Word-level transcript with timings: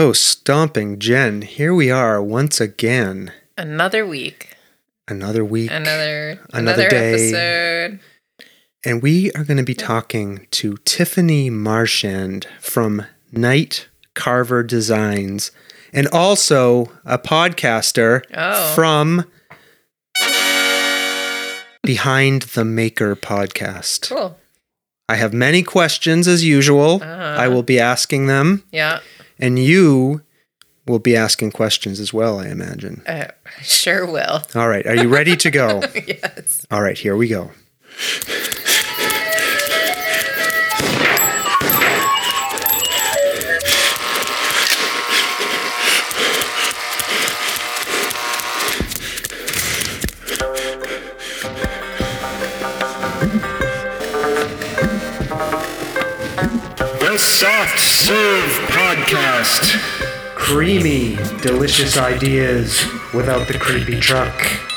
Oh, 0.00 0.12
stomping 0.12 1.00
Jen, 1.00 1.42
here 1.42 1.74
we 1.74 1.90
are 1.90 2.22
once 2.22 2.60
again. 2.60 3.32
Another 3.56 4.06
week. 4.06 4.54
Another 5.08 5.44
week. 5.44 5.72
Another 5.72 6.38
Another 6.52 6.82
another, 6.84 6.88
day. 6.88 7.12
episode. 7.32 7.98
And 8.84 9.02
we 9.02 9.32
are 9.32 9.42
going 9.42 9.56
to 9.56 9.64
be 9.64 9.74
talking 9.74 10.46
to 10.52 10.76
Tiffany 10.84 11.50
Marchand 11.50 12.46
from 12.60 13.06
Night 13.32 13.88
Carver 14.14 14.62
Designs 14.62 15.50
and 15.92 16.06
also 16.12 16.92
a 17.04 17.18
podcaster 17.18 18.22
Oh. 18.32 18.74
from 18.76 19.24
Behind 21.82 22.42
the 22.42 22.64
Maker 22.64 23.16
podcast. 23.16 24.10
Cool. 24.10 24.38
I 25.08 25.16
have 25.16 25.32
many 25.32 25.64
questions 25.64 26.28
as 26.28 26.44
usual. 26.44 27.00
Uh-huh. 27.02 27.34
I 27.36 27.48
will 27.48 27.64
be 27.64 27.80
asking 27.80 28.28
them, 28.28 28.62
Yeah. 28.70 29.00
And 29.38 29.58
you 29.58 30.22
will 30.86 30.98
be 30.98 31.16
asking 31.16 31.52
questions 31.52 32.00
as 32.00 32.12
well, 32.12 32.38
I 32.40 32.48
imagine. 32.48 33.02
Uh, 33.06 33.28
sure 33.62 34.06
will. 34.06 34.42
All 34.54 34.68
right, 34.68 34.86
are 34.86 34.96
you 34.96 35.08
ready 35.08 35.36
to 35.36 35.50
go? 35.50 35.82
yes. 36.06 36.66
All 36.70 36.82
right, 36.82 36.96
here 36.98 37.16
we 37.16 37.28
go. 37.28 37.50
Serve 58.00 58.52
Podcast. 58.68 59.76
Creamy, 60.36 61.16
delicious 61.42 61.98
ideas 61.98 62.86
without 63.12 63.48
the 63.48 63.58
creepy 63.58 63.98
truck. 63.98 64.67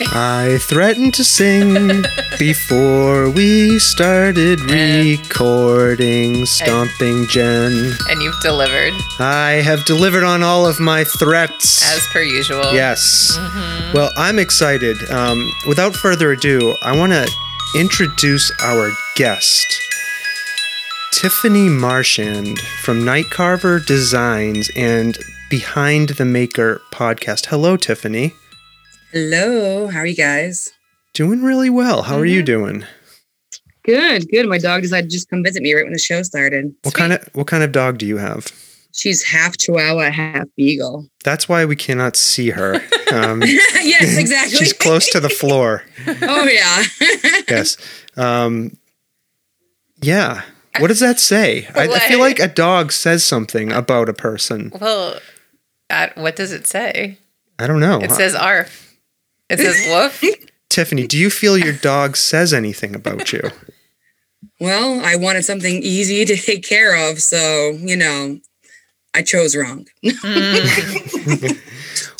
I 0.00 0.58
threatened 0.60 1.14
to 1.14 1.24
sing 1.24 2.04
before 2.38 3.30
we 3.30 3.78
started 3.80 4.60
recording 4.60 6.46
Stomping 6.46 7.26
Jen. 7.26 7.92
And 8.08 8.22
you've 8.22 8.40
delivered 8.40 8.92
I 9.18 9.60
have 9.64 9.84
delivered 9.86 10.22
on 10.22 10.42
all 10.44 10.66
of 10.66 10.78
my 10.78 11.02
threats. 11.04 11.82
as 11.92 12.06
per 12.12 12.22
usual. 12.22 12.72
Yes. 12.72 13.36
Well, 13.92 14.12
I'm 14.16 14.38
excited. 14.38 14.96
Um, 15.10 15.50
without 15.66 15.94
further 15.96 16.30
ado, 16.32 16.76
I 16.82 16.96
want 16.96 17.12
to 17.12 17.28
introduce 17.74 18.52
our 18.62 18.90
guest, 19.16 19.66
Tiffany 21.12 21.68
Marchand 21.68 22.60
from 22.82 23.04
Night 23.04 23.30
Carver 23.30 23.80
Designs 23.80 24.70
and 24.76 25.18
Behind 25.50 26.10
the 26.10 26.24
Maker 26.24 26.82
podcast. 26.92 27.46
Hello, 27.46 27.76
Tiffany. 27.76 28.34
Hello, 29.10 29.88
how 29.88 30.00
are 30.00 30.06
you 30.06 30.14
guys? 30.14 30.70
Doing 31.14 31.42
really 31.42 31.70
well. 31.70 32.02
How 32.02 32.18
are 32.18 32.26
you 32.26 32.42
doing? 32.42 32.84
Good, 33.82 34.28
good. 34.30 34.46
My 34.46 34.58
dog 34.58 34.82
decided 34.82 35.08
to 35.08 35.16
just 35.16 35.30
come 35.30 35.42
visit 35.42 35.62
me 35.62 35.72
right 35.72 35.84
when 35.84 35.94
the 35.94 35.98
show 35.98 36.22
started. 36.22 36.74
What 36.82 36.92
kind 36.92 37.14
of 37.14 37.26
what 37.32 37.46
kind 37.46 37.62
of 37.62 37.72
dog 37.72 37.96
do 37.96 38.04
you 38.04 38.18
have? 38.18 38.52
She's 38.92 39.22
half 39.22 39.56
Chihuahua, 39.56 40.10
half 40.10 40.46
Beagle. 40.58 41.08
That's 41.24 41.48
why 41.48 41.64
we 41.64 41.74
cannot 41.74 42.16
see 42.16 42.50
her. 42.50 42.80
Um, 43.10 43.40
yes, 43.40 44.18
exactly. 44.18 44.58
she's 44.58 44.74
close 44.74 45.08
to 45.12 45.18
the 45.18 45.30
floor. 45.30 45.82
oh 46.06 46.44
yeah. 46.44 46.82
yes. 47.48 47.78
Um, 48.18 48.76
yeah. 50.02 50.42
What 50.78 50.88
does 50.88 51.00
that 51.00 51.18
say? 51.18 51.66
I, 51.74 51.88
I 51.88 52.00
feel 52.00 52.18
like 52.18 52.38
a 52.38 52.48
dog 52.48 52.92
says 52.92 53.24
something 53.24 53.72
about 53.72 54.10
a 54.10 54.12
person. 54.12 54.72
Well, 54.78 55.18
uh, 55.88 56.08
what 56.16 56.36
does 56.36 56.52
it 56.52 56.66
say? 56.66 57.16
I 57.58 57.66
don't 57.66 57.80
know. 57.80 57.98
It 58.00 58.10
says 58.10 58.34
arf. 58.34 58.87
It 59.48 59.58
says 59.58 59.86
woof. 59.88 60.24
Tiffany, 60.68 61.06
do 61.06 61.16
you 61.16 61.30
feel 61.30 61.56
your 61.56 61.72
dog 61.72 62.16
says 62.16 62.52
anything 62.52 62.94
about 62.94 63.32
you? 63.32 63.50
well, 64.60 65.00
I 65.04 65.16
wanted 65.16 65.44
something 65.44 65.82
easy 65.82 66.24
to 66.24 66.36
take 66.36 66.62
care 66.62 67.10
of, 67.10 67.20
so 67.20 67.70
you 67.80 67.96
know, 67.96 68.38
I 69.14 69.22
chose 69.22 69.56
wrong. 69.56 69.86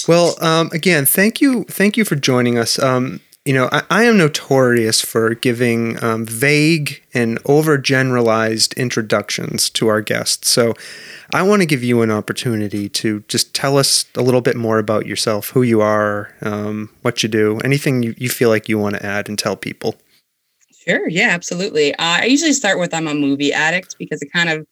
Well, 0.09 0.43
um, 0.43 0.71
again, 0.73 1.05
thank 1.05 1.43
you, 1.43 1.65
thank 1.65 1.99
you 1.99 2.05
for 2.07 2.17
joining 2.17 2.57
us. 2.59 2.79
Um, 2.79 3.21
you 3.49 3.55
know, 3.55 3.71
I, 3.73 3.83
I 3.89 4.05
am 4.05 4.19
notorious 4.19 5.01
for 5.01 5.35
giving 5.35 6.05
um, 6.05 6.27
vague 6.27 7.03
and 7.15 7.43
overgeneralized 7.45 8.77
introductions 8.77 9.71
to 9.71 9.89
our 9.89 10.03
guests. 10.03 10.51
So, 10.51 10.75
I 11.33 11.43
want 11.43 11.63
to 11.63 11.67
give 11.67 11.83
you 11.83 12.03
an 12.03 12.11
opportunity 12.11 12.91
to 12.91 13.25
just 13.27 13.55
tell 13.55 13.79
us 13.79 14.05
a 14.15 14.21
little 14.21 14.43
bit 14.43 14.55
more 14.55 14.79
about 14.79 15.07
yourself, 15.07 15.49
who 15.49 15.63
you 15.63 15.81
are, 15.81 16.31
um, 16.43 16.91
what 17.01 17.23
you 17.23 17.29
do, 17.31 17.59
anything 17.61 18.03
you, 18.03 18.15
you 18.19 18.29
feel 18.29 18.51
like 18.51 18.69
you 18.69 18.79
want 18.79 18.97
to 18.97 19.07
add 19.07 19.31
and 19.31 19.39
tell 19.39 19.57
people. 19.57 19.97
Sure, 20.85 21.09
yeah, 21.09 21.29
absolutely. 21.31 21.95
Uh, 21.95 22.21
I 22.21 22.25
usually 22.27 22.53
start 22.53 22.79
with 22.79 22.93
I'm 22.93 23.09
a 23.09 23.15
movie 23.15 23.55
addict 23.55 23.97
because 23.99 24.21
it 24.21 24.31
kind 24.31 24.51
of 24.51 24.67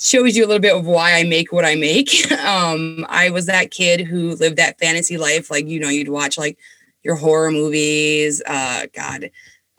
shows 0.00 0.34
you 0.34 0.46
a 0.46 0.48
little 0.48 0.60
bit 0.60 0.74
of 0.74 0.86
why 0.86 1.12
I 1.14 1.24
make 1.24 1.52
what 1.52 1.66
I 1.66 1.74
make. 1.74 2.32
um, 2.44 3.04
I 3.10 3.28
was 3.28 3.44
that 3.46 3.70
kid 3.70 4.00
who 4.00 4.34
lived 4.36 4.56
that 4.56 4.78
fantasy 4.78 5.18
life, 5.18 5.50
like 5.50 5.66
you 5.66 5.78
know, 5.78 5.90
you'd 5.90 6.08
watch 6.08 6.38
like 6.38 6.58
your 7.02 7.16
horror 7.16 7.50
movies, 7.50 8.42
uh, 8.46 8.86
God, 8.94 9.30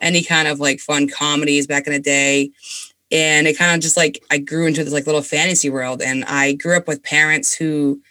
any 0.01 0.23
kind 0.23 0.47
of 0.47 0.59
like 0.59 0.79
fun 0.79 1.07
comedies 1.07 1.67
back 1.67 1.87
in 1.87 1.93
the 1.93 1.99
day. 1.99 2.51
And 3.11 3.47
it 3.47 3.57
kind 3.57 3.75
of 3.75 3.81
just 3.81 3.95
like 3.95 4.23
I 4.31 4.37
grew 4.39 4.65
into 4.65 4.83
this 4.83 4.93
like 4.93 5.05
little 5.05 5.21
fantasy 5.21 5.69
world, 5.69 6.01
and 6.01 6.25
I 6.25 6.53
grew 6.53 6.75
up 6.75 6.87
with 6.87 7.03
parents 7.03 7.53
who 7.53 8.01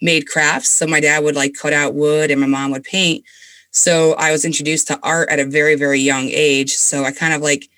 made 0.00 0.28
crafts. 0.28 0.68
So 0.68 0.86
my 0.86 1.00
dad 1.00 1.24
would 1.24 1.34
like 1.34 1.54
cut 1.54 1.72
out 1.72 1.94
wood, 1.94 2.30
and 2.30 2.40
my 2.40 2.46
mom 2.46 2.70
would 2.70 2.84
paint. 2.84 3.24
So 3.72 4.12
I 4.14 4.30
was 4.30 4.44
introduced 4.44 4.86
to 4.88 5.00
art 5.02 5.28
at 5.30 5.40
a 5.40 5.44
very, 5.44 5.74
very 5.74 5.98
young 5.98 6.28
age. 6.28 6.76
So 6.76 7.02
I 7.02 7.10
kind 7.10 7.34
of 7.34 7.42
like, 7.42 7.68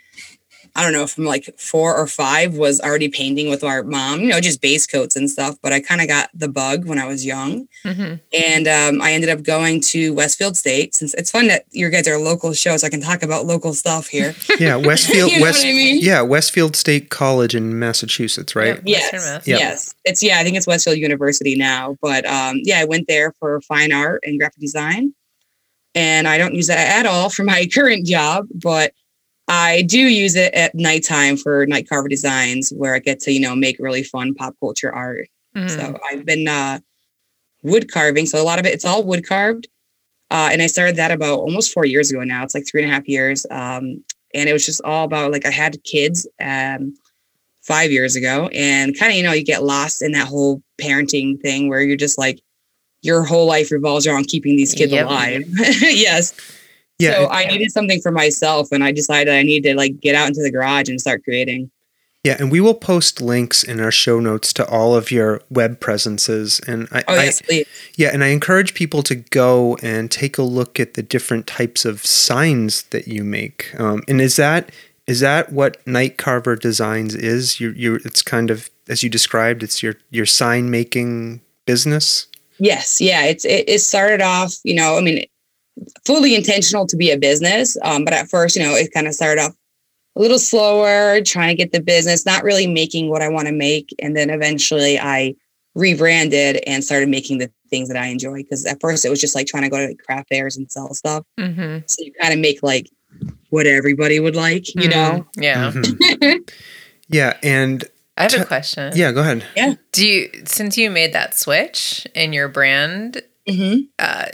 I 0.77 0.83
don't 0.83 0.93
know, 0.93 1.07
from 1.07 1.25
like 1.25 1.59
four 1.59 1.97
or 1.97 2.07
five 2.07 2.55
was 2.57 2.81
already 2.81 3.09
painting 3.09 3.49
with 3.49 3.65
our 3.65 3.83
mom, 3.83 4.21
you 4.21 4.29
know, 4.29 4.41
just 4.41 4.61
base 4.61 4.87
coats 4.87 5.17
and 5.17 5.31
stuff. 5.31 5.57
But 5.63 5.73
I 5.73 5.81
kind 5.81 6.03
of 6.03 6.07
got 6.09 6.29
the 6.35 6.49
bug 6.49 6.85
when 6.85 6.99
I 6.99 7.07
was 7.07 7.25
young. 7.25 7.67
Mhm. 7.85 8.21
And 8.33 8.69
um, 8.69 9.01
I 9.01 9.13
ended 9.13 9.31
up 9.31 9.43
going 9.43 9.81
to 9.93 10.13
Westfield 10.13 10.57
State 10.57 10.95
since 10.95 11.15
it's 11.15 11.31
fun 11.31 11.47
that 11.49 11.65
you 11.71 11.89
guys 11.89 12.07
are 12.07 12.19
local 12.19 12.53
shows. 12.53 12.83
So 12.83 12.87
I 12.87 12.91
can 12.91 13.01
talk 13.01 13.23
about 13.23 13.47
local 13.47 13.73
stuff 13.75 14.07
here. 14.09 14.35
Yeah, 14.61 14.77
Westfield, 14.77 15.31
You 15.33 15.39
know 15.39 15.43
West, 15.45 15.65
what 15.65 15.71
I 15.71 15.73
mean? 15.73 15.99
yeah, 16.03 16.21
Westfield 16.23 16.77
State 16.77 17.09
College 17.11 17.55
in 17.55 17.79
Massachusetts, 17.79 18.55
right? 18.55 18.77
Yep. 18.77 18.83
yes. 18.85 19.13
Yep. 19.47 19.59
Yes. 19.61 19.95
It's, 20.05 20.23
yeah, 20.23 20.39
I 20.39 20.45
think 20.45 20.57
it's 20.57 20.67
Westfield 20.67 20.99
University 20.99 21.57
now. 21.57 21.97
But 22.03 22.27
um, 22.27 22.61
yeah, 22.65 22.81
I 22.81 22.85
went 22.85 23.09
there 23.09 23.33
for 23.39 23.61
fine 23.63 23.93
art 23.93 24.23
and 24.27 24.39
graphic 24.39 24.61
design. 24.61 25.15
And 25.95 26.29
I 26.29 26.37
don't 26.37 26.55
use 26.55 26.67
that 26.67 26.99
at 26.99 27.07
all 27.07 27.31
for 27.31 27.43
my 27.45 27.67
current 27.75 28.05
job, 28.07 28.47
but 28.55 28.93
I 29.49 29.83
do 29.83 29.99
use 29.99 30.35
it 30.37 30.53
at 30.55 30.75
nighttime 30.75 31.37
for 31.37 31.67
night 31.67 31.89
carver 31.89 32.09
designs 32.09 32.71
where 32.71 32.95
I 32.95 32.99
get 32.99 33.21
to, 33.21 33.33
you 33.33 33.41
know, 33.41 33.55
make 33.55 33.77
really 33.79 34.03
fun 34.03 34.35
pop 34.35 34.55
culture 34.61 34.93
art. 34.93 35.29
Mhm. 35.57 35.71
So 35.71 35.99
I've 36.11 36.25
been 36.27 36.49
uh, 36.49 36.81
wood 37.63 37.91
carving. 37.91 38.27
So 38.27 38.41
a 38.41 38.45
lot 38.45 38.59
of 38.59 38.67
it, 38.67 38.75
it's 38.75 38.85
all 38.85 39.05
wood 39.05 39.27
carved. 39.27 39.69
Uh, 40.31 40.49
and 40.53 40.61
I 40.61 40.67
started 40.67 40.97
that 40.97 41.13
about 41.13 41.39
almost 41.39 41.73
four 41.73 41.85
years 41.85 42.11
ago 42.11 42.25
now. 42.25 42.43
It's 42.43 42.55
like 42.55 42.67
three 42.67 42.83
and 42.83 42.91
a 42.91 42.95
half 42.95 43.07
years. 43.09 43.47
Um, 43.51 44.05
and 44.35 44.49
it 44.49 44.53
was 44.53 44.67
just 44.67 44.83
all 44.83 45.05
about 45.05 45.31
like 45.31 45.47
I 45.47 45.51
had 45.51 45.83
kids 45.85 46.27
um, 46.41 46.95
five 47.63 47.93
years 47.93 48.17
ago, 48.17 48.49
and 48.53 48.99
kind 48.99 49.13
of 49.13 49.17
you 49.17 49.23
know 49.23 49.33
you 49.33 49.45
get 49.45 49.63
lost 49.63 50.03
in 50.03 50.13
that 50.13 50.27
whole 50.27 50.61
parenting 50.83 51.41
thing 51.41 51.69
where 51.69 51.81
you're 51.81 51.97
just 51.97 52.19
like 52.19 52.41
your 53.03 53.23
whole 53.23 53.47
life 53.47 53.71
revolves 53.71 54.07
around 54.07 54.27
keeping 54.27 54.57
these 54.57 54.75
kids 54.75 54.93
Yep. 54.93 55.07
alive. 55.07 55.45
yes. 55.81 56.35
Yeah, 56.99 57.13
So 57.13 57.29
I 57.31 57.47
needed 57.47 57.71
something 57.71 58.01
for 58.01 58.11
myself, 58.11 58.73
and 58.73 58.83
I 58.83 58.93
decided 58.93 59.33
I 59.35 59.43
needed 59.43 59.71
to 59.71 59.77
like 59.77 60.01
get 60.01 60.15
out 60.15 60.29
into 60.29 60.43
the 60.43 60.51
garage 60.51 60.89
and 60.89 61.01
start 61.01 61.23
creating. 61.25 61.71
Yeah, 62.25 62.37
and 62.41 62.51
we 62.51 62.61
will 62.61 62.75
post 62.75 63.21
links 63.21 63.63
in 63.63 63.79
our 63.79 63.93
show 63.93 64.19
notes 64.19 64.53
to 64.55 64.67
all 64.67 64.97
of 64.97 65.13
your 65.13 65.43
web 65.49 65.79
presences. 65.79 66.61
And 66.67 66.89
I, 66.91 67.05
Oh 67.07 67.15
I- 67.15 67.25
yes, 67.25 67.41
please. 67.43 67.67
yeah, 67.97 68.11
and 68.13 68.25
I 68.25 68.29
encourage 68.29 68.75
people 68.75 69.03
to 69.05 69.15
go 69.15 69.77
and 69.83 70.11
take 70.11 70.37
a 70.37 70.43
look 70.43 70.81
at 70.81 70.95
the 70.95 71.03
different 71.05 71.47
types 71.47 71.85
of 71.85 72.05
signs 72.05 72.83
that 72.85 73.07
you 73.07 73.23
make. 73.23 73.73
Um, 73.79 74.03
and 74.09 74.21
is 74.21 74.37
that 74.37 74.71
is 75.07 75.21
that 75.21 75.53
what 75.53 75.87
Night 75.87 76.17
Carver 76.19 76.57
Designs 76.57 77.15
is? 77.15 77.61
You 77.61 77.71
you 77.77 78.01
it's 78.05 78.23
kind 78.23 78.51
of 78.51 78.71
as 78.89 79.03
you 79.05 79.09
described, 79.11 79.63
it's 79.63 79.83
your 79.83 79.95
your 80.11 80.27
sign 80.27 80.69
making 80.71 81.43
business. 81.65 82.27
Yes, 82.59 83.01
yeah. 83.01 83.25
It's 83.27 83.45
it, 83.45 83.69
it 83.69 83.81
started 83.81 84.21
off, 84.21 84.55
you 84.65 84.75
know, 84.75 84.97
I 84.99 85.01
mean, 85.01 85.25
fully 86.05 86.35
intentional 86.35 86.87
to 86.87 86.97
be 86.97 87.11
a 87.11 87.19
business. 87.19 87.77
Um, 87.83 88.05
but 88.05 88.15
at 88.15 88.29
first, 88.29 88.57
you 88.57 88.63
know, 88.63 88.75
it 88.75 88.93
kind 88.93 89.07
of 89.07 89.15
started 89.15 89.41
off 89.41 89.55
a 90.17 90.21
little 90.21 90.39
slower, 90.39 91.21
trying 91.23 91.49
to 91.49 91.55
get 91.55 91.73
the 91.73 91.83
business, 91.83 92.25
not 92.25 92.43
really 92.43 92.67
making 92.67 93.11
what 93.11 93.23
I 93.23 93.29
want 93.29 93.47
to 93.49 93.53
make. 93.53 93.95
And 94.01 94.17
then 94.17 94.31
eventually 94.31 94.99
I 94.99 95.35
rebranded 95.75 96.63
and 96.67 96.83
started 96.83 97.09
making 97.09 97.39
the 97.39 97.51
things 97.69 97.89
that 97.89 97.99
I 97.99 98.07
enjoy. 98.07 98.37
Because 98.39 98.65
at 98.65 98.81
first 98.81 99.05
it 99.05 99.11
was 99.11 99.21
just 99.21 99.35
like 99.35 99.47
trying 99.47 99.65
to 99.65 99.69
go 99.69 99.77
to 99.79 99.89
like, 99.89 99.99
craft 99.99 100.29
fairs 100.31 100.57
and 100.57 100.71
sell 100.71 100.95
stuff. 100.95 101.25
Mm-hmm. 101.39 101.81
So 101.87 101.97
you 102.03 102.13
kind 102.21 102.33
of 102.33 102.41
make 102.41 102.63
like 102.63 102.89
what 103.51 103.67
everybody 103.67 104.19
would 104.21 104.37
like, 104.37 104.75
you 104.75 104.89
know? 104.89 105.27
Yeah. 105.37 105.71
Mhm. 105.73 106.51
yeah, 107.09 107.37
and 107.43 107.85
I 108.17 108.23
have 108.23 108.33
T- 108.33 108.39
a 108.39 108.45
question. 108.45 108.93
yeah, 108.95 109.13
go 109.13 109.21
ahead. 109.21 109.45
Yeah. 109.55 109.75
Do 109.93 110.07
you, 110.07 110.31
since 110.47 110.79
you 110.79 110.91
made 110.91 111.13
that 111.13 111.35
switch 111.35 112.07
in 112.15 112.33
your 112.33 112.49
brand, 112.49 113.23
hmm 113.49 113.81
uh, 113.99 114.27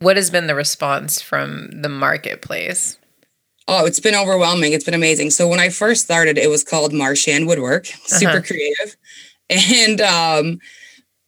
what 0.00 0.16
has 0.16 0.30
been 0.30 0.46
the 0.46 0.54
response 0.54 1.20
from 1.20 1.68
the 1.82 1.88
marketplace? 1.88 2.98
Oh, 3.66 3.84
it's 3.84 4.00
been 4.00 4.14
overwhelming. 4.14 4.72
It's 4.72 4.84
been 4.84 4.94
amazing. 4.94 5.30
So 5.30 5.46
when 5.46 5.60
I 5.60 5.68
first 5.68 6.02
started, 6.04 6.38
it 6.38 6.48
was 6.48 6.64
called 6.64 6.92
Marchand 6.92 7.46
Woodwork, 7.46 7.86
super 7.86 8.30
Uh-huh. 8.38 8.40
creative. 8.42 8.96
And 9.50 10.02
um, 10.02 10.58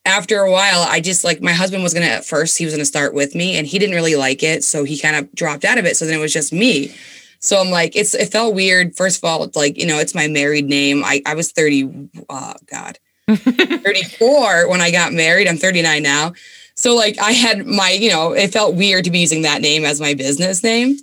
after 0.04 0.40
a 0.40 0.50
while, 0.50 0.80
I 0.86 1.00
just 1.00 1.24
like 1.24 1.40
my 1.40 1.52
husband 1.52 1.82
was 1.82 1.94
gonna 1.94 2.04
at 2.06 2.24
first 2.26 2.58
he 2.58 2.66
was 2.66 2.74
gonna 2.74 2.84
start 2.84 3.14
with 3.14 3.34
me, 3.34 3.56
and 3.56 3.66
he 3.66 3.78
didn't 3.78 3.94
really 3.94 4.14
like 4.14 4.42
it, 4.42 4.62
so 4.62 4.84
he 4.84 4.98
kind 4.98 5.16
of 5.16 5.32
dropped 5.34 5.64
out 5.64 5.78
of 5.78 5.86
it. 5.86 5.96
So 5.96 6.04
then 6.04 6.18
it 6.18 6.20
was 6.20 6.32
just 6.32 6.52
me. 6.52 6.94
So 7.38 7.58
I'm 7.58 7.70
like, 7.70 7.96
it's 7.96 8.12
it 8.12 8.30
felt 8.30 8.54
weird. 8.54 8.94
First 8.94 9.16
of 9.18 9.24
all, 9.24 9.50
like 9.54 9.78
you 9.78 9.86
know, 9.86 9.98
it's 9.98 10.14
my 10.14 10.28
married 10.28 10.66
name. 10.66 11.02
I 11.02 11.22
I 11.24 11.32
was 11.34 11.50
30. 11.52 12.10
Oh 12.28 12.52
God, 12.70 12.98
34 13.28 14.68
when 14.68 14.82
I 14.82 14.90
got 14.90 15.14
married. 15.14 15.48
I'm 15.48 15.56
39 15.56 16.02
now. 16.02 16.32
So 16.80 16.96
like 16.96 17.18
I 17.18 17.32
had 17.32 17.66
my, 17.66 17.90
you 17.90 18.08
know, 18.08 18.32
it 18.32 18.54
felt 18.54 18.74
weird 18.74 19.04
to 19.04 19.10
be 19.10 19.18
using 19.18 19.42
that 19.42 19.60
name 19.60 19.84
as 19.84 20.00
my 20.00 20.14
business 20.14 20.62
name. 20.62 20.96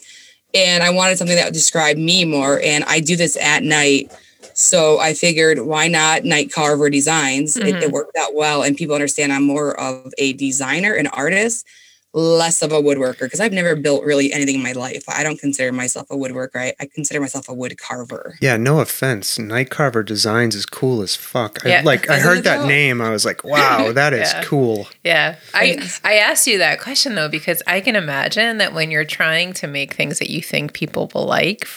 And 0.55 0.81
I 0.81 0.89
wanted 0.89 1.19
something 1.19 1.35
that 1.35 1.45
would 1.45 1.53
describe 1.53 1.97
me 1.97 2.25
more. 2.25 2.59
And 2.63 2.83
I 2.85 2.99
do 2.99 3.15
this 3.15 3.37
at 3.37 3.61
night. 3.61 4.11
So 4.55 4.99
I 4.99 5.13
figured 5.13 5.59
why 5.59 5.87
not 5.87 6.23
Night 6.23 6.51
Carver 6.51 6.89
Designs? 6.89 7.55
It, 7.57 7.67
it 7.67 7.75
mm-hmm. 7.75 7.91
worked 7.91 8.17
out 8.17 8.33
well. 8.33 8.63
And 8.63 8.75
people 8.75 8.95
understand 8.95 9.31
I'm 9.31 9.43
more 9.43 9.79
of 9.79 10.11
a 10.17 10.33
designer, 10.33 10.95
an 10.95 11.05
artist, 11.07 11.67
less 12.17 12.63
of 12.63 12.71
a 12.71 12.81
woodworker 12.81 13.19
because 13.19 13.39
I've 13.39 13.53
never 13.53 13.75
built 13.75 14.03
really 14.03 14.33
anything 14.33 14.55
in 14.55 14.63
my 14.63 14.71
life. 14.71 15.03
I 15.07 15.21
don't 15.21 15.39
consider 15.39 15.71
myself 15.71 16.09
a 16.09 16.15
woodworker. 16.15 16.55
I, 16.55 16.73
I 16.79 16.87
consider 16.87 17.21
myself 17.21 17.47
a 17.47 17.53
wood 17.53 17.77
carver. 17.77 18.37
Yeah, 18.41 18.57
no 18.57 18.79
offense. 18.79 19.37
Night 19.37 19.69
Carver 19.69 20.01
Designs 20.01 20.55
is 20.55 20.65
cool 20.65 21.03
as 21.03 21.15
fuck. 21.15 21.63
I, 21.63 21.69
Yeah. 21.69 21.81
like 21.85 22.09
I 22.09 22.17
heard 22.19 22.43
that 22.45 22.61
though? 22.61 22.67
name, 22.67 23.01
I 23.01 23.11
was 23.11 23.23
like, 23.23 23.43
wow, 23.45 23.91
that 23.91 24.13
is 24.13 24.31
Yeah. 24.33 24.43
cool. 24.43 24.87
Yeah. 25.03 25.35
I 25.53 25.87
I 26.03 26.15
asked 26.15 26.47
you 26.47 26.57
that 26.57 26.81
question 26.81 27.13
though 27.13 27.29
because 27.29 27.61
I 27.67 27.81
can 27.81 27.95
imagine 27.95 28.57
that 28.57 28.73
when 28.73 28.89
you're 28.89 29.05
trying 29.05 29.53
to 29.53 29.67
make 29.67 29.93
things 29.93 30.17
that 30.17 30.31
you 30.31 30.41
think 30.41 30.73
people 30.73 31.11
will 31.13 31.25
like, 31.27 31.67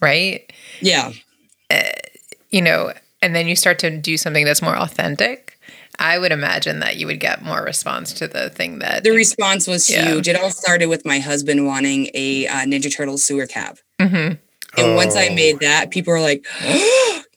right? 0.00 0.52
Yeah. 0.80 1.12
Eh, 1.70 1.92
you 2.50 2.62
know, 2.62 2.92
and 3.22 3.34
then 3.34 3.46
you 3.46 3.54
start 3.56 3.78
to 3.78 3.96
do 3.96 4.16
something 4.16 4.44
that's 4.44 4.60
more 4.60 4.76
authentic. 4.76 5.53
I 5.98 6.18
would 6.18 6.32
imagine 6.32 6.80
that 6.80 6.96
you 6.96 7.06
would 7.06 7.20
get 7.20 7.42
more 7.42 7.62
response 7.62 8.12
to 8.14 8.28
the 8.28 8.50
thing 8.50 8.78
that 8.80 9.04
The 9.04 9.10
response 9.10 9.66
was 9.66 9.88
Yeah. 9.88 10.06
huge. 10.08 10.28
It 10.28 10.36
all 10.36 10.50
started 10.50 10.86
with 10.86 11.04
my 11.04 11.18
husband 11.18 11.66
wanting 11.66 12.10
a 12.14 12.46
uh, 12.46 12.52
Ninja 12.66 12.94
Turtle 12.94 13.18
sewer 13.18 13.46
cap. 13.46 13.78
Mhm. 14.00 14.38
And 14.76 14.96
once 14.96 15.14
I 15.14 15.28
Oh. 15.28 15.34
made 15.34 15.60
that, 15.60 15.90
people 15.90 16.12
were 16.12 16.20
like, 16.20 16.44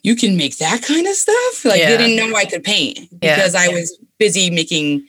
"You 0.03 0.15
can 0.15 0.37
make 0.37 0.57
that 0.57 0.81
kind 0.81 1.05
of 1.07 1.15
stuff!" 1.15 1.65
Like 1.65 1.79
Yeah. 1.79 1.91
they 1.95 1.97
didn't 1.97 2.15
know 2.31 2.35
I 2.35 2.45
could 2.45 2.63
paint 2.63 2.99
Yeah. 3.21 3.35
because 3.35 3.53
I 3.55 3.67
was 3.67 3.97
busy 4.17 4.49
making, 4.49 5.03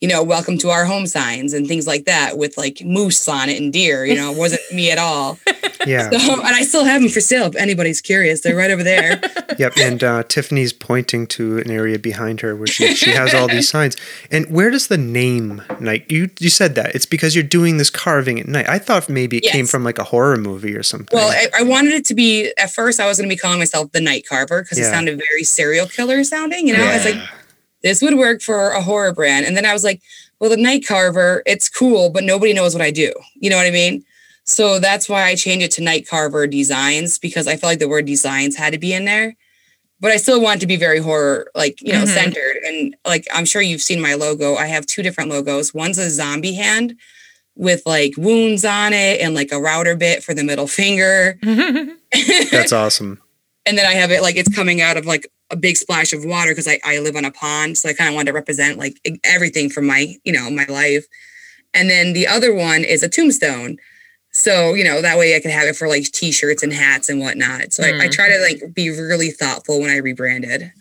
you 0.00 0.08
know, 0.08 0.22
"Welcome 0.22 0.58
to 0.58 0.70
our 0.70 0.84
home" 0.84 1.06
signs 1.06 1.52
and 1.52 1.66
things 1.66 1.86
like 1.86 2.04
that 2.04 2.36
with 2.36 2.56
like 2.58 2.82
moose 2.84 3.26
on 3.28 3.48
it 3.48 3.60
and 3.60 3.72
deer. 3.72 4.04
You 4.04 4.16
know, 4.16 4.32
it 4.32 4.38
wasn't 4.38 4.62
me 4.72 4.90
at 4.90 4.98
all. 4.98 5.38
Yeah. 5.86 6.08
So, 6.08 6.16
and 6.40 6.46
I 6.56 6.62
still 6.62 6.84
have 6.84 7.02
them 7.02 7.10
for 7.10 7.20
sale 7.20 7.44
if 7.44 7.56
anybody's 7.56 8.00
curious. 8.00 8.40
They're 8.40 8.56
right 8.56 8.70
over 8.70 8.82
there. 8.82 9.20
Yep, 9.58 9.72
and 9.78 10.02
uh, 10.02 10.22
Tiffany's 10.24 10.72
pointing 10.72 11.28
to 11.28 11.58
an 11.58 11.70
area 11.70 11.96
behind 11.98 12.40
her 12.40 12.56
where 12.56 12.66
she, 12.66 12.92
she 12.96 13.10
has 13.10 13.34
all 13.34 13.46
these 13.46 13.68
signs. 13.76 13.96
And 14.32 14.50
where 14.50 14.68
does 14.70 14.88
the 14.88 14.96
name 14.98 15.62
night? 15.78 16.10
You 16.10 16.30
you 16.40 16.48
said 16.50 16.74
that 16.74 16.94
it's 16.96 17.06
because 17.06 17.34
you're 17.36 17.44
doing 17.44 17.76
this 17.76 17.88
carving 17.90 18.40
at 18.40 18.48
night. 18.48 18.68
I 18.68 18.78
thought 18.80 19.08
maybe 19.08 19.36
it 19.36 19.44
came 19.44 19.66
from 19.66 19.84
like 19.84 19.98
a 19.98 20.04
horror 20.04 20.36
movie 20.38 20.74
or 20.74 20.82
something. 20.82 21.16
Well, 21.16 21.28
I, 21.30 21.60
I 21.60 21.62
wanted 21.62 21.92
it 21.92 22.04
to 22.06 22.14
be 22.14 22.52
at 22.58 22.70
first. 22.72 22.98
I 22.98 23.06
was 23.06 23.18
going 23.18 23.28
to 23.28 23.32
be 23.34 23.38
calling 23.38 23.58
myself 23.60 23.92
the 23.92 24.00
Night 24.00 24.26
Carver 24.26 24.62
because 24.62 24.78
Yeah. 24.78 24.86
it 24.86 24.90
sounded 24.90 25.20
very 25.30 25.44
serial 25.44 25.86
killer 25.86 26.24
sounding. 26.24 26.66
You 26.66 26.76
know, 26.78 26.84
I 26.84 26.94
was 26.96 27.04
like, 27.04 27.22
this 27.84 28.02
would 28.02 28.14
work 28.16 28.42
for 28.42 28.70
a 28.70 28.82
horror 28.82 29.12
brand. 29.12 29.46
And 29.46 29.56
then 29.56 29.64
I 29.64 29.72
was 29.72 29.84
like, 29.84 30.02
well, 30.40 30.50
the 30.50 30.56
Night 30.56 30.84
Carver, 30.86 31.42
it's 31.46 31.68
cool, 31.68 32.10
but 32.10 32.24
nobody 32.24 32.52
knows 32.52 32.74
what 32.74 32.82
I 32.82 32.90
do. 32.90 33.12
You 33.36 33.50
know 33.50 33.56
what 33.56 33.66
I 33.66 33.70
mean? 33.70 34.04
So 34.42 34.78
that's 34.80 35.08
why 35.08 35.22
I 35.24 35.36
changed 35.36 35.64
it 35.64 35.70
to 35.72 35.82
Night 35.82 36.08
Carver 36.08 36.46
Designs 36.48 37.18
because 37.18 37.46
I 37.46 37.56
felt 37.56 37.70
like 37.72 37.78
the 37.78 37.88
word 37.88 38.06
designs 38.06 38.56
had 38.56 38.72
to 38.72 38.78
be 38.78 38.92
in 38.92 39.04
there. 39.04 39.36
But 40.00 40.10
I 40.10 40.16
still 40.18 40.40
want 40.42 40.60
to 40.60 40.66
be 40.66 40.76
very 40.76 40.98
horror, 40.98 41.50
like, 41.54 41.80
you 41.80 41.92
know, 41.92 42.02
Mhm. 42.02 42.14
centered. 42.14 42.56
And 42.66 42.96
like, 43.06 43.26
I'm 43.32 43.44
sure 43.46 43.62
you've 43.62 43.80
seen 43.80 44.00
my 44.02 44.14
logo. 44.14 44.54
I 44.56 44.66
have 44.66 44.84
two 44.84 45.02
different 45.02 45.30
logos. 45.30 45.72
One's 45.72 45.96
a 45.98 46.10
zombie 46.10 46.54
hand 46.54 46.96
with 47.56 47.82
like 47.86 48.14
wounds 48.18 48.64
on 48.64 48.92
it 48.92 49.20
and 49.20 49.34
like 49.34 49.52
a 49.52 49.60
router 49.60 49.94
bit 49.94 50.22
for 50.24 50.34
the 50.34 50.42
middle 50.44 50.66
finger. 50.66 51.38
That's 52.50 52.72
awesome. 52.72 53.20
and 53.66 53.78
then 53.78 53.86
I 53.86 53.94
have 53.94 54.10
it 54.10 54.20
like 54.20 54.36
it's 54.36 54.54
coming 54.54 54.80
out 54.82 54.96
of 54.98 55.06
like 55.06 55.26
a 55.50 55.56
big 55.56 55.76
splash 55.76 56.12
of 56.12 56.24
water 56.24 56.50
because 56.50 56.66
I, 56.68 56.80
I 56.84 56.98
live 57.00 57.16
on 57.16 57.24
a 57.24 57.30
pond. 57.30 57.76
So 57.78 57.88
I 57.88 57.92
kind 57.92 58.08
of 58.08 58.14
wanted 58.14 58.26
to 58.30 58.32
represent 58.34 58.78
like 58.78 58.98
everything 59.24 59.68
from 59.70 59.86
my, 59.86 60.14
you 60.24 60.32
know, 60.32 60.50
my 60.50 60.64
life. 60.68 61.06
And 61.74 61.90
then 61.90 62.12
the 62.12 62.26
other 62.26 62.54
one 62.54 62.82
is 62.84 63.02
a 63.02 63.08
tombstone. 63.08 63.76
So, 64.32 64.74
you 64.74 64.82
know, 64.84 65.00
that 65.02 65.16
way 65.18 65.36
I 65.36 65.40
could 65.40 65.50
have 65.52 65.68
it 65.68 65.76
for 65.76 65.86
like 65.86 66.04
t-shirts 66.04 66.62
and 66.62 66.72
hats 66.72 67.08
and 67.08 67.20
whatnot. 67.20 67.72
So 67.72 67.84
I, 67.84 67.88
I 67.88 68.08
Mm. 68.08 68.12
try 68.12 68.28
to 68.28 68.38
like 68.40 68.74
be 68.74 68.90
really 68.90 69.30
thoughtful 69.30 69.80
when 69.80 69.90
I 69.90 69.96
rebranded. 69.98 70.72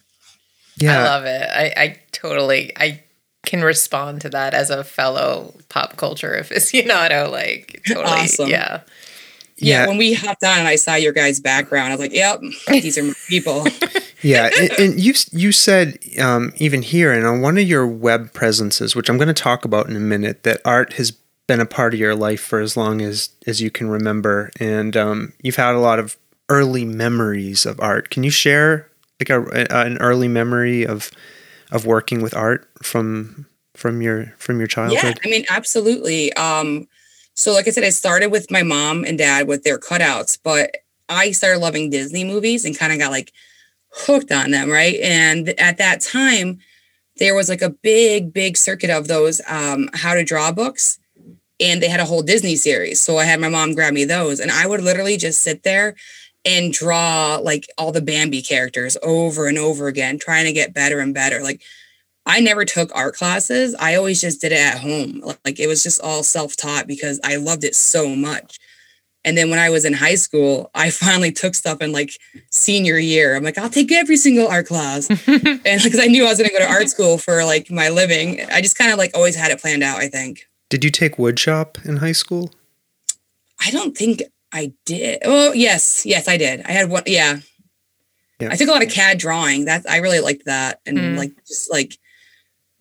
Yeah. 0.78 1.00
I 1.00 1.04
love 1.04 1.26
it. 1.26 1.50
I, 1.52 1.74
I 1.84 2.00
totally 2.12 2.72
I 2.78 3.04
can 3.46 3.62
respond 3.62 4.22
to 4.22 4.30
that 4.30 4.54
as 4.54 4.70
a 4.70 4.84
fellow 4.84 5.54
pop 5.70 5.98
culture 5.98 6.36
aficionado. 6.42 7.30
Like 7.32 7.82
totally 7.88 8.06
Awesome. 8.06 8.50
yeah. 8.50 8.82
Yeah. 9.58 9.82
yeah. 9.82 9.88
When 9.88 9.98
we 9.98 10.14
hopped 10.14 10.44
on 10.44 10.58
and 10.60 10.68
I 10.68 10.78
saw 10.78 10.96
your 10.96 11.14
guys' 11.14 11.40
background, 11.40 11.90
I 11.90 11.96
was 11.96 12.00
like, 12.00 12.14
yep, 12.14 12.40
these 12.70 12.98
are 12.98 13.04
my 13.04 13.14
people. 13.28 13.68
Yeah, 14.24 14.50
and, 14.60 14.72
and 14.80 15.00
you 15.00 15.14
you 15.32 15.52
said 15.52 15.98
um, 16.20 16.54
even 16.58 16.82
here 16.82 17.12
and 17.12 17.26
on 17.26 17.42
one 17.42 17.58
of 17.58 17.68
your 17.68 17.86
web 17.86 18.34
presences, 18.34 18.96
which 18.96 19.10
I'm 19.10 19.18
going 19.18 19.28
to 19.28 19.34
talk 19.34 19.66
about 19.66 19.90
in 19.90 19.96
a 19.96 20.00
minute, 20.02 20.44
that 20.44 20.62
art 20.66 20.94
has 20.94 21.12
been 21.46 21.60
a 21.60 21.66
part 21.66 21.94
of 21.94 22.00
your 22.00 22.16
life 22.16 22.42
for 22.42 22.60
as 22.60 22.76
long 22.78 23.02
as 23.02 23.30
as 23.46 23.62
you 23.62 23.70
can 23.70 23.90
remember, 23.90 24.52
and 24.60 24.96
um, 24.98 25.34
you've 25.42 25.58
had 25.58 25.76
a 25.76 25.80
lot 25.80 26.00
of 26.00 26.18
early 26.50 26.86
memories 26.86 27.66
of 27.66 27.80
art. 27.80 28.10
Can 28.10 28.24
you 28.24 28.30
share 28.32 28.90
like 29.20 29.30
a, 29.30 29.42
a- 29.44 29.86
an 29.86 29.98
early 30.00 30.28
memory 30.28 30.86
of 30.86 31.12
of 31.72 31.86
working 31.86 32.22
with 32.22 32.34
art 32.36 32.70
from 32.82 33.46
from 33.76 34.02
your 34.02 34.34
from 34.38 34.60
your 34.60 34.68
childhood? 34.68 35.04
Yeah. 35.04 35.14
I 35.26 35.28
mean, 35.30 35.46
absolutely. 35.50 36.32
Um, 36.34 36.88
so 37.36 37.52
like 37.54 37.68
I 37.68 37.72
said, 37.72 37.84
I 37.84 37.90
started 37.90 38.28
with 38.28 38.52
my 38.52 38.64
mom 38.64 39.04
and 39.04 39.18
dad 39.18 39.48
with 39.48 39.64
their 39.64 39.80
cutouts, 39.80 40.38
but 40.42 40.78
I 41.10 41.32
started 41.32 41.60
loving 41.60 41.90
Disney 41.90 42.24
movies 42.24 42.64
and 42.64 42.78
kind 42.78 42.94
of 42.94 43.00
got 43.00 43.12
like 43.12 43.34
hooked 43.94 44.32
on 44.32 44.52
them, 44.52 44.70
right? 44.70 45.00
And 45.02 45.50
at 45.60 45.78
that 45.78 46.02
time, 46.02 46.60
there 47.18 47.36
was 47.36 47.50
like 47.50 47.62
a 47.62 47.70
big, 47.70 48.34
big 48.34 48.58
circuit 48.58 48.90
of 48.90 49.08
those 49.08 49.42
um, 49.48 49.90
how 49.94 50.14
to 50.14 50.24
draw 50.24 50.52
books, 50.52 51.00
and 51.60 51.82
they 51.82 51.88
had 51.88 52.00
a 52.00 52.06
whole 52.06 52.24
Disney 52.24 52.56
series. 52.56 53.00
So 53.00 53.18
I 53.18 53.26
had 53.26 53.40
my 53.40 53.50
mom 53.50 53.74
grab 53.74 53.94
me 53.94 54.06
those, 54.06 54.40
and 54.40 54.52
I 54.52 54.66
would 54.66 54.82
literally 54.82 55.18
just 55.18 55.42
sit 55.42 55.64
there 55.64 55.96
and 56.46 56.74
draw 56.74 57.40
like 57.42 57.68
all 57.78 57.92
the 57.92 58.02
Bambi 58.02 58.42
characters 58.42 58.98
over 59.04 59.48
and 59.48 59.58
over 59.58 59.88
again, 59.88 60.20
trying 60.20 60.46
to 60.46 60.52
get 60.52 60.74
better 60.74 61.00
and 61.00 61.14
better. 61.14 61.42
Like 61.42 61.62
I 62.26 62.40
never 62.40 62.66
took 62.66 62.92
art 62.96 63.16
classes. 63.16 63.76
I 63.80 63.96
always 63.96 64.22
just 64.22 64.42
did 64.42 64.52
it 64.52 64.60
at 64.60 64.80
home. 64.80 65.22
Like 65.46 65.60
it 65.60 65.68
was 65.68 65.84
just 65.84 66.02
all 66.02 66.24
self-taught 66.24 66.88
because 66.88 67.20
I 67.24 67.36
loved 67.36 67.64
it 67.64 67.76
so 67.76 68.16
much. 68.16 68.60
And 69.26 69.38
then 69.38 69.50
when 69.50 69.60
I 69.60 69.70
was 69.70 69.86
in 69.86 69.94
high 69.94 70.16
school, 70.16 70.70
I 70.76 70.90
finally 71.06 71.32
took 71.32 71.56
stuff 71.56 71.82
in 71.82 71.92
like 71.92 72.12
senior 72.52 72.98
year. 72.98 73.36
I'm 73.36 73.44
like, 73.44 73.58
I'll 73.58 73.70
take 73.70 73.92
every 73.92 74.18
single 74.18 74.48
art 74.48 74.68
class. 74.68 75.10
and 75.28 75.62
because 75.64 76.00
I 76.00 76.08
knew 76.08 76.26
I 76.26 76.30
was 76.30 76.38
going 76.38 76.50
to 76.50 76.54
go 76.58 76.60
to 76.60 76.70
art 76.70 76.90
school 76.90 77.18
for 77.18 77.44
like 77.46 77.72
my 77.72 77.90
living, 77.90 78.42
I 78.52 78.62
just 78.62 78.78
kind 78.78 78.92
of 78.92 78.98
like 78.98 79.12
always 79.16 79.36
had 79.36 79.52
it 79.52 79.60
planned 79.62 79.84
out, 79.84 80.00
I 80.00 80.08
think. 80.10 80.48
Did 80.70 80.84
you 80.84 80.90
take 80.92 81.18
wood 81.20 81.40
shop 81.40 81.78
in 81.86 81.98
high 81.98 82.12
school? 82.14 82.52
I 83.66 83.72
don't 83.72 83.96
think 83.98 84.24
I 84.52 84.74
did. 84.86 85.20
Oh, 85.24 85.54
yes. 85.54 86.06
Yes, 86.06 86.28
I 86.28 86.38
did. 86.38 86.62
I 86.66 86.72
had 86.72 86.90
one. 86.90 87.04
Yeah. 87.06 87.40
Yeah. 88.40 88.50
I 88.52 88.56
took 88.56 88.68
a 88.68 88.72
lot 88.72 88.84
of 88.84 88.90
CAD 88.90 89.20
drawing. 89.20 89.66
That 89.66 89.86
I 89.90 89.98
really 89.98 90.20
liked 90.20 90.46
that, 90.46 90.82
and 90.86 90.98
Mm. 90.98 91.18
like 91.18 91.32
just 91.48 91.72
like 91.72 91.98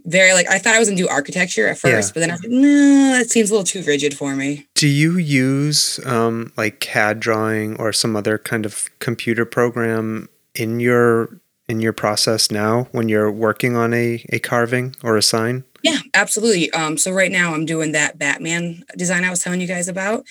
very 0.05 0.33
like 0.35 0.49
I 0.49 0.59
thought 0.59 0.75
I 0.75 0.79
was 0.79 0.89
gonna 0.89 0.97
do 0.97 1.09
architecture 1.09 1.69
at 1.69 1.79
first, 1.79 2.11
Yeah. 2.11 2.13
but 2.15 2.21
then 2.21 2.31
I 2.31 2.35
was 2.35 2.43
like, 2.43 2.51
no, 2.53 3.19
that 3.19 3.31
seems 3.31 3.51
a 3.51 3.53
little 3.55 3.65
too 3.65 3.83
rigid 3.83 4.17
for 4.17 4.35
me. 4.35 4.67
Do 4.75 4.89
you 4.89 5.17
use 5.19 6.01
um, 6.07 6.53
like 6.57 6.81
CAD 6.81 7.21
drawing 7.21 7.77
or 7.81 7.93
some 7.93 8.17
other 8.17 8.39
kind 8.39 8.67
of 8.67 8.89
computer 8.99 9.45
program 9.45 10.29
in 10.55 10.81
your 10.81 11.41
in 11.69 11.81
your 11.81 11.93
process 11.93 12.51
now 12.51 12.89
when 12.93 13.09
you're 13.09 13.31
working 13.31 13.77
on 13.77 13.95
a, 13.95 14.25
a 14.31 14.39
carving 14.41 14.95
or 15.03 15.17
a 15.17 15.23
sign? 15.23 15.65
Yeah, 15.83 15.99
absolutely. 16.15 16.71
Um, 16.73 16.99
so 16.99 17.11
right 17.13 17.31
now 17.33 17.55
I'm 17.55 17.65
doing 17.67 17.93
that 17.93 18.19
Batman 18.19 18.85
design 18.97 19.25
I 19.25 19.31
was 19.31 19.41
telling 19.43 19.61
you 19.61 19.67
guys 19.67 19.89
about, 19.89 20.25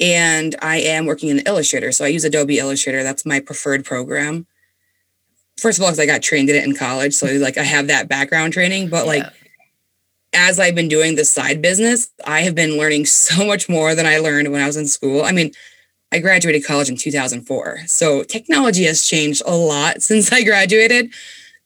and 0.00 0.54
I 0.60 0.76
am 0.78 1.06
working 1.06 1.28
in 1.30 1.38
Illustrator. 1.40 1.92
So 1.92 2.04
I 2.04 2.08
use 2.08 2.24
Adobe 2.24 2.58
Illustrator. 2.58 3.02
That's 3.02 3.24
my 3.24 3.40
preferred 3.40 3.84
program. 3.84 4.46
First 5.58 5.78
of 5.78 5.84
all, 5.84 5.90
because 5.90 6.00
I 6.00 6.06
got 6.06 6.22
trained 6.22 6.50
in 6.50 6.56
it 6.56 6.64
in 6.64 6.74
college, 6.74 7.14
so 7.14 7.26
like 7.26 7.58
I 7.58 7.62
have 7.62 7.86
that 7.86 8.08
background 8.08 8.52
training. 8.52 8.88
But 8.88 9.06
like 9.06 9.24
as 10.34 10.58
I've 10.58 10.74
been 10.74 10.88
doing 10.88 11.14
this 11.14 11.30
side 11.30 11.62
business, 11.62 12.10
I 12.26 12.40
have 12.40 12.54
been 12.54 12.76
learning 12.76 13.06
so 13.06 13.46
much 13.46 13.68
more 13.68 13.94
than 13.94 14.06
I 14.06 14.18
learned 14.18 14.50
when 14.50 14.62
I 14.62 14.66
was 14.66 14.76
in 14.76 14.86
school. 14.86 15.22
I 15.22 15.32
mean, 15.32 15.52
I 16.12 16.18
graduated 16.18 16.64
college 16.64 16.88
in 16.88 16.96
2004. 16.96 17.82
So 17.86 18.22
technology 18.22 18.84
has 18.84 19.06
changed 19.06 19.42
a 19.46 19.56
lot 19.56 20.02
since 20.02 20.32
I 20.32 20.42
graduated. 20.42 21.12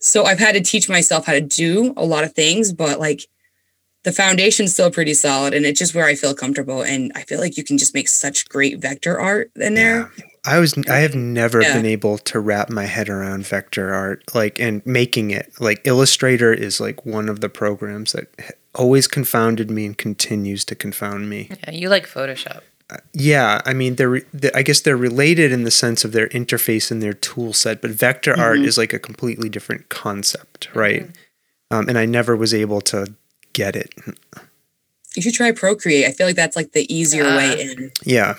So 0.00 0.24
I've 0.24 0.38
had 0.38 0.52
to 0.52 0.60
teach 0.60 0.88
myself 0.88 1.26
how 1.26 1.32
to 1.32 1.40
do 1.40 1.92
a 1.96 2.04
lot 2.04 2.24
of 2.24 2.32
things, 2.32 2.72
but 2.72 3.00
like 3.00 3.26
the 4.04 4.12
foundation's 4.12 4.72
still 4.72 4.90
pretty 4.90 5.12
solid 5.12 5.54
and 5.54 5.66
it's 5.66 5.78
just 5.78 5.94
where 5.94 6.06
I 6.06 6.14
feel 6.14 6.34
comfortable. 6.34 6.82
And 6.82 7.10
I 7.14 7.22
feel 7.22 7.40
like 7.40 7.56
you 7.56 7.64
can 7.64 7.78
just 7.78 7.94
make 7.94 8.08
such 8.08 8.48
great 8.48 8.78
vector 8.78 9.18
art 9.20 9.50
in 9.56 9.74
there. 9.74 10.10
I 10.54 10.58
was 10.58 10.74
I 10.88 10.98
have 10.98 11.14
never 11.14 11.60
Yeah. 11.62 11.74
been 11.74 11.86
able 11.86 12.18
to 12.18 12.40
wrap 12.40 12.70
my 12.70 12.84
head 12.86 13.08
around 13.08 13.46
vector 13.46 13.92
art 13.92 14.22
like 14.34 14.58
and 14.60 14.84
making 14.86 15.30
it 15.30 15.52
like 15.60 15.80
Illustrator 15.86 16.52
is 16.52 16.80
like 16.80 17.04
one 17.06 17.28
of 17.28 17.40
the 17.40 17.48
programs 17.48 18.12
that 18.12 18.28
always 18.74 19.06
confounded 19.08 19.70
me 19.70 19.86
and 19.86 19.96
continues 19.98 20.64
to 20.66 20.74
confound 20.74 21.28
me. 21.28 21.50
Yeah, 21.64 21.72
you 21.72 21.88
like 21.88 22.06
Photoshop. 22.06 22.60
Yeah, 23.12 23.60
I 23.66 23.74
mean 23.74 23.96
they're, 23.96 24.08
re- 24.08 24.24
they 24.32 24.50
I 24.54 24.62
guess 24.62 24.80
they're 24.80 24.96
related 24.96 25.52
in 25.52 25.64
the 25.64 25.70
sense 25.70 26.04
of 26.04 26.12
their 26.12 26.28
interface 26.28 26.90
and 26.90 27.02
their 27.02 27.12
tool 27.12 27.52
set, 27.52 27.82
but 27.82 27.90
vector 27.90 28.34
art 28.38 28.58
Mhm. 28.60 28.66
is 28.66 28.78
like 28.78 28.92
a 28.94 28.98
completely 28.98 29.48
different 29.50 29.88
concept, 29.90 30.68
right? 30.74 31.06
Um, 31.70 31.88
and 31.88 31.98
I 31.98 32.06
never 32.06 32.34
was 32.34 32.54
able 32.54 32.80
to 32.82 33.12
get 33.52 33.76
it. 33.76 33.92
You 35.16 35.22
should 35.22 35.34
try 35.34 35.52
Procreate. 35.52 36.06
I 36.06 36.12
feel 36.12 36.26
like 36.26 36.36
that's 36.36 36.56
like 36.56 36.72
the 36.72 36.86
easier 36.94 37.24
Ah. 37.26 37.36
way 37.36 37.60
in. 37.60 37.90
Yeah, 38.04 38.34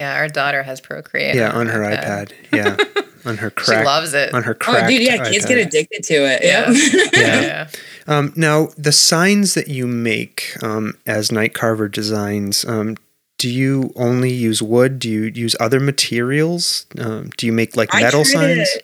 Yeah, 0.00 0.16
our 0.16 0.28
daughter 0.28 0.62
has 0.62 0.80
Procreate. 0.80 1.34
yeah, 1.34 1.50
on 1.52 1.66
her 1.66 1.80
iPad. 1.80 2.32
Yeah, 2.52 2.76
on 3.24 3.36
her 3.38 3.50
crack. 3.50 3.80
She 3.80 3.84
loves 3.84 4.14
it. 4.14 4.32
on 4.34 4.42
her 4.42 4.54
crack. 4.54 4.84
Oh, 4.84 4.88
dude, 4.88 5.02
yeah, 5.02 5.28
kids 5.30 5.44
get 5.46 5.58
addicted 5.58 6.02
to 6.04 6.14
it. 6.14 6.40
Yeah. 6.42 6.70
Yep. 6.70 7.10
Yeah. 7.14 7.40
yeah. 7.42 7.68
Um, 8.06 8.32
now, 8.36 8.68
the 8.76 8.92
signs 8.92 9.54
that 9.54 9.68
you 9.68 9.86
make 9.86 10.52
um, 10.62 10.94
as 11.06 11.30
Night 11.32 11.54
Carver 11.54 11.88
designs, 11.88 12.64
um, 12.66 12.96
do 13.38 13.48
you 13.50 13.92
only 13.96 14.32
use 14.32 14.62
wood? 14.62 14.98
Do 14.98 15.10
you 15.10 15.24
use 15.34 15.54
other 15.60 15.80
materials? 15.80 16.86
Um, 16.98 17.30
do 17.36 17.46
you 17.46 17.52
make 17.52 17.76
like 17.76 17.94
I 17.94 18.02
metal 18.02 18.24
try 18.24 18.54
to- 18.54 18.66
signs? 18.66 18.76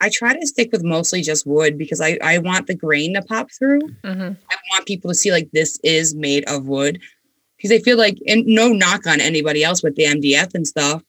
I 0.00 0.10
try 0.10 0.34
to 0.38 0.46
stick 0.46 0.70
with 0.72 0.82
mostly 0.84 1.22
just 1.22 1.46
wood 1.46 1.78
because 1.78 2.00
I, 2.00 2.18
I 2.22 2.38
want 2.38 2.66
the 2.66 2.74
grain 2.74 3.14
to 3.14 3.22
pop 3.22 3.48
through. 3.58 3.80
hmm 4.04 4.32
I 4.50 4.56
want 4.72 4.86
people 4.86 5.10
to 5.10 5.14
see 5.14 5.30
like 5.32 5.50
this 5.52 5.78
is 5.82 6.14
made 6.14 6.44
of 6.48 6.66
wood 6.66 7.00
because 7.64 7.80
I 7.80 7.82
feel 7.82 7.96
like, 7.96 8.18
and 8.28 8.44
no 8.46 8.68
knock 8.68 9.06
on 9.06 9.20
anybody 9.22 9.64
else 9.64 9.82
with 9.82 9.96
the 9.96 10.04
MDF 10.04 10.54
and 10.54 10.66
stuff, 10.68 11.02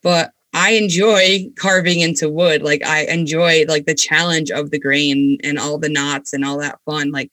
but 0.00 0.32
I 0.54 0.72
enjoy 0.72 1.50
carving 1.58 1.98
into 2.00 2.28
wood. 2.28 2.62
Like 2.62 2.84
I 2.84 3.04
enjoy 3.06 3.64
like 3.68 3.86
the 3.86 3.94
challenge 3.96 4.50
of 4.52 4.70
the 4.70 4.78
grain 4.78 5.38
and 5.42 5.58
all 5.58 5.76
the 5.76 5.88
knots 5.88 6.32
and 6.32 6.44
all 6.44 6.58
that 6.58 6.78
fun. 6.86 7.10
Like 7.10 7.30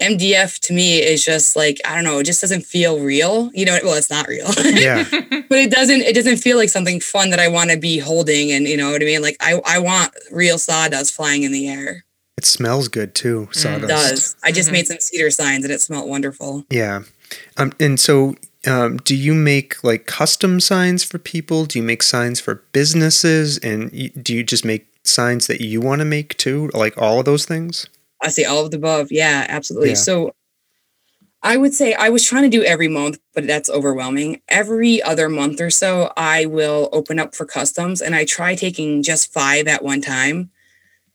MDF 0.00 0.58
to 0.60 0.72
me 0.74 0.98
is 0.98 1.24
just 1.24 1.56
like 1.56 1.78
I 1.84 1.94
don't 1.94 2.04
know, 2.04 2.18
it 2.20 2.24
just 2.24 2.40
doesn't 2.42 2.64
feel 2.66 3.00
real. 3.00 3.50
You 3.54 3.64
know, 3.64 3.78
well, 3.82 3.94
it's 3.94 4.10
not 4.10 4.28
real, 4.28 4.46
Yeah, 4.64 5.04
but 5.10 5.58
it 5.58 5.70
doesn't. 5.72 6.02
It 6.02 6.14
doesn't 6.14 6.36
feel 6.36 6.56
like 6.58 6.68
something 6.68 7.00
fun 7.00 7.30
that 7.30 7.40
I 7.40 7.48
want 7.48 7.70
to 7.70 7.76
be 7.78 7.98
holding. 7.98 8.52
And 8.52 8.68
you 8.68 8.76
know 8.76 8.90
what 8.92 9.02
I 9.02 9.06
mean? 9.06 9.22
Like 9.22 9.36
I 9.40 9.60
I 9.64 9.78
want 9.80 10.12
real 10.30 10.58
sawdust 10.58 11.14
flying 11.14 11.42
in 11.42 11.50
the 11.52 11.68
air. 11.68 12.04
it 12.36 12.44
smells 12.44 12.86
good 12.86 13.16
too. 13.16 13.48
Sawdust. 13.50 13.82
It 13.84 13.88
does. 13.88 14.36
I 14.44 14.52
just 14.52 14.68
Mhm. 14.68 14.72
made 14.72 14.86
some 14.86 15.00
cedar 15.00 15.30
signs 15.32 15.64
and 15.64 15.72
it 15.72 15.80
smelled 15.80 16.08
wonderful. 16.08 16.64
Yeah. 16.70 17.00
Um, 17.56 17.72
and 17.78 17.98
so, 17.98 18.34
um, 18.66 18.98
do 18.98 19.14
you 19.14 19.34
make 19.34 19.82
like 19.84 20.06
custom 20.06 20.60
signs 20.60 21.04
for 21.04 21.18
people? 21.18 21.64
Do 21.64 21.78
you 21.78 21.82
make 21.84 22.02
signs 22.02 22.40
for 22.40 22.62
businesses? 22.72 23.58
And 23.58 23.90
y- 23.92 24.10
do 24.20 24.34
you 24.34 24.42
just 24.42 24.64
make 24.64 24.86
signs 25.04 25.46
that 25.46 25.60
you 25.60 25.80
want 25.80 26.00
to 26.00 26.04
make 26.04 26.36
too? 26.36 26.70
Like 26.74 26.96
all 26.96 27.20
of 27.20 27.24
those 27.24 27.44
things? 27.44 27.86
I 28.22 28.28
say 28.28 28.44
all 28.44 28.64
of 28.64 28.70
the 28.70 28.76
above. 28.76 29.08
Yeah, 29.10 29.46
absolutely. 29.48 29.90
Yeah. 29.90 29.94
So 29.94 30.34
I 31.42 31.56
would 31.56 31.72
say 31.72 31.94
I 31.94 32.08
was 32.08 32.24
trying 32.24 32.42
to 32.42 32.48
do 32.48 32.64
every 32.64 32.88
month, 32.88 33.18
but 33.32 33.46
that's 33.46 33.70
overwhelming. 33.70 34.40
Every 34.48 35.00
other 35.02 35.28
month 35.28 35.60
or 35.60 35.70
so, 35.70 36.12
I 36.16 36.46
will 36.46 36.88
open 36.92 37.18
up 37.18 37.34
for 37.34 37.46
customs 37.46 38.02
and 38.02 38.14
I 38.14 38.24
try 38.24 38.54
taking 38.54 39.02
just 39.02 39.32
five 39.32 39.68
at 39.68 39.84
one 39.84 40.00
time. 40.00 40.50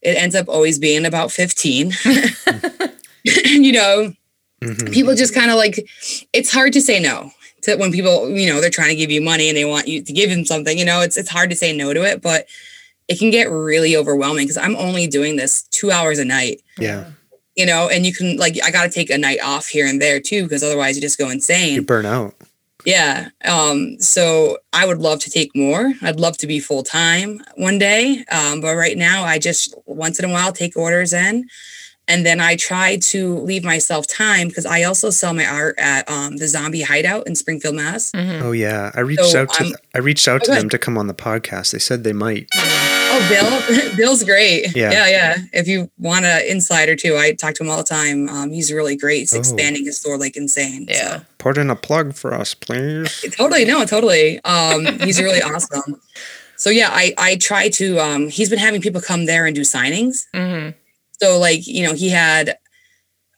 It 0.02 0.16
ends 0.18 0.36
up 0.36 0.48
always 0.48 0.80
being 0.80 1.06
about 1.06 1.32
15. 1.32 1.92
you 3.24 3.72
know, 3.74 4.14
Mhm. 4.64 4.92
people 4.94 5.16
just 5.16 5.34
kind 5.34 5.50
of 5.52 5.58
like 5.58 5.88
it's 6.34 6.52
hard 6.52 6.74
to 6.74 6.82
say 6.82 7.00
no 7.00 7.32
to 7.64 7.76
when 7.78 7.92
people, 7.92 8.30
you 8.30 8.48
know, 8.48 8.60
they're 8.62 8.70
trying 8.70 8.90
to 8.90 8.96
give 8.96 9.10
you 9.12 9.22
money 9.22 9.48
and 9.50 9.58
they 9.58 9.66
want 9.66 9.88
you 9.88 10.02
to 10.04 10.14
give 10.14 10.30
them 10.30 10.46
something, 10.46 10.78
you 10.78 10.86
know, 10.86 11.02
it's 11.02 11.18
it's 11.18 11.30
hard 11.30 11.50
to 11.50 11.56
say 11.56 11.76
no 11.76 11.94
to 11.94 12.04
it, 12.04 12.22
but 12.22 12.46
it 13.08 13.20
can 13.20 13.32
get 13.32 13.50
really 13.50 13.96
overwhelming 13.98 14.46
because 14.46 14.58
I'm 14.58 14.76
only 14.78 15.08
doing 15.08 15.36
this 15.36 15.64
two 15.72 15.92
hours 15.92 16.20
a 16.20 16.26
night 16.26 16.62
Yeah. 16.78 17.06
you 17.56 17.66
know, 17.66 17.90
and 17.90 18.06
you 18.06 18.14
can 18.14 18.38
like 18.38 18.58
I 18.64 18.72
got 18.72 18.84
to 18.84 18.90
take 18.90 19.10
a 19.10 19.18
night 19.18 19.40
off 19.44 19.68
here 19.68 19.86
and 19.88 20.02
there 20.02 20.20
too 20.20 20.44
because 20.44 20.64
otherwise 20.64 20.96
you 20.96 21.02
just 21.02 21.18
go 21.20 21.30
insane. 21.30 21.76
You 21.76 21.82
burn 21.84 22.06
out. 22.06 22.34
Yeah. 22.86 23.30
Um 23.46 23.98
so 24.00 24.58
I 24.74 24.86
would 24.86 24.98
love 25.00 25.20
to 25.22 25.30
take 25.30 25.56
more. 25.56 25.94
I'd 26.02 26.20
love 26.20 26.38
to 26.40 26.48
be 26.48 26.60
full 26.60 26.84
time 26.84 27.42
one 27.56 27.78
day. 27.80 28.26
Um 28.32 28.60
but 28.62 28.76
right 28.76 28.98
now 28.98 29.24
I 29.24 29.38
just 29.40 29.76
once 29.86 30.20
in 30.20 30.26
a 30.30 30.34
while 30.34 30.52
take 30.52 30.76
orders 30.76 31.14
in 31.14 31.48
and 32.08 32.26
then 32.26 32.42
I 32.42 32.56
try 32.56 32.98
to 32.98 33.38
leave 33.40 33.64
myself 33.64 34.08
time 34.08 34.48
because 34.50 34.66
I 34.66 34.84
also 34.84 35.10
sell 35.10 35.34
my 35.34 35.46
art 35.46 35.76
at 35.78 36.10
um 36.10 36.38
the 36.38 36.48
Zombie 36.48 36.82
Hideout 36.82 37.28
in 37.28 37.36
Springfield, 37.36 37.76
Mass. 37.76 38.12
hmm 38.14 38.42
Oh 38.44 38.52
yeah, 38.52 38.92
I 38.94 39.00
reached 39.02 39.26
So, 39.26 39.42
out 39.42 39.54
to 39.54 39.64
I'm- 39.64 39.74
I 39.96 40.00
reached 40.00 40.28
out 40.28 40.42
Oh, 40.44 40.46
to 40.46 40.52
them 40.52 40.70
to 40.70 40.78
come 40.78 40.98
on 40.98 41.08
the 41.08 41.14
podcast. 41.14 41.72
They 41.72 41.80
said 41.80 42.04
they 42.04 42.14
might. 42.14 42.48
Oh, 42.56 43.28
Bill, 43.30 43.96
Bill's 43.96 44.24
great. 44.24 44.76
Yeah. 44.76 44.92
yeah, 44.92 45.08
yeah. 45.08 45.38
If 45.54 45.68
you 45.68 45.92
want 46.00 46.26
an 46.26 46.42
insider 46.48 46.96
too, 46.96 47.16
I 47.16 47.34
talk 47.34 47.54
to 47.56 47.64
him 47.64 47.70
all 47.70 47.78
the 47.78 47.84
time. 47.84 48.28
Um, 48.28 48.52
he's 48.52 48.72
really 48.74 48.96
great. 48.96 49.20
He's 49.20 49.36
Oh. 49.36 49.40
expanding 49.40 49.86
his 49.86 50.00
store 50.00 50.18
like 50.18 50.36
insane. 50.36 50.88
so. 50.88 50.94
Yeah. 50.94 51.20
Put 51.38 51.58
in 51.60 51.70
a 51.70 51.76
plug 51.76 52.16
for 52.16 52.34
us, 52.34 52.54
please. 52.56 53.24
totally 53.38 53.66
no 53.66 53.86
totally 53.86 54.40
um 54.46 54.86
he's 55.02 55.22
really 55.22 55.42
awesome 55.50 56.00
so 56.56 56.70
yeah 56.70 56.90
i 56.92 57.14
i 57.18 57.36
try 57.36 57.68
to 57.70 58.00
um 58.00 58.30
he's 58.30 58.50
been 58.50 58.60
having 58.60 58.80
people 58.82 59.02
come 59.02 59.26
there 59.26 59.46
and 59.46 59.56
do 59.56 59.62
signings 59.62 60.26
hmm 60.34 60.70
so 61.22 61.38
like 61.40 61.66
you 61.68 61.86
know 61.86 61.94
he 61.94 62.10
had 62.10 62.58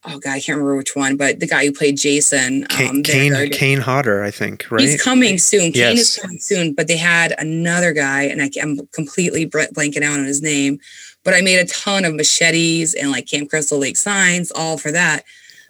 oh 0.05 0.19
god 0.19 0.31
i 0.31 0.39
can't 0.39 0.57
remember 0.57 0.75
which 0.75 0.95
one 0.95 1.17
but 1.17 1.39
the 1.39 1.47
guy 1.47 1.65
who 1.65 1.71
played 1.71 1.97
jason 1.97 2.65
Kane 2.67 2.89
um 2.89 3.03
Kane, 3.03 3.31
the 3.31 3.37
other 3.37 3.47
day. 3.47 3.57
Kane 3.57 3.79
Hodder, 3.79 4.23
I 4.23 4.31
think, 4.31 4.65
right? 4.71 4.81
he's 4.81 5.01
coming 5.01 5.37
soon 5.37 5.71
kane 5.71 5.97
is 5.97 6.17
coming 6.21 6.39
soon 6.39 6.73
but 6.73 6.87
they 6.87 6.97
had 6.97 7.33
another 7.37 7.91
guy 7.93 8.23
and 8.23 8.41
I, 8.41 8.49
i'm 8.61 8.87
completely 8.87 9.45
br- 9.45 9.71
blanking 9.73 10.03
out 10.03 10.19
on 10.19 10.25
his 10.25 10.41
name 10.41 10.79
but 11.23 11.33
i 11.33 11.41
made 11.41 11.59
a 11.59 11.65
ton 11.65 12.05
of 12.05 12.13
machetes 12.13 12.93
and 12.93 13.11
like 13.11 13.27
camp 13.27 13.49
crystal 13.49 13.79
lake 13.79 13.97
signs 13.97 14.51
all 14.51 14.77
for 14.77 14.91
that 14.91 15.23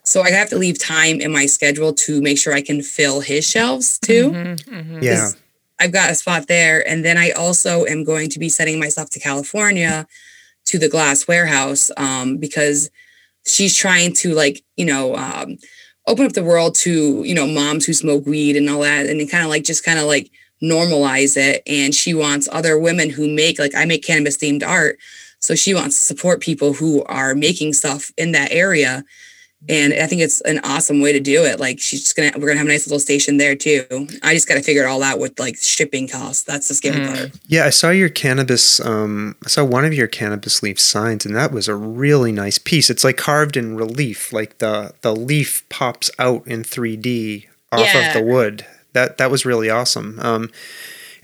so 0.04 0.22
i 0.22 0.30
have 0.30 0.48
to 0.50 0.56
leave 0.58 0.78
time 0.78 1.20
in 1.20 1.32
my 1.32 1.46
schedule 1.46 1.92
to 1.92 2.20
make 2.20 2.38
sure 2.38 2.52
i 2.52 2.62
can 2.62 2.82
fill 2.82 3.20
his 3.20 3.48
shelves 3.48 3.98
too 3.98 4.30
hmm 4.30 5.02
yeah. 5.02 5.14
'cause 5.16 5.36
I've 5.78 5.92
got 5.92 6.10
a 6.10 6.14
spot 6.14 6.48
there. 6.48 6.88
And 6.88 7.04
then 7.04 7.18
I 7.18 7.32
also 7.32 7.84
am 7.84 8.02
going 8.02 8.30
to 8.30 8.38
be 8.38 8.48
sending 8.48 8.78
myself 8.80 9.10
to 9.10 9.20
California 9.20 10.06
to 10.66 10.78
the 10.78 10.88
glass 10.88 11.26
warehouse 11.26 11.90
um, 11.96 12.36
because 12.36 12.90
she's 13.46 13.76
trying 13.76 14.12
to 14.14 14.34
like, 14.34 14.62
you 14.76 14.84
know, 14.84 15.16
um, 15.16 15.56
open 16.06 16.26
up 16.26 16.32
the 16.32 16.44
world 16.44 16.74
to, 16.74 17.22
you 17.24 17.34
know, 17.34 17.46
moms 17.46 17.84
who 17.86 17.92
smoke 17.92 18.26
weed 18.26 18.56
and 18.56 18.68
all 18.68 18.80
that. 18.80 19.06
And 19.06 19.30
kind 19.30 19.44
of 19.44 19.50
like, 19.50 19.64
just 19.64 19.84
kind 19.84 19.98
of 19.98 20.06
like 20.06 20.30
normalize 20.62 21.36
it. 21.36 21.62
And 21.66 21.94
she 21.94 22.14
wants 22.14 22.48
other 22.52 22.78
women 22.78 23.10
who 23.10 23.28
make, 23.28 23.58
like, 23.58 23.74
I 23.74 23.84
make 23.84 24.04
cannabis 24.04 24.36
themed 24.36 24.66
art. 24.66 24.98
So 25.40 25.54
she 25.54 25.74
wants 25.74 25.98
to 25.98 26.04
support 26.04 26.40
people 26.40 26.72
who 26.72 27.04
are 27.04 27.34
making 27.34 27.72
stuff 27.72 28.10
in 28.16 28.32
that 28.32 28.52
area. 28.52 29.04
And 29.68 29.92
I 29.94 30.06
think 30.06 30.20
it's 30.22 30.40
an 30.42 30.60
awesome 30.62 31.00
way 31.00 31.12
to 31.12 31.18
do 31.20 31.44
it. 31.44 31.58
Like 31.58 31.80
she's 31.80 32.02
just 32.02 32.16
gonna, 32.16 32.32
we're 32.36 32.46
gonna 32.48 32.58
have 32.58 32.66
a 32.66 32.70
nice 32.70 32.86
little 32.86 33.00
station 33.00 33.36
there 33.36 33.56
too. 33.56 33.84
I 34.22 34.32
just 34.34 34.46
got 34.46 34.54
to 34.54 34.62
figure 34.62 34.84
it 34.84 34.86
all 34.86 35.02
out 35.02 35.18
with 35.18 35.38
like 35.40 35.56
shipping 35.56 36.06
costs. 36.08 36.42
That's 36.44 36.68
the 36.68 36.74
scary 36.74 36.96
Mm. 37.00 37.08
part. 37.16 37.30
Yeah, 37.48 37.64
I 37.64 37.70
saw 37.70 37.90
your 37.90 38.08
cannabis. 38.08 38.78
Um, 38.80 39.34
I 39.44 39.48
saw 39.48 39.64
one 39.64 39.84
of 39.84 39.92
your 39.92 40.06
cannabis 40.06 40.62
leaf 40.62 40.78
signs, 40.78 41.26
and 41.26 41.34
that 41.34 41.50
was 41.52 41.66
a 41.68 41.74
really 41.74 42.30
nice 42.32 42.58
piece. 42.58 42.90
It's 42.90 43.02
like 43.04 43.16
carved 43.16 43.56
in 43.56 43.76
relief, 43.76 44.32
like 44.32 44.58
the 44.58 44.94
the 45.02 45.14
leaf 45.14 45.64
pops 45.68 46.10
out 46.18 46.46
in 46.46 46.62
3D 46.62 47.46
off 47.72 47.80
Yeah. 47.80 48.08
of 48.08 48.14
the 48.14 48.22
wood. 48.22 48.64
That 48.92 49.18
that 49.18 49.30
was 49.30 49.44
really 49.44 49.68
awesome. 49.70 50.18
Um, 50.22 50.50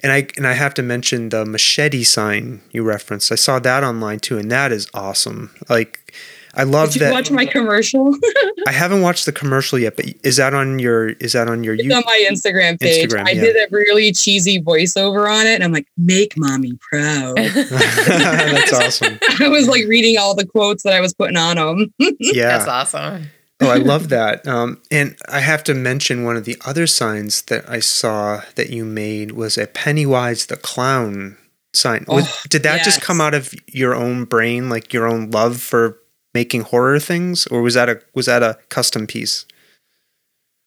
And 0.03 0.11
I 0.11 0.27
and 0.37 0.49
I 0.49 0.55
have 0.55 0.75
to 0.75 0.83
mention 0.83 1.29
the 1.29 1.45
machete 1.47 2.03
sign 2.03 2.61
you 2.73 2.83
referenced. 2.83 3.31
I 3.31 3.37
saw 3.37 3.61
that 3.61 3.85
online 3.85 4.19
too, 4.19 4.37
and 4.37 4.51
that 4.51 4.73
is 4.73 4.89
awesome. 4.93 5.51
Like 5.69 6.13
I 6.55 6.65
love 6.65 6.89
that. 6.89 6.93
Did 6.93 7.01
you 7.01 7.07
that. 7.07 7.13
watch 7.13 7.31
my 7.31 7.47
commercial? 7.47 8.15
I 8.67 8.73
haven't 8.73 9.01
watched 9.01 9.25
the 9.27 9.33
commercial 9.33 9.79
yet, 9.79 9.97
but 9.97 10.07
is 10.23 10.37
that 10.37 10.53
on 10.53 10.79
your 10.79 11.11
is 11.11 11.33
that 11.33 11.49
on 11.49 11.65
your 11.65 11.75
it's 11.75 11.85
you 11.85 11.95
on 11.95 12.03
my 12.05 12.27
Instagram 12.31 12.79
page. 12.79 13.09
Instagram, 13.09 13.27
I 13.27 13.31
yeah. 13.33 13.41
did 13.41 13.57
a 13.57 13.69
really 13.71 14.13
cheesy 14.13 14.61
voiceover 14.61 15.31
on 15.31 15.47
it, 15.47 15.55
and 15.55 15.65
I'm 15.65 15.73
like, 15.73 15.87
"Make 15.97 16.37
mommy 16.37 16.79
proud." 16.81 17.37
That's 17.67 18.73
awesome. 18.73 19.19
I 19.41 19.49
was 19.49 19.67
like 19.67 19.87
reading 19.87 20.19
all 20.19 20.35
the 20.35 20.47
quotes 20.47 20.83
that 20.83 20.93
I 20.93 21.01
was 21.01 21.15
putting 21.15 21.37
on 21.37 21.57
them. 21.57 21.95
Yeah. 21.99 22.59
That's 22.59 22.69
awesome. 22.69 23.29
oh, 23.61 23.71
I 23.71 23.77
love 23.77 24.11
that. 24.11 24.47
Um, 24.47 24.81
and 24.91 25.17
I 25.29 25.41
have 25.41 25.65
to 25.65 25.75
mention 25.75 26.25
one 26.25 26.37
of 26.37 26.45
the 26.45 26.61
other 26.67 26.87
signs 26.87 27.43
that 27.43 27.69
I 27.69 27.81
saw 27.81 28.43
that 28.57 28.71
you 28.71 28.85
made 28.85 29.33
was 29.33 29.57
a 29.57 29.67
Pennywise 29.67 30.47
the 30.47 30.57
clown 30.57 31.39
sign. 31.73 32.05
Was- 32.09 32.29
Oh, 32.29 32.43
did 32.49 32.63
that 32.65 32.85
just 32.85 33.01
come 33.01 33.21
out 33.21 33.35
of 33.35 33.55
your 33.67 33.95
own 33.95 34.25
brain, 34.25 34.69
like 34.69 34.93
your 34.93 35.07
own 35.07 35.31
love 35.31 35.61
for 35.61 35.99
making 36.35 36.63
horror 36.63 36.99
things, 36.99 37.47
or 37.49 37.63
was 37.63 37.75
that 37.75 37.89
a 37.89 38.01
was 38.15 38.27
that 38.27 38.43
a 38.43 38.59
custom 38.69 39.07
piece? 39.07 39.47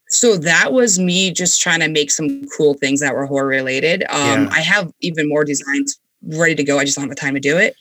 So 0.09 0.37
that 0.37 0.71
was 0.71 0.99
me 0.99 1.31
just 1.31 1.61
trying 1.61 1.79
to 1.79 1.87
make 1.87 2.11
some 2.11 2.45
cool 2.55 2.75
things 2.75 2.99
that 2.99 3.15
were 3.15 3.25
horror 3.25 3.47
related. 3.47 4.03
Um, 4.09 4.43
Yeah. 4.43 4.47
I 4.51 4.61
have 4.61 4.91
even 5.01 5.27
more 5.27 5.43
designs 5.43 5.99
ready 6.23 6.55
to 6.55 6.63
go. 6.63 6.77
I 6.79 6.85
just 6.85 6.95
don't 6.95 7.03
have 7.03 7.09
the 7.09 7.19
time 7.19 7.33
to 7.33 7.39
do 7.39 7.57
it. 7.57 7.75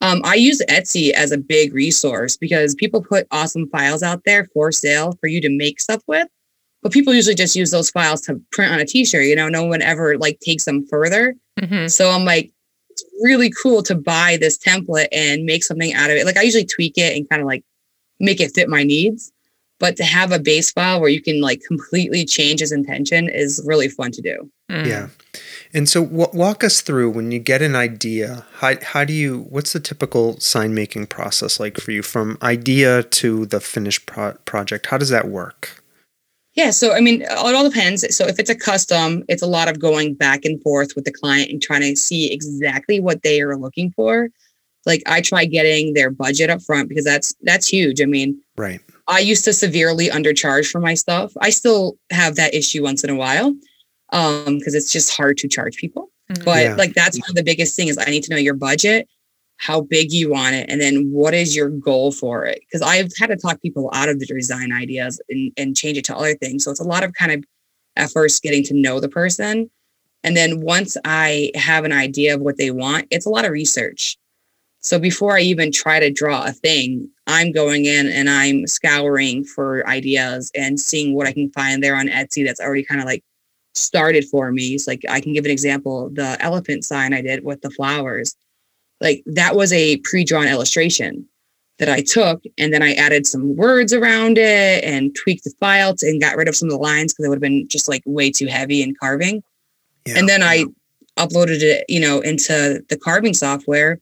Um, 0.00 0.20
I 0.24 0.34
use 0.34 0.62
Etsy 0.68 1.10
as 1.10 1.32
a 1.32 1.38
big 1.38 1.72
resource 1.74 2.36
because 2.36 2.74
people 2.74 3.02
put 3.02 3.26
awesome 3.30 3.68
files 3.70 4.02
out 4.02 4.22
there 4.24 4.46
for 4.52 4.70
sale 4.70 5.16
for 5.20 5.26
you 5.26 5.40
to 5.40 5.48
make 5.48 5.80
stuff 5.80 6.02
with. 6.06 6.28
But 6.82 6.92
people 6.92 7.14
usually 7.14 7.34
just 7.34 7.56
use 7.56 7.70
those 7.70 7.90
files 7.90 8.20
to 8.22 8.40
print 8.52 8.72
on 8.72 8.78
a 8.78 8.84
t-shirt. 8.84 9.24
You 9.24 9.34
know, 9.34 9.48
no 9.48 9.64
one 9.64 9.82
ever 9.82 10.18
like 10.18 10.38
takes 10.40 10.66
them 10.66 10.86
further. 10.86 11.34
hmm 11.58 11.88
So 11.88 12.10
I'm 12.10 12.24
like, 12.24 12.52
it's 12.96 13.04
really 13.22 13.50
cool 13.50 13.82
to 13.84 13.94
buy 13.94 14.38
this 14.40 14.58
template 14.58 15.08
and 15.12 15.44
make 15.44 15.64
something 15.64 15.92
out 15.92 16.10
of 16.10 16.16
it. 16.16 16.24
Like 16.24 16.36
I 16.36 16.42
usually 16.42 16.64
tweak 16.64 16.96
it 16.96 17.16
and 17.16 17.28
kind 17.28 17.42
of 17.42 17.46
like 17.46 17.64
make 18.18 18.40
it 18.40 18.54
fit 18.54 18.68
my 18.68 18.82
needs. 18.82 19.32
But 19.78 19.96
to 19.96 20.04
have 20.04 20.32
a 20.32 20.38
base 20.38 20.72
file 20.72 21.02
where 21.02 21.10
you 21.10 21.20
can 21.20 21.42
like 21.42 21.60
completely 21.68 22.24
change 22.24 22.62
its 22.62 22.72
intention 22.72 23.28
is 23.28 23.62
really 23.66 23.88
fun 23.88 24.10
to 24.12 24.22
do. 24.22 24.50
Mm. 24.70 24.86
Yeah. 24.86 25.08
And 25.74 25.86
so 25.86 26.06
w- 26.06 26.30
walk 26.32 26.64
us 26.64 26.80
through 26.80 27.10
when 27.10 27.30
you 27.30 27.38
get 27.38 27.60
an 27.60 27.76
idea, 27.76 28.46
how, 28.54 28.76
how 28.82 29.04
do 29.04 29.12
you, 29.12 29.40
what's 29.50 29.74
the 29.74 29.80
typical 29.80 30.40
sign 30.40 30.74
making 30.74 31.08
process 31.08 31.60
like 31.60 31.76
for 31.76 31.90
you 31.90 32.00
from 32.00 32.38
idea 32.40 33.02
to 33.02 33.44
the 33.44 33.60
finished 33.60 34.06
pro- 34.06 34.32
project? 34.46 34.86
How 34.86 34.96
does 34.96 35.10
that 35.10 35.28
work? 35.28 35.84
Yeah, 36.56 36.70
so 36.70 36.92
I 36.94 37.00
mean, 37.00 37.22
it 37.22 37.30
all 37.30 37.68
depends. 37.68 38.16
So 38.16 38.26
if 38.26 38.38
it's 38.38 38.48
a 38.50 38.54
custom, 38.54 39.24
it's 39.28 39.42
a 39.42 39.46
lot 39.46 39.68
of 39.68 39.78
going 39.78 40.14
back 40.14 40.44
and 40.46 40.60
forth 40.62 40.94
with 40.96 41.04
the 41.04 41.12
client 41.12 41.50
and 41.50 41.60
trying 41.62 41.82
to 41.82 41.94
see 41.94 42.32
exactly 42.32 42.98
what 42.98 43.22
they 43.22 43.42
are 43.42 43.56
looking 43.58 43.92
for. 43.92 44.28
Like 44.86 45.02
I 45.06 45.20
try 45.20 45.44
getting 45.44 45.92
their 45.94 46.10
budget 46.10 46.48
up 46.48 46.62
front 46.62 46.88
because 46.88 47.04
that's 47.04 47.34
that's 47.42 47.68
huge. 47.68 48.00
I 48.00 48.06
mean, 48.06 48.40
Right. 48.56 48.80
I 49.06 49.18
used 49.20 49.44
to 49.44 49.52
severely 49.52 50.08
undercharge 50.08 50.70
for 50.70 50.80
my 50.80 50.94
stuff. 50.94 51.32
I 51.40 51.50
still 51.50 51.98
have 52.10 52.36
that 52.36 52.54
issue 52.54 52.82
once 52.82 53.04
in 53.04 53.10
a 53.10 53.14
while 53.16 53.54
um 54.12 54.58
because 54.58 54.74
it's 54.74 54.92
just 54.92 55.10
hard 55.14 55.36
to 55.38 55.48
charge 55.48 55.76
people. 55.76 56.10
Mhm. 56.32 56.44
But 56.44 56.62
Yeah. 56.64 56.74
like 56.76 56.94
that's 56.94 57.18
one 57.20 57.28
of 57.28 57.34
the 57.36 57.42
biggest 57.42 57.76
things 57.76 57.90
is 57.92 57.98
I 57.98 58.06
need 58.10 58.22
to 58.24 58.30
know 58.30 58.36
your 58.38 58.54
budget, 58.54 59.08
how 59.58 59.80
big 59.80 60.12
you 60.12 60.30
want 60.30 60.54
it, 60.54 60.68
and 60.68 60.80
then 60.80 61.10
what 61.10 61.34
is 61.34 61.56
your 61.56 61.70
goal 61.70 62.12
for 62.12 62.44
it? 62.44 62.60
Because 62.60 62.82
I've 62.82 63.10
had 63.18 63.28
to 63.28 63.36
talk 63.36 63.60
people 63.62 63.90
out 63.94 64.08
of 64.08 64.20
the 64.20 64.26
design 64.26 64.72
ideas 64.72 65.20
and, 65.28 65.52
and 65.56 65.76
change 65.76 65.96
it 65.98 66.04
to 66.06 66.16
other 66.16 66.34
things. 66.34 66.64
So 66.64 66.70
it's 66.70 66.80
a 66.80 66.84
lot 66.84 67.04
of 67.04 67.14
kind 67.14 67.32
of 67.32 67.44
at 67.96 68.10
first 68.10 68.42
getting 68.42 68.62
to 68.64 68.74
know 68.74 69.00
the 69.00 69.08
person. 69.08 69.70
And 70.22 70.36
then 70.36 70.60
once 70.60 70.96
I 71.04 71.50
have 71.54 71.84
an 71.84 71.92
idea 71.92 72.34
of 72.34 72.40
what 72.40 72.58
they 72.58 72.70
want, 72.70 73.06
it's 73.10 73.26
a 73.26 73.30
lot 73.30 73.44
of 73.44 73.52
research. 73.52 74.18
So 74.80 74.98
before 74.98 75.36
I 75.36 75.40
even 75.40 75.72
try 75.72 75.98
to 75.98 76.12
draw 76.12 76.44
a 76.44 76.52
thing, 76.52 77.08
I'm 77.26 77.50
going 77.50 77.86
in 77.86 78.06
and 78.06 78.30
I'm 78.30 78.66
scouring 78.66 79.44
for 79.44 79.86
ideas 79.88 80.50
and 80.54 80.78
seeing 80.78 81.14
what 81.14 81.26
I 81.26 81.32
can 81.32 81.50
find 81.50 81.82
there 81.82 81.96
on 81.96 82.08
Etsy 82.08 82.44
that's 82.44 82.60
already 82.60 82.84
kind 82.84 83.00
of 83.00 83.06
like 83.06 83.24
started 83.74 84.24
for 84.26 84.52
me. 84.52 84.74
It's 84.74 84.86
like 84.86 85.02
I 85.08 85.20
can 85.20 85.32
give 85.32 85.44
an 85.44 85.50
example. 85.50 86.10
The 86.12 86.36
elephant 86.40 86.84
sign 86.84 87.14
I 87.14 87.20
did 87.22 87.44
with 87.44 87.62
the 87.62 87.70
flowers, 87.70 88.36
like 89.00 89.22
that 89.26 89.54
was 89.56 89.72
a 89.72 89.98
pre-drawn 89.98 90.48
illustration 90.48 91.26
that 91.78 91.88
I 91.90 92.00
took, 92.00 92.42
and 92.56 92.72
then 92.72 92.82
I 92.82 92.94
added 92.94 93.26
some 93.26 93.54
words 93.54 93.92
around 93.92 94.38
it 94.38 94.82
and 94.82 95.14
tweaked 95.14 95.44
the 95.44 95.52
file 95.60 95.94
to, 95.96 96.06
and 96.06 96.20
got 96.20 96.36
rid 96.36 96.48
of 96.48 96.56
some 96.56 96.68
of 96.68 96.72
the 96.72 96.78
lines 96.82 97.12
because 97.12 97.26
it 97.26 97.28
would 97.28 97.36
have 97.36 97.42
been 97.42 97.68
just 97.68 97.88
like 97.88 98.02
way 98.06 98.30
too 98.30 98.46
heavy 98.46 98.82
in 98.82 98.94
carving. 98.98 99.42
Yeah. 100.06 100.18
And 100.18 100.28
then 100.28 100.42
I 100.42 100.64
uploaded 101.18 101.60
it, 101.60 101.84
you 101.88 102.00
know, 102.00 102.20
into 102.20 102.82
the 102.88 102.96
carving 102.96 103.34
software. 103.34 104.00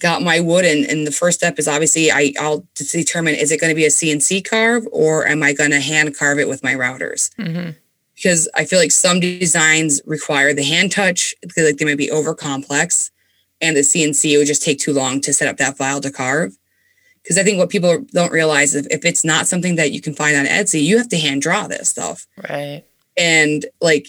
Got 0.00 0.22
my 0.22 0.38
wood, 0.38 0.64
and, 0.64 0.84
and 0.84 1.06
the 1.06 1.12
first 1.12 1.38
step 1.38 1.58
is 1.58 1.66
obviously 1.66 2.10
I, 2.12 2.32
I'll 2.40 2.64
determine 2.74 3.34
is 3.34 3.50
it 3.50 3.60
going 3.60 3.70
to 3.70 3.74
be 3.74 3.84
a 3.84 3.88
CNC 3.88 4.48
carve 4.48 4.86
or 4.92 5.26
am 5.26 5.42
I 5.42 5.52
going 5.52 5.72
to 5.72 5.80
hand 5.80 6.16
carve 6.16 6.38
it 6.38 6.48
with 6.48 6.62
my 6.62 6.74
routers? 6.74 7.34
Mhm. 7.34 7.74
because 8.14 8.48
I 8.54 8.64
feel 8.64 8.78
like 8.80 8.90
some 8.92 9.18
designs 9.20 10.00
require 10.04 10.52
the 10.54 10.62
hand 10.64 10.90
touch 10.92 11.34
because 11.40 11.64
like 11.64 11.76
they 11.78 11.84
might 11.84 11.98
be 11.98 12.10
over 12.10 12.32
complex, 12.34 13.10
and 13.60 13.76
the 13.76 13.80
CNC 13.80 14.32
it 14.32 14.38
would 14.38 14.46
just 14.46 14.62
take 14.62 14.78
too 14.78 14.92
long 14.92 15.20
to 15.22 15.32
set 15.32 15.48
up 15.48 15.56
that 15.58 15.76
file 15.76 16.00
to 16.00 16.10
carve. 16.10 16.56
Because 17.22 17.36
I 17.38 17.42
think 17.42 17.58
what 17.58 17.68
people 17.68 18.04
don't 18.12 18.32
realize 18.32 18.74
is 18.74 18.86
if 18.90 19.04
it's 19.04 19.24
not 19.24 19.46
something 19.46 19.74
that 19.76 19.92
you 19.92 20.00
can 20.00 20.14
find 20.14 20.36
on 20.36 20.46
Etsy, 20.46 20.82
you 20.82 20.96
have 20.98 21.08
to 21.10 21.18
hand 21.18 21.42
draw 21.42 21.66
this 21.66 21.88
stuff, 21.90 22.26
Right. 22.48 22.84
and 23.16 23.66
like 23.80 24.08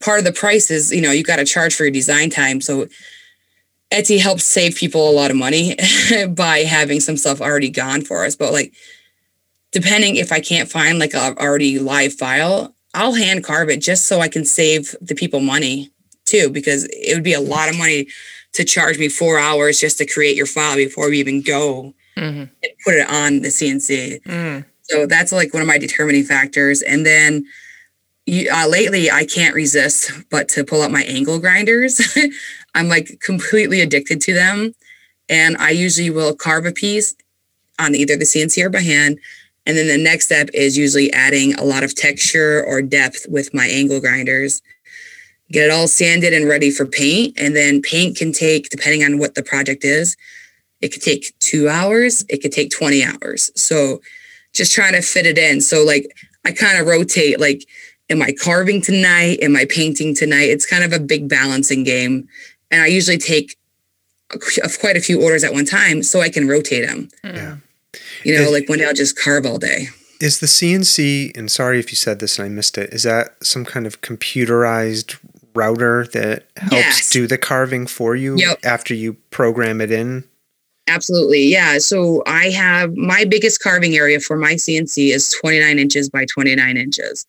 part 0.00 0.18
of 0.18 0.24
the 0.24 0.32
price 0.32 0.70
is 0.70 0.90
you 0.92 1.00
know 1.00 1.12
you 1.12 1.22
got 1.22 1.36
to 1.36 1.44
charge 1.44 1.74
for 1.74 1.84
your 1.84 1.92
design 1.92 2.30
time. 2.30 2.60
So 2.60 2.88
Etsy 3.92 4.18
helps 4.18 4.42
save 4.44 4.74
people 4.76 5.08
a 5.08 5.12
lot 5.12 5.30
of 5.30 5.36
money 5.36 5.76
by 6.30 6.58
having 6.60 6.98
some 7.00 7.16
stuff 7.16 7.40
already 7.40 7.70
gone 7.70 8.02
for 8.02 8.24
us, 8.24 8.34
but 8.34 8.52
like 8.52 8.74
depending 9.70 10.16
if 10.16 10.32
I 10.32 10.40
can't 10.40 10.70
find 10.70 10.98
like 10.98 11.14
a 11.14 11.36
already 11.38 11.78
live 11.78 12.14
file, 12.14 12.74
I'll 12.94 13.14
hand 13.14 13.44
carve 13.44 13.70
it 13.70 13.80
just 13.80 14.06
so 14.06 14.20
I 14.20 14.28
can 14.28 14.44
save 14.44 14.94
the 15.00 15.14
people 15.14 15.40
money 15.40 15.90
too, 16.24 16.48
because 16.50 16.84
it 16.90 17.14
would 17.14 17.22
be 17.24 17.34
a 17.34 17.40
lot 17.40 17.68
of 17.68 17.76
money 17.76 18.06
to 18.54 18.64
charge 18.64 18.98
me 18.98 19.08
four 19.08 19.38
hours 19.38 19.78
just 19.80 19.98
to 19.98 20.06
create 20.06 20.36
your 20.36 20.46
file 20.46 20.76
before 20.76 21.10
we 21.10 21.18
even 21.20 21.42
go 21.42 21.94
Mhm. 22.16 22.48
and 22.62 22.72
put 22.84 22.94
it 22.94 23.08
on 23.08 23.42
the 23.42 23.50
CNC. 23.50 24.20
Mm. 24.26 24.64
So 24.82 25.06
that's 25.06 25.32
like 25.32 25.52
one 25.52 25.62
of 25.62 25.68
my 25.68 25.78
determining 25.78 26.24
factors. 26.24 26.82
And 26.82 27.04
then 27.04 27.44
uh, 28.50 28.66
lately, 28.68 29.10
I 29.10 29.26
can't 29.26 29.54
resist 29.54 30.10
but 30.30 30.48
to 30.50 30.64
pull 30.64 30.80
out 30.82 30.90
my 30.90 31.02
angle 31.02 31.38
grinders. 31.38 32.00
I'm 32.74 32.88
like 32.88 33.18
completely 33.20 33.80
addicted 33.82 34.20
to 34.22 34.32
them. 34.32 34.74
And 35.28 35.56
I 35.58 35.70
usually 35.70 36.08
will 36.10 36.34
carve 36.34 36.64
a 36.64 36.72
piece 36.72 37.14
on 37.78 37.94
either 37.94 38.16
the 38.16 38.24
CNC 38.24 38.62
or 38.64 38.70
by 38.70 38.80
hand. 38.80 39.18
And 39.66 39.76
then 39.76 39.88
the 39.88 39.98
next 39.98 40.26
step 40.26 40.48
is 40.54 40.76
usually 40.78 41.12
adding 41.12 41.54
a 41.54 41.64
lot 41.64 41.82
of 41.84 41.94
texture 41.94 42.62
or 42.64 42.80
depth 42.82 43.26
with 43.28 43.52
my 43.52 43.66
angle 43.66 44.00
grinders. 44.00 44.62
Get 45.50 45.64
it 45.66 45.70
all 45.70 45.88
sanded 45.88 46.32
and 46.32 46.48
ready 46.48 46.70
for 46.70 46.86
paint. 46.86 47.34
And 47.38 47.54
then 47.54 47.82
paint 47.82 48.16
can 48.16 48.32
take, 48.32 48.70
depending 48.70 49.04
on 49.04 49.18
what 49.18 49.34
the 49.34 49.42
project 49.42 49.84
is, 49.84 50.16
it 50.80 50.88
could 50.92 51.02
take 51.02 51.38
two 51.38 51.68
hours, 51.68 52.24
it 52.28 52.38
could 52.42 52.52
take 52.52 52.70
20 52.70 53.04
hours. 53.04 53.50
So 53.54 54.00
just 54.52 54.72
trying 54.72 54.92
to 54.92 55.02
fit 55.02 55.26
it 55.26 55.38
in. 55.38 55.60
So 55.60 55.84
like 55.84 56.06
I 56.44 56.52
kind 56.52 56.78
of 56.78 56.86
rotate 56.86 57.40
like 57.40 57.64
am 58.10 58.20
I 58.22 58.32
carving 58.32 58.82
tonight? 58.82 59.38
Am 59.40 59.56
I 59.56 59.64
painting 59.64 60.14
tonight? 60.14 60.50
It's 60.50 60.66
kind 60.66 60.84
of 60.84 60.92
a 60.92 61.00
big 61.00 61.28
balancing 61.28 61.84
game. 61.84 62.28
And 62.70 62.82
I 62.82 62.86
usually 62.86 63.18
take 63.18 63.56
a 64.32 64.38
qu- 64.38 64.60
quite 64.78 64.96
a 64.96 65.00
few 65.00 65.22
orders 65.22 65.44
at 65.44 65.52
one 65.52 65.64
time 65.64 66.02
so 66.02 66.20
I 66.20 66.28
can 66.28 66.46
rotate 66.46 66.86
them. 66.86 67.08
Mm. 67.24 67.34
Yeah. 67.34 67.56
You 68.24 68.34
know, 68.36 68.44
Is- 68.44 68.52
like 68.52 68.68
one 68.68 68.78
day 68.78 68.86
I'll 68.86 68.94
just 68.94 69.18
carve 69.18 69.46
all 69.46 69.58
day. 69.58 69.88
Is 70.20 70.38
the 70.38 70.46
CNC, 70.46 71.36
and 71.36 71.50
sorry 71.50 71.78
if 71.80 71.90
you 71.90 71.96
said 71.96 72.20
this 72.20 72.38
and 72.38 72.46
I 72.46 72.48
missed 72.48 72.78
it, 72.78 72.94
is 72.94 73.02
that 73.02 73.34
some 73.44 73.64
kind 73.64 73.84
of 73.86 74.00
computerized 74.00 75.18
router 75.54 76.06
that 76.12 76.46
helps 76.56 76.72
Yes. 76.74 77.10
do 77.10 77.26
the 77.26 77.38
carving 77.38 77.86
for 77.86 78.16
you 78.16 78.36
Yep. 78.36 78.60
after 78.64 78.94
you 78.94 79.14
program 79.30 79.80
it 79.80 79.90
in? 79.90 80.24
Absolutely. 80.86 81.44
Yeah. 81.46 81.78
So 81.78 82.22
I 82.26 82.50
have 82.50 82.94
my 82.94 83.24
biggest 83.24 83.62
carving 83.62 83.96
area 83.96 84.20
for 84.20 84.36
my 84.36 84.54
CNC 84.56 85.12
is 85.12 85.30
29 85.40 85.78
inches 85.78 86.10
by 86.10 86.26
29 86.26 86.76
inches. 86.76 87.26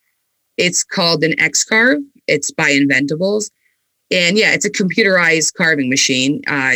It's 0.58 0.84
called 0.84 1.24
an 1.24 1.40
X 1.40 1.64
carve. 1.64 2.00
It's 2.28 2.52
by 2.52 2.72
Inventables. 2.72 3.50
And 4.12 4.38
yeah, 4.38 4.54
it's 4.54 4.66
a 4.66 4.70
computerized 4.70 5.54
carving 5.54 5.90
machine. 5.90 6.42
Uh, 6.48 6.76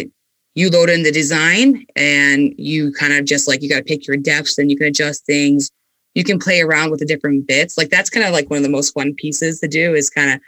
you 0.56 0.70
load 0.70 0.90
in 0.90 1.04
the 1.04 1.12
design 1.12 1.86
and 1.96 2.54
you 2.58 2.92
kind 2.94 3.14
of 3.14 3.26
just 3.26 3.48
like 3.48 3.62
you 3.62 3.70
got 3.70 3.78
to 3.78 3.84
pick 3.84 4.08
your 4.08 4.18
depths 4.18 4.58
and 4.58 4.72
you 4.72 4.78
can 4.78 4.88
adjust 4.88 5.26
things. 5.26 5.70
You 6.16 6.24
can 6.24 6.40
play 6.40 6.60
around 6.62 6.92
with 6.92 7.00
the 7.00 7.06
different 7.06 7.48
bits. 7.48 7.78
Like 7.78 7.90
that's 7.90 8.10
kind 8.10 8.26
of 8.26 8.32
like 8.34 8.50
one 8.50 8.58
of 8.58 8.64
the 8.64 8.70
most 8.70 8.94
fun 8.94 9.14
pieces 9.16 9.60
to 9.60 9.68
do 9.68 9.94
is 9.94 10.10
kind 10.10 10.32
of 10.32 10.40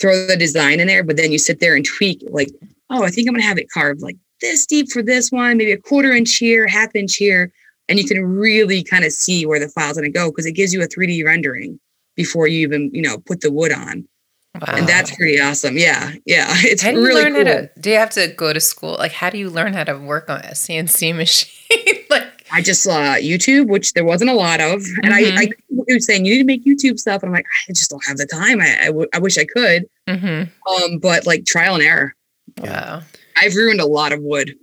throw 0.00 0.26
the 0.26 0.36
design 0.36 0.80
in 0.80 0.86
there, 0.86 1.02
but 1.02 1.16
then 1.16 1.32
you 1.32 1.38
sit 1.38 1.60
there 1.60 1.74
and 1.74 1.84
tweak 1.84 2.22
like, 2.30 2.50
oh, 2.90 3.04
I 3.04 3.10
think 3.10 3.28
I'm 3.28 3.34
gonna 3.34 3.44
have 3.44 3.58
it 3.58 3.70
carved 3.70 4.00
like 4.00 4.16
this 4.40 4.66
deep 4.66 4.90
for 4.90 5.02
this 5.02 5.30
one, 5.30 5.56
maybe 5.56 5.72
a 5.72 5.78
quarter 5.78 6.12
inch 6.12 6.36
here, 6.36 6.66
half 6.66 6.94
inch 6.94 7.16
here. 7.16 7.52
And 7.88 7.98
you 7.98 8.04
can 8.04 8.22
really 8.22 8.82
kind 8.82 9.04
of 9.04 9.12
see 9.12 9.46
where 9.46 9.58
the 9.58 9.68
file's 9.68 9.96
gonna 9.96 10.10
go 10.10 10.30
because 10.30 10.46
it 10.46 10.52
gives 10.52 10.72
you 10.72 10.82
a 10.82 10.86
3D 10.86 11.24
rendering 11.24 11.80
before 12.16 12.46
you 12.46 12.60
even, 12.60 12.90
you 12.92 13.02
know, 13.02 13.18
put 13.18 13.40
the 13.40 13.50
wood 13.50 13.72
on. 13.72 14.06
Wow. 14.54 14.74
and 14.76 14.88
that's 14.88 15.14
pretty 15.14 15.40
awesome. 15.40 15.76
Yeah, 15.76 16.12
yeah, 16.26 16.46
it's 16.56 16.82
how 16.82 16.90
do 16.90 16.98
you 16.98 17.06
really 17.06 17.22
learn 17.22 17.34
cool. 17.34 17.44
how 17.44 17.60
to? 17.60 17.70
Do 17.80 17.90
you 17.90 17.96
have 17.96 18.10
to 18.10 18.28
go 18.28 18.52
to 18.52 18.60
school? 18.60 18.96
Like, 18.98 19.12
how 19.12 19.30
do 19.30 19.38
you 19.38 19.50
learn 19.50 19.72
how 19.72 19.84
to 19.84 19.96
work 19.98 20.28
on 20.28 20.40
a 20.40 20.52
CNC 20.52 21.14
machine? 21.16 22.04
like, 22.10 22.27
I 22.52 22.62
just 22.62 22.82
saw 22.82 23.16
YouTube, 23.16 23.68
which 23.68 23.92
there 23.92 24.04
wasn't 24.04 24.30
a 24.30 24.34
lot 24.34 24.60
of, 24.60 24.82
and 25.02 25.12
I, 25.14 25.18
I 25.18 25.22
Mm-hmm. 25.46 25.80
he 25.86 25.94
was 25.94 26.06
saying 26.06 26.24
you 26.24 26.32
need 26.34 26.38
to 26.40 26.44
make 26.44 26.64
YouTube 26.64 26.98
stuff, 26.98 27.22
and 27.22 27.28
I'm 27.30 27.34
like, 27.34 27.46
I 27.68 27.72
just 27.72 27.90
don't 27.90 28.04
have 28.06 28.16
the 28.16 28.26
time. 28.26 28.60
I, 28.60 28.78
I, 28.82 28.86
w- 28.86 29.08
I 29.14 29.18
wish 29.18 29.36
I 29.38 29.44
could, 29.44 29.84
hmm 30.08 30.42
um, 30.66 30.98
but 30.98 31.26
like 31.26 31.44
trial 31.46 31.74
and 31.74 31.82
error. 31.82 32.14
Yeah, 32.62 33.02
I've 33.36 33.54
ruined 33.54 33.80
a 33.80 33.86
lot 33.86 34.12
of 34.12 34.20
wood. 34.22 34.54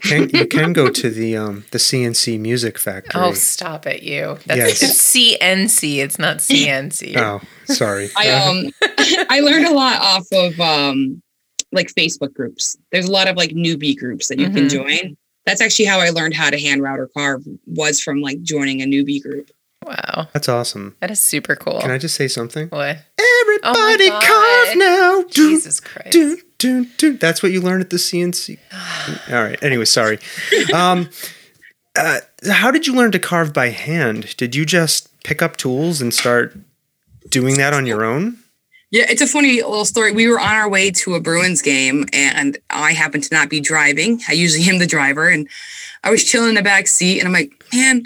Can, 0.00 0.28
you 0.30 0.46
can 0.56 0.72
go 0.72 0.90
to 0.90 1.10
the 1.10 1.36
um 1.36 1.64
the 1.70 1.78
CNC 1.78 2.38
Music 2.40 2.78
Factory. 2.78 3.20
Oh, 3.22 3.32
stop 3.32 3.86
it, 3.86 4.02
you. 4.02 4.38
That's 4.46 4.80
Yes. 4.80 4.82
it's 4.82 5.14
CNC. 5.14 5.96
It's 5.98 6.18
not 6.18 6.38
CNC. 6.38 7.16
Oh, 7.16 7.40
sorry. 7.72 8.10
I 8.16 8.30
um 8.30 8.66
I 9.30 9.40
learned 9.40 9.66
a 9.66 9.72
lot 9.74 10.00
off 10.00 10.26
of 10.32 10.58
um 10.60 11.22
like 11.72 11.88
Facebook 11.94 12.34
groups. 12.34 12.76
There's 12.92 13.06
a 13.06 13.12
lot 13.12 13.28
of 13.28 13.36
like 13.36 13.50
newbie 13.50 13.96
groups 13.96 14.28
that 14.28 14.38
you 14.38 14.50
can 14.50 14.66
Mhm. 14.66 14.70
join. 14.70 15.16
That's 15.46 15.60
actually 15.60 15.86
how 15.86 16.00
I 16.00 16.10
learned 16.10 16.34
how 16.34 16.50
to 16.50 16.58
hand 16.58 16.82
route 16.82 16.98
or 16.98 17.08
carve 17.08 17.44
was 17.66 18.00
from 18.00 18.20
like 18.20 18.42
joining 18.42 18.82
a 18.82 18.86
newbie 18.86 19.22
group. 19.22 19.50
Wow. 19.84 20.28
that's 20.32 20.48
awesome. 20.48 20.96
That 21.00 21.10
is 21.10 21.20
super 21.20 21.56
cool. 21.56 21.78
Can 21.80 21.90
I 21.90 21.98
just 21.98 22.14
say 22.14 22.26
something? 22.26 22.68
what? 22.68 22.98
Everybody 23.40 24.08
God. 24.08 24.22
carve 24.22 24.76
now. 24.78 25.22
Do, 25.22 25.28
Jesus 25.28 25.78
Christ. 25.80 26.10
do, 26.10 26.38
do, 26.58 26.86
do. 26.96 27.16
That's 27.18 27.42
what 27.42 27.52
you 27.52 27.60
learn 27.60 27.82
at 27.82 27.90
the 27.90 27.98
CNC. 27.98 28.58
All 29.30 29.42
right. 29.42 29.62
Anyway, 29.62 29.84
sorry. 29.84 30.18
Um, 30.72 31.10
uh, 31.96 32.20
how 32.50 32.70
did 32.70 32.86
you 32.86 32.94
learn 32.94 33.12
to 33.12 33.18
carve 33.18 33.52
by 33.52 33.68
hand? 33.68 34.36
Did 34.36 34.54
you 34.54 34.64
just 34.64 35.10
pick 35.22 35.42
up 35.42 35.56
tools 35.56 36.00
and 36.00 36.14
start 36.14 36.56
doing 37.28 37.56
that 37.58 37.74
on 37.74 37.84
your 37.86 38.04
own? 38.04 38.38
Yeah, 38.94 39.06
it's 39.08 39.20
a 39.22 39.26
funny 39.26 39.56
little 39.60 39.84
story. 39.84 40.12
We 40.12 40.28
were 40.28 40.38
on 40.38 40.54
our 40.54 40.68
way 40.68 40.88
to 40.92 41.16
a 41.16 41.20
Bruins 41.20 41.62
game 41.62 42.04
and 42.12 42.56
I 42.70 42.92
happened 42.92 43.24
to 43.24 43.34
not 43.34 43.50
be 43.50 43.58
driving. 43.58 44.20
I 44.28 44.34
usually 44.34 44.62
am 44.70 44.78
the 44.78 44.86
driver 44.86 45.28
and 45.28 45.48
I 46.04 46.12
was 46.12 46.22
chilling 46.22 46.50
in 46.50 46.54
the 46.54 46.62
back 46.62 46.86
seat 46.86 47.18
and 47.18 47.26
I'm 47.26 47.32
like, 47.34 47.50
man, 47.74 48.04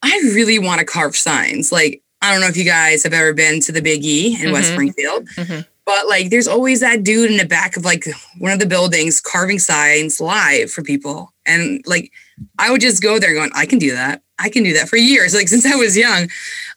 I 0.00 0.10
really 0.32 0.60
want 0.60 0.78
to 0.78 0.84
carve 0.86 1.16
signs. 1.16 1.72
Like, 1.72 2.02
I 2.22 2.30
don't 2.30 2.40
know 2.40 2.46
if 2.46 2.56
you 2.56 2.62
guys 2.64 3.02
have 3.02 3.12
ever 3.12 3.32
been 3.34 3.60
to 3.62 3.72
the 3.72 3.82
Big 3.82 4.04
E 4.04 4.38
in 4.40 4.52
West 4.52 4.70
Mhm. 4.70 4.74
Springfield, 4.74 5.28
Mhm. 5.30 5.66
but 5.84 6.06
like 6.08 6.30
there's 6.30 6.46
always 6.46 6.78
that 6.78 7.02
dude 7.02 7.28
in 7.32 7.36
the 7.36 7.44
back 7.44 7.76
of 7.76 7.84
like 7.84 8.04
one 8.38 8.52
of 8.52 8.60
the 8.60 8.66
buildings 8.66 9.20
carving 9.20 9.58
signs 9.58 10.20
live 10.20 10.70
for 10.70 10.84
people. 10.84 11.34
And 11.46 11.82
like 11.84 12.12
I 12.60 12.70
would 12.70 12.80
just 12.80 13.02
go 13.02 13.18
there 13.18 13.34
going, 13.34 13.50
I 13.56 13.66
can 13.66 13.80
do 13.80 13.90
that. 13.90 14.22
I 14.38 14.50
can 14.50 14.62
do 14.62 14.72
that 14.74 14.88
for 14.88 14.96
years. 14.96 15.34
Like 15.34 15.48
since 15.54 15.66
I 15.66 15.74
was 15.74 15.96
young, 15.96 16.28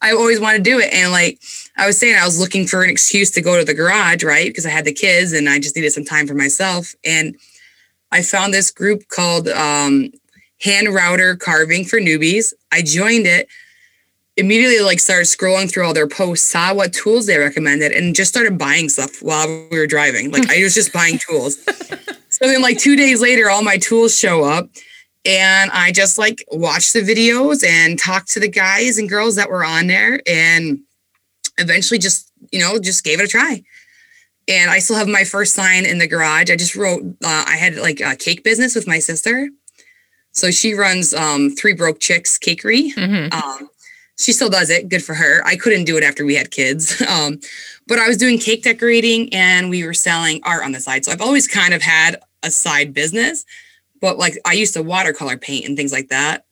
I 0.01 0.13
always 0.13 0.39
wanted 0.39 0.63
to 0.63 0.71
do 0.71 0.79
it. 0.79 0.91
And 0.91 1.11
like 1.11 1.37
I 1.77 1.85
was 1.85 1.99
saying, 1.99 2.15
I 2.15 2.25
was 2.25 2.39
looking 2.39 2.67
for 2.67 2.83
an 2.83 2.89
excuse 2.89 3.31
to 3.31 3.41
go 3.41 3.57
to 3.57 3.65
the 3.65 3.73
garage, 3.73 4.23
right? 4.23 4.47
Because 4.47 4.65
I 4.65 4.69
had 4.69 4.85
the 4.85 4.93
kids 4.93 5.33
and 5.33 5.49
I 5.49 5.59
just 5.59 5.75
needed 5.75 5.91
some 5.91 6.05
time 6.05 6.27
for 6.27 6.33
myself. 6.33 6.95
And 7.03 7.35
I 8.11 8.21
found 8.21 8.53
this 8.53 8.71
group 8.71 9.07
called 9.09 9.47
um, 9.49 10.11
Hand 10.61 10.93
Router 10.93 11.35
Carving 11.35 11.83
for 11.83 11.99
Newbies. 11.99 12.53
I 12.71 12.81
joined 12.81 13.27
it, 13.27 13.49
immediately 14.37 14.79
like 14.79 14.99
started 14.99 15.25
scrolling 15.25 15.69
through 15.69 15.85
all 15.85 15.93
their 15.93 16.07
posts, 16.07 16.49
saw 16.49 16.73
what 16.73 16.93
tools 16.93 17.25
they 17.25 17.37
recommended, 17.37 17.91
and 17.91 18.15
just 18.15 18.31
started 18.31 18.57
buying 18.57 18.87
stuff 18.87 19.21
while 19.21 19.47
we 19.69 19.77
were 19.77 19.87
driving. 19.87 20.31
Like 20.31 20.49
I 20.49 20.63
was 20.63 20.73
just 20.73 20.93
buying 20.93 21.19
tools. 21.19 21.57
So 22.35 22.47
then, 22.47 22.61
like 22.61 22.77
two 22.77 22.97
days 22.97 23.21
later, 23.21 23.49
all 23.49 23.63
my 23.63 23.77
tools 23.77 24.17
show 24.17 24.43
up. 24.43 24.69
And 25.23 25.71
I 25.71 25.93
just 25.93 26.17
like 26.17 26.43
watched 26.51 26.91
the 26.91 26.99
videos 26.99 27.65
and 27.65 27.97
talked 27.97 28.27
to 28.31 28.41
the 28.41 28.49
guys 28.49 28.97
and 28.97 29.07
girls 29.07 29.35
that 29.35 29.49
were 29.49 29.63
on 29.63 29.87
there. 29.87 30.21
And 30.27 30.79
eventually 31.57 31.99
just 31.99 32.31
you 32.51 32.59
know 32.59 32.79
just 32.79 33.03
gave 33.03 33.19
it 33.19 33.25
a 33.25 33.27
try. 33.27 33.63
And 34.47 34.69
i 34.69 34.79
still 34.79 34.95
have 34.97 35.07
my 35.07 35.23
first 35.23 35.53
sign 35.53 35.85
in 35.85 35.97
the 35.97 36.07
garage. 36.07 36.51
I 36.51 36.55
just 36.55 36.75
wrote 36.75 37.01
uh, 37.23 37.45
i 37.47 37.55
had 37.55 37.75
like 37.77 37.99
a 38.01 38.15
cake 38.15 38.43
business 38.43 38.75
with 38.75 38.87
my 38.87 38.99
sister. 38.99 39.49
So 40.31 40.51
she 40.51 40.73
runs 40.73 41.13
um 41.13 41.55
three 41.55 41.73
broke 41.73 41.99
chicks 41.99 42.37
cakery. 42.37 42.93
Mhm. 42.93 43.33
um 43.33 43.69
she 44.17 44.31
still 44.31 44.49
does 44.49 44.69
it. 44.69 44.87
Good 44.87 45.03
for 45.03 45.13
her. 45.13 45.45
I 45.45 45.57
couldn't 45.57 45.83
do 45.83 45.97
it 45.97 46.03
after 46.03 46.25
we 46.25 46.35
had 46.35 46.49
kids. 46.51 47.01
Um 47.09 47.39
but 47.87 47.99
i 47.99 48.07
was 48.07 48.17
doing 48.17 48.39
cake 48.39 48.63
decorating 48.63 49.31
and 49.33 49.69
we 49.69 49.83
were 49.85 49.93
selling 49.93 50.39
art 50.43 50.63
on 50.63 50.71
the 50.71 50.79
side. 50.79 51.05
So 51.05 51.11
i've 51.11 51.21
always 51.21 51.47
kind 51.47 51.73
of 51.73 51.81
had 51.81 52.17
a 52.43 52.51
side 52.51 52.93
business 52.93 53.45
but 54.01 54.17
like 54.19 54.37
i 54.45 54.53
used 54.53 54.73
to 54.75 54.83
watercolor 54.83 55.37
paint 55.37 55.65
and 55.65 55.75
things 55.75 55.91
like 55.91 56.09
that 56.09 56.45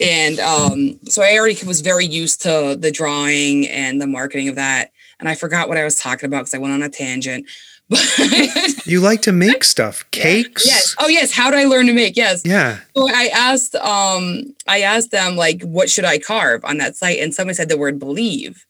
and 0.00 0.40
um, 0.40 0.98
so 1.08 1.22
I 1.22 1.36
already 1.38 1.64
was 1.66 1.80
very 1.80 2.06
used 2.06 2.42
to 2.42 2.76
the 2.78 2.90
drawing 2.90 3.68
and 3.68 4.00
the 4.00 4.06
marketing 4.06 4.48
of 4.48 4.56
that. 4.56 4.90
And 5.20 5.28
I 5.28 5.34
forgot 5.34 5.68
what 5.68 5.78
I 5.78 5.84
was 5.84 5.98
talking 5.98 6.26
about 6.26 6.40
because 6.40 6.54
I 6.54 6.58
went 6.58 6.74
on 6.74 6.82
a 6.82 6.88
tangent. 6.88 7.46
But 7.90 8.86
You 8.86 9.00
like 9.00 9.20
to 9.22 9.32
make 9.32 9.62
stuff, 9.74 10.04
cakes. 10.10 10.66
yes, 10.66 10.96
oh 10.98 11.06
yes, 11.06 11.32
how 11.32 11.50
did 11.50 11.60
I 11.60 11.64
learn 11.64 11.86
to 11.86 11.92
make? 11.92 12.16
Yes. 12.16 12.40
Yeah. 12.44 12.78
So 12.96 13.08
I 13.10 13.28
asked, 13.34 13.74
um, 13.74 14.54
I 14.66 14.80
asked 14.80 15.10
them 15.10 15.36
like, 15.36 15.62
what 15.62 15.90
should 15.90 16.06
I 16.06 16.18
carve 16.18 16.64
on 16.64 16.78
that 16.78 16.96
site? 16.96 17.18
And 17.18 17.34
somebody 17.34 17.54
said 17.54 17.68
the 17.68 17.76
word 17.76 17.98
believe. 17.98 18.64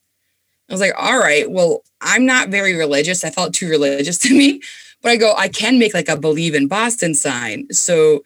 I 0.69 0.73
was 0.75 0.81
like, 0.81 0.95
all 0.99 1.19
right, 1.19 1.49
well, 1.49 1.85
I'm 2.01 2.27
not 2.27 2.49
very 2.49 2.75
religious. 2.75 3.25
I 3.25 3.31
felt 3.31 3.55
too 3.55 3.69
religious 3.71 4.19
to 4.25 4.37
me, 4.37 4.61
but 5.01 5.11
I 5.11 5.17
go, 5.17 5.33
I 5.37 5.47
can 5.49 5.79
make 5.79 5.95
like 5.95 6.09
a 6.09 6.17
believe 6.17 6.57
in 6.57 6.67
Boston 6.67 7.15
sign. 7.15 7.73
So 7.73 8.25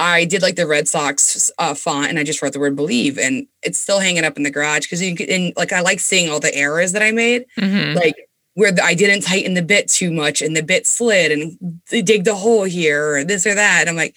I 0.00 0.24
did 0.24 0.40
like 0.42 0.56
the 0.56 0.66
Red 0.66 0.88
Sox 0.88 1.52
uh, 1.58 1.74
font 1.74 2.08
and 2.08 2.18
I 2.18 2.24
just 2.24 2.40
wrote 2.40 2.54
the 2.54 2.58
word 2.60 2.74
believe 2.74 3.18
and 3.18 3.46
it's 3.62 3.78
still 3.78 4.00
hanging 4.00 4.24
up 4.24 4.36
in 4.38 4.42
the 4.44 4.50
garage 4.50 4.82
because 4.86 5.02
you 5.02 5.14
can, 5.14 5.28
and 5.30 5.52
like, 5.56 5.72
I 5.72 5.80
like 5.82 6.00
seeing 6.00 6.30
all 6.30 6.40
the 6.40 6.54
errors 6.54 6.92
that 6.92 7.02
I 7.02 7.10
made 7.12 7.44
Mhm. 7.58 7.94
like 7.94 8.14
where 8.54 8.72
the, 8.72 8.82
I 8.82 8.94
didn't 8.94 9.22
tighten 9.22 9.54
the 9.54 9.62
bit 9.62 9.88
too 9.88 10.10
much 10.10 10.40
and 10.42 10.56
the 10.56 10.62
bit 10.62 10.86
slid 10.86 11.30
and 11.30 11.80
they 11.90 12.02
dig 12.02 12.24
the 12.24 12.34
hole 12.34 12.64
here 12.64 13.16
or 13.16 13.24
this 13.24 13.46
or 13.46 13.54
that. 13.54 13.88
I'm 13.88 13.94
like, 13.96 14.14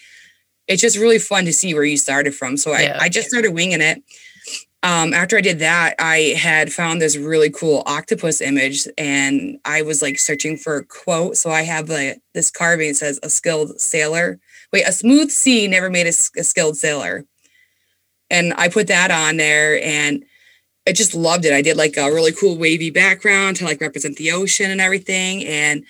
it's 0.67 0.81
just 0.81 0.97
really 0.97 1.19
fun 1.19 1.43
to 1.45 1.53
see 1.53 1.73
where 1.73 1.83
you 1.83 1.97
started 1.97 2.33
from. 2.33 2.55
So 2.55 2.71
I, 2.71 2.81
Yeah. 2.83 2.97
I 3.01 3.09
just 3.09 3.29
started 3.29 3.51
winging 3.53 3.81
it. 3.81 4.01
Um, 4.83 5.13
after 5.13 5.37
I 5.37 5.41
did 5.41 5.59
that, 5.59 5.95
I 5.99 6.33
had 6.37 6.73
found 6.73 7.01
this 7.01 7.15
really 7.15 7.49
cool 7.49 7.83
octopus 7.85 8.41
image 8.41 8.85
and 8.97 9.57
I 9.65 9.81
was 9.81 10.01
like 10.01 10.17
searching 10.19 10.57
for 10.57 10.77
a 10.77 10.85
quote. 10.85 11.37
So 11.37 11.51
I 11.51 11.61
have 11.61 11.89
like 11.89 12.19
this 12.33 12.49
carving 12.49 12.93
says 12.93 13.19
a 13.23 13.29
skilled 13.29 13.79
sailor. 13.79 14.39
Wait, 14.73 14.87
a 14.87 14.91
smooth 14.91 15.29
sea 15.29 15.67
never 15.67 15.89
made 15.89 16.07
a 16.07 16.11
skilled 16.11 16.75
sailor. 16.75 17.25
And 18.29 18.53
I 18.57 18.67
put 18.67 18.87
that 18.87 19.11
on 19.11 19.37
there 19.37 19.81
and 19.81 20.25
I 20.87 20.91
just 20.91 21.13
loved 21.13 21.45
it. 21.45 21.53
I 21.53 21.61
did 21.61 21.77
like 21.77 21.95
a 21.95 22.11
really 22.11 22.33
cool 22.33 22.57
wavy 22.57 22.89
background 22.89 23.57
to 23.57 23.65
like 23.65 23.79
represent 23.79 24.17
the 24.17 24.31
ocean 24.31 24.69
and 24.69 24.81
everything, 24.81 25.45
and 25.45 25.85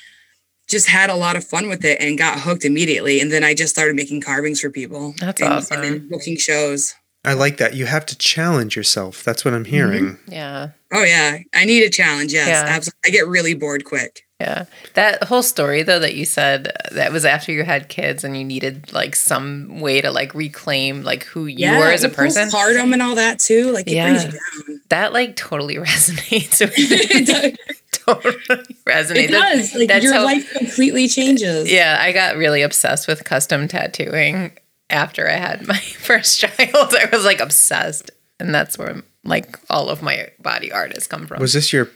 just 0.70 0.88
had 0.88 1.10
a 1.10 1.16
lot 1.16 1.36
of 1.36 1.44
fun 1.44 1.68
with 1.68 1.84
it 1.84 2.00
and 2.00 2.18
got 2.18 2.40
hooked 2.40 2.64
immediately. 2.64 3.20
And 3.20 3.32
then 3.32 3.44
I 3.44 3.54
just 3.54 3.74
started 3.74 3.96
making 3.96 4.22
carvings 4.22 4.60
for 4.60 4.70
people. 4.70 5.14
That's 5.20 5.42
and, 5.42 5.54
awesome. 5.54 5.82
And 5.82 5.84
then 5.84 6.10
booking 6.10 6.38
shows. 6.38 6.94
I 7.26 7.34
like 7.34 7.58
that. 7.58 7.74
You 7.74 7.86
have 7.86 8.06
to 8.08 8.18
challenge 8.18 8.76
yourself. 8.76 9.24
That's 9.24 9.46
what 9.46 9.54
I'm 9.54 9.64
mm-hmm. 9.64 9.72
hearing. 9.72 10.20
Yeah. 10.28 10.70
Oh 10.92 11.04
yeah, 11.04 11.40
I 11.54 11.66
need 11.66 11.84
a 11.84 11.90
challenge. 11.90 12.34
Yes, 12.34 12.48
Yeah. 12.50 12.66
absolutely. 12.68 13.00
I 13.06 13.10
get 13.10 13.28
really 13.28 13.56
bored 13.56 13.86
quick. 13.86 14.28
Yeah. 14.40 14.66
That 14.96 15.24
whole 15.24 15.44
story 15.44 15.84
though 15.84 16.00
that 16.00 16.16
you 16.16 16.26
said 16.26 16.72
that 16.92 17.12
was 17.14 17.24
after 17.24 17.52
you 17.54 17.64
had 17.64 17.88
kids 17.88 18.24
and 18.26 18.36
you 18.38 18.44
needed 18.44 18.92
like 18.92 19.16
some 19.16 19.80
way 19.80 20.02
to 20.02 20.12
like 20.12 20.34
reclaim 20.36 21.04
like 21.04 21.24
who 21.26 21.46
you 21.46 21.70
were 21.72 21.92
as 21.92 22.04
a 22.04 22.10
the 22.10 22.14
person. 22.16 22.50
Postpartum 22.50 22.92
and 22.92 23.02
all 23.02 23.16
that 23.16 23.40
too. 23.40 23.72
Like 23.72 23.88
it 23.88 23.94
brings 24.04 24.26
Yeah. 24.26 24.32
you 24.68 24.80
That 24.90 25.14
like 25.14 25.36
totally 25.38 25.76
resonates. 25.78 26.60
with 26.60 27.28
down. 27.28 27.44
me. 27.52 27.58
totally 27.92 28.36
resonates. 28.86 29.16
it 29.16 29.32
does. 29.32 29.76
Like 29.76 29.88
That's 29.88 30.04
your 30.04 30.14
how- 30.14 30.26
life 30.26 30.52
completely 30.54 31.08
changes. 31.08 31.72
Yeah, 31.72 31.98
I 32.02 32.12
got 32.12 32.36
really 32.36 32.64
obsessed 32.64 33.08
with 33.08 33.24
custom 33.24 33.68
tattooing 33.70 34.58
after 34.90 35.30
I 35.30 35.34
had 35.38 35.68
my 35.68 35.78
first 35.80 36.40
child. 36.40 36.94
I 37.00 37.08
was 37.14 37.24
like 37.24 37.40
obsessed. 37.40 38.12
And 38.42 38.54
that's 38.54 38.78
where 38.78 39.04
like 39.24 39.58
all 39.70 39.90
of 39.90 40.02
my 40.02 40.30
body 40.40 40.70
art 40.72 40.94
has 40.96 41.08
come 41.08 41.28
from. 41.28 41.40
Was 41.40 41.54
this 41.54 41.72
your 41.72 41.90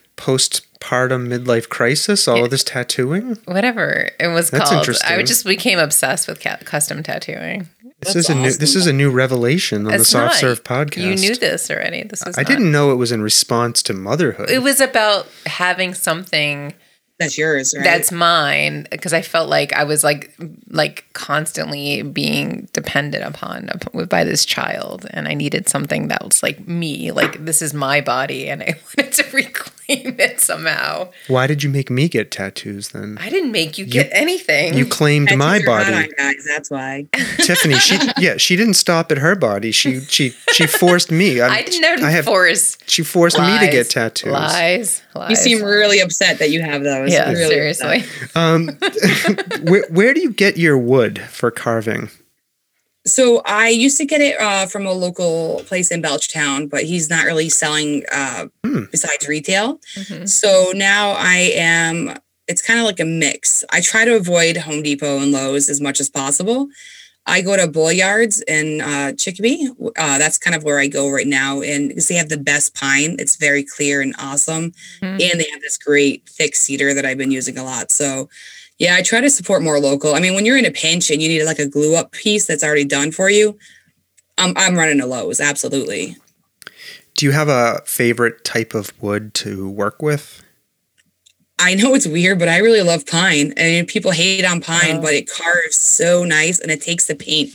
postpartum 0.80 1.28
midlife 1.28 1.70
crisis? 1.70 2.28
All 2.28 2.38
Yeah. 2.38 2.44
of 2.46 2.50
this 2.50 2.64
tattooing? 2.64 3.38
Whatever 3.46 4.10
it 4.20 4.28
was 4.28 4.50
That's 4.50 4.70
called. 4.70 4.90
I 5.06 5.22
just 5.24 5.46
became 5.46 5.80
obsessed 5.80 6.28
with 6.28 6.40
ca- 6.42 6.58
custom 6.64 7.04
tattooing. 7.04 7.68
This 8.02 8.14
That's 8.14 8.16
is 8.16 8.30
a 8.30 8.36
new. 8.36 8.52
This 8.52 8.76
is 8.76 8.86
a 8.86 8.94
new 8.94 9.10
revelation 9.10 9.88
on 9.88 9.98
the 9.98 10.06
Soft 10.06 10.34
not. 10.34 10.36
Serve 10.36 10.64
podcast. 10.64 10.98
You 10.98 11.16
knew 11.16 11.36
this 11.36 11.72
already. 11.72 12.04
This 12.04 12.24
was 12.24 12.38
I 12.38 12.42
not- 12.42 12.48
didn't 12.48 12.72
know 12.72 12.92
it 12.92 12.96
was 12.96 13.12
in 13.12 13.22
response 13.24 13.82
to 13.84 13.94
motherhood. 13.94 14.52
It 14.52 14.60
was 14.62 14.80
about 14.80 15.28
having 15.48 15.96
something 15.96 16.76
That's 17.18 17.40
yours, 17.40 17.74
right? 17.76 17.84
that's 17.84 18.12
mine 18.12 18.86
because 18.92 19.14
I 19.14 19.24
felt 19.24 19.50
like 19.50 19.74
I 19.74 19.84
was 19.84 20.04
like 20.04 20.32
like 20.70 21.06
constantly 21.14 22.04
being 22.04 22.70
dependent 22.74 23.24
upon 23.24 23.72
by 24.08 24.24
this 24.24 24.46
child, 24.46 25.08
and 25.10 25.28
I 25.28 25.34
needed 25.34 25.68
something 25.68 26.10
that 26.10 26.24
was 26.24 26.44
like 26.44 26.68
me, 26.68 27.10
like 27.12 27.44
this 27.46 27.64
is 27.64 27.74
my 27.74 28.00
body, 28.02 28.48
and 28.48 28.62
I 28.62 28.76
wanted 28.98 29.12
to 29.14 29.24
reclaim 29.36 29.74
claim 29.88 30.20
it 30.20 30.40
somehow. 30.40 31.10
Why 31.28 31.48
did 31.48 31.64
you 31.64 31.70
make 31.70 31.90
me 31.90 32.08
get 32.10 32.32
tattoos 32.32 32.90
then? 32.90 33.18
I 33.22 33.30
didn't 33.30 33.52
make 33.52 33.78
you 33.78 33.86
get 33.86 34.10
anything. 34.12 34.74
You 34.76 34.86
claimed 34.86 35.28
Tattoos 35.30 35.40
my 35.40 35.58
are 35.58 35.60
hot 35.60 35.66
body. 35.66 35.94
on 35.96 36.10
guys. 36.18 36.46
That's 36.48 36.70
why. 36.70 37.08
Tiffany, 37.38 37.76
she 37.76 37.98
yeah, 38.18 38.38
she 38.38 38.56
didn't 38.56 38.76
stop 38.76 39.12
at 39.12 39.18
her 39.20 39.36
body. 39.36 39.72
She 39.72 40.02
she 40.02 40.32
she 40.52 40.68
forced 40.68 41.12
me. 41.12 41.40
I 41.42 41.62
didn't 41.64 42.04
I 42.04 42.12
have 42.12 42.26
force. 42.26 42.78
she 42.88 43.04
forced 43.04 43.40
me 43.40 43.60
to 43.60 43.68
get 43.72 43.90
tattoos. 43.90 44.32
Lies. 44.32 45.02
Lies. 45.16 45.30
You 45.30 45.36
seem 45.36 45.64
really 45.64 46.00
upset 46.00 46.40
that 46.40 46.50
you 46.52 46.62
have 46.62 46.84
those. 46.84 47.12
Yeah, 47.12 47.30
Really 47.32 47.48
seriously. 47.48 48.04
Um, 48.36 48.68
where, 49.64 49.86
where 49.90 50.14
do 50.14 50.22
you 50.22 50.32
get 50.32 50.58
your 50.58 50.78
wood 50.78 51.20
for 51.20 51.50
carving? 51.52 52.10
So 53.08 53.42
I 53.46 53.70
used 53.70 53.98
to 53.98 54.06
get 54.06 54.22
it 54.22 54.40
uh, 54.40 54.66
from 54.68 54.86
a 54.86 54.92
local 54.92 55.64
place 55.66 55.92
in 55.92 56.02
Belchertown, 56.02 56.70
but 56.70 56.84
he's 56.84 57.10
not 57.10 57.26
really 57.26 57.50
selling 57.50 58.04
uh, 58.12 58.48
Hmm. 58.66 58.84
besides 58.92 59.28
retail. 59.28 59.80
Mhm. 59.96 60.28
So 60.28 60.72
now 60.76 61.12
I 61.18 61.52
am. 61.56 62.18
It's 62.48 62.62
kind 62.62 62.80
of 62.80 62.86
like 62.86 63.00
a 63.00 63.06
mix. 63.06 63.64
I 63.72 63.82
try 63.82 64.06
to 64.06 64.16
avoid 64.16 64.58
Home 64.58 64.82
Depot 64.84 65.20
and 65.20 65.32
Lowe's 65.32 65.68
as 65.70 65.82
much 65.82 66.00
as 66.00 66.10
possible. 66.10 66.68
I 67.30 67.42
go 67.42 67.58
to 67.58 67.68
Bull 67.68 67.92
Yards 67.92 68.42
in 68.48 68.80
uh, 68.80 69.12
Chicopee. 69.12 69.68
Uh, 69.98 70.18
that's 70.18 70.38
kind 70.38 70.56
of 70.56 70.64
where 70.64 70.80
I 70.80 70.88
go 70.88 71.10
right 71.10 71.28
now, 71.28 71.62
and 71.62 71.90
because 71.90 72.08
they 72.08 72.16
have 72.16 72.30
the 72.30 72.38
best 72.38 72.74
pine, 72.74 73.18
it's 73.20 73.36
very 73.36 73.64
clear 73.66 74.02
and 74.02 74.16
awesome, 74.18 74.72
Mhm. 75.02 75.22
and 75.32 75.40
they 75.42 75.48
have 75.52 75.60
this 75.62 75.78
great 75.78 76.24
thick 76.30 76.56
cedar 76.56 76.94
that 76.94 77.06
I've 77.06 77.18
been 77.18 77.32
using 77.32 77.58
a 77.58 77.66
lot. 77.66 77.92
So, 77.92 78.30
yeah, 78.78 78.96
I 78.96 79.02
try 79.02 79.22
to 79.22 79.30
support 79.30 79.62
more 79.64 79.80
local. 79.80 80.14
I 80.16 80.20
mean, 80.20 80.36
when 80.36 80.46
you're 80.46 80.58
in 80.58 80.66
a 80.66 80.72
pinch 80.72 81.10
and 81.10 81.22
you 81.22 81.28
need 81.30 81.44
like 81.46 81.60
a 81.60 81.68
glue 81.68 81.96
up 81.96 82.12
piece 82.12 82.46
that's 82.46 82.64
already 82.64 82.86
done 82.86 83.12
for 83.12 83.30
you, 83.30 83.58
I'm 84.38 84.54
I'm 84.56 84.76
running 84.76 85.00
to 85.00 85.06
Lowe's. 85.06 85.40
Absolutely. 85.40 86.16
Do 87.16 87.26
you 87.26 87.32
have 87.32 87.50
a 87.50 87.82
favorite 87.86 88.44
type 88.44 88.76
of 88.76 88.92
wood 89.02 89.34
to 89.36 89.68
work 89.70 90.02
with? 90.02 90.44
I 91.60 91.74
know 91.74 91.96
it's 91.96 92.06
weird, 92.06 92.38
but 92.38 92.50
I 92.50 92.58
really 92.60 92.84
love 92.84 93.08
pine. 93.08 93.52
I 93.58 93.64
mean, 93.64 93.86
people 93.88 94.12
hate 94.12 94.46
on 94.46 94.62
pine, 94.62 94.98
Oh. 94.98 95.02
but 95.02 95.16
it 95.16 95.28
carves 95.28 95.76
so 95.76 96.24
nice 96.24 96.60
and 96.60 96.70
it 96.72 96.82
takes 96.84 97.08
the 97.08 97.16
paint 97.16 97.52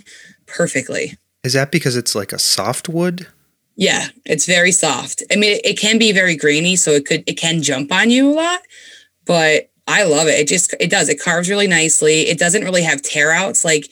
perfectly. 0.47 1.17
Is 1.45 1.53
that 1.53 1.71
because 1.71 1.97
it's 1.97 2.15
like 2.17 2.33
a 2.33 2.39
soft 2.41 2.89
wood? 2.89 3.29
Yeah, 3.77 4.09
it's 4.25 4.45
very 4.47 4.73
soft. 4.73 5.23
I 5.33 5.37
mean, 5.37 5.53
it, 5.57 5.65
it 5.65 5.79
can 5.79 5.99
be 5.99 6.11
very 6.11 6.37
grainy, 6.37 6.75
so 6.77 6.91
it 6.91 7.07
could 7.07 7.23
it 7.29 7.35
can 7.39 7.63
jump 7.63 7.93
on 7.93 8.11
you 8.11 8.29
a 8.31 8.35
lot, 8.35 8.61
but 9.25 9.71
I 9.93 10.05
love 10.05 10.27
it. 10.29 10.39
It 10.39 10.49
just 10.49 10.75
it 10.81 10.91
does. 10.91 11.09
It 11.09 11.21
carves 11.21 11.49
really 11.51 11.67
nicely. 11.67 12.23
It 12.29 12.39
doesn't 12.39 12.65
really 12.65 12.83
have 12.83 13.03
tear 13.03 13.31
outs. 13.33 13.65
Like 13.65 13.89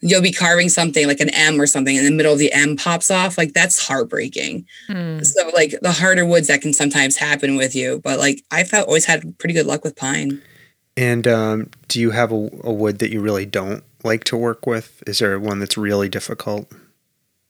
you'll 0.00 0.20
be 0.22 0.32
carving 0.32 0.68
something 0.68 1.06
like 1.06 1.20
an 1.20 1.30
M 1.30 1.60
or 1.60 1.66
something, 1.66 1.96
and 1.96 2.06
the 2.06 2.10
middle 2.10 2.32
of 2.32 2.38
the 2.38 2.52
M 2.52 2.76
pops 2.76 3.10
off. 3.10 3.36
Like 3.38 3.52
that's 3.54 3.86
heartbreaking. 3.86 4.66
Hmm. 4.86 5.20
So 5.22 5.50
like 5.54 5.74
the 5.82 5.92
harder 5.92 6.26
woods 6.26 6.48
that 6.48 6.60
can 6.62 6.72
sometimes 6.72 7.16
happen 7.16 7.56
with 7.56 7.74
you, 7.74 8.00
but 8.04 8.18
like 8.18 8.42
I've 8.50 8.72
always 8.74 9.04
had 9.06 9.38
pretty 9.38 9.54
good 9.54 9.66
luck 9.66 9.82
with 9.84 9.96
pine. 9.96 10.42
And 10.96 11.26
um, 11.26 11.70
do 11.88 12.00
you 12.00 12.12
have 12.12 12.30
a, 12.30 12.48
a 12.62 12.72
wood 12.72 13.00
that 13.00 13.10
you 13.10 13.20
really 13.20 13.46
don't 13.46 13.82
like 14.04 14.22
to 14.24 14.36
work 14.36 14.66
with? 14.66 15.02
Is 15.08 15.18
there 15.18 15.38
one 15.40 15.58
that's 15.58 15.76
really 15.76 16.08
difficult? 16.08 16.70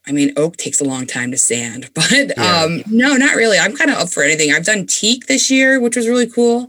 I 0.06 0.12
mean, 0.12 0.32
oak 0.36 0.56
takes 0.56 0.80
a 0.80 0.84
long 0.84 1.06
time 1.06 1.30
to 1.30 1.36
sand, 1.38 1.90
but 1.94 2.10
Yeah. 2.12 2.62
um, 2.62 2.82
no, 2.86 3.16
not 3.16 3.36
really. 3.36 3.58
I'm 3.58 3.76
kind 3.76 3.90
of 3.90 3.96
up 3.98 4.08
for 4.10 4.22
anything. 4.22 4.52
I've 4.52 4.64
done 4.64 4.86
teak 4.86 5.26
this 5.26 5.50
year, 5.50 5.80
which 5.80 5.96
was 5.96 6.08
really 6.08 6.26
cool. 6.28 6.68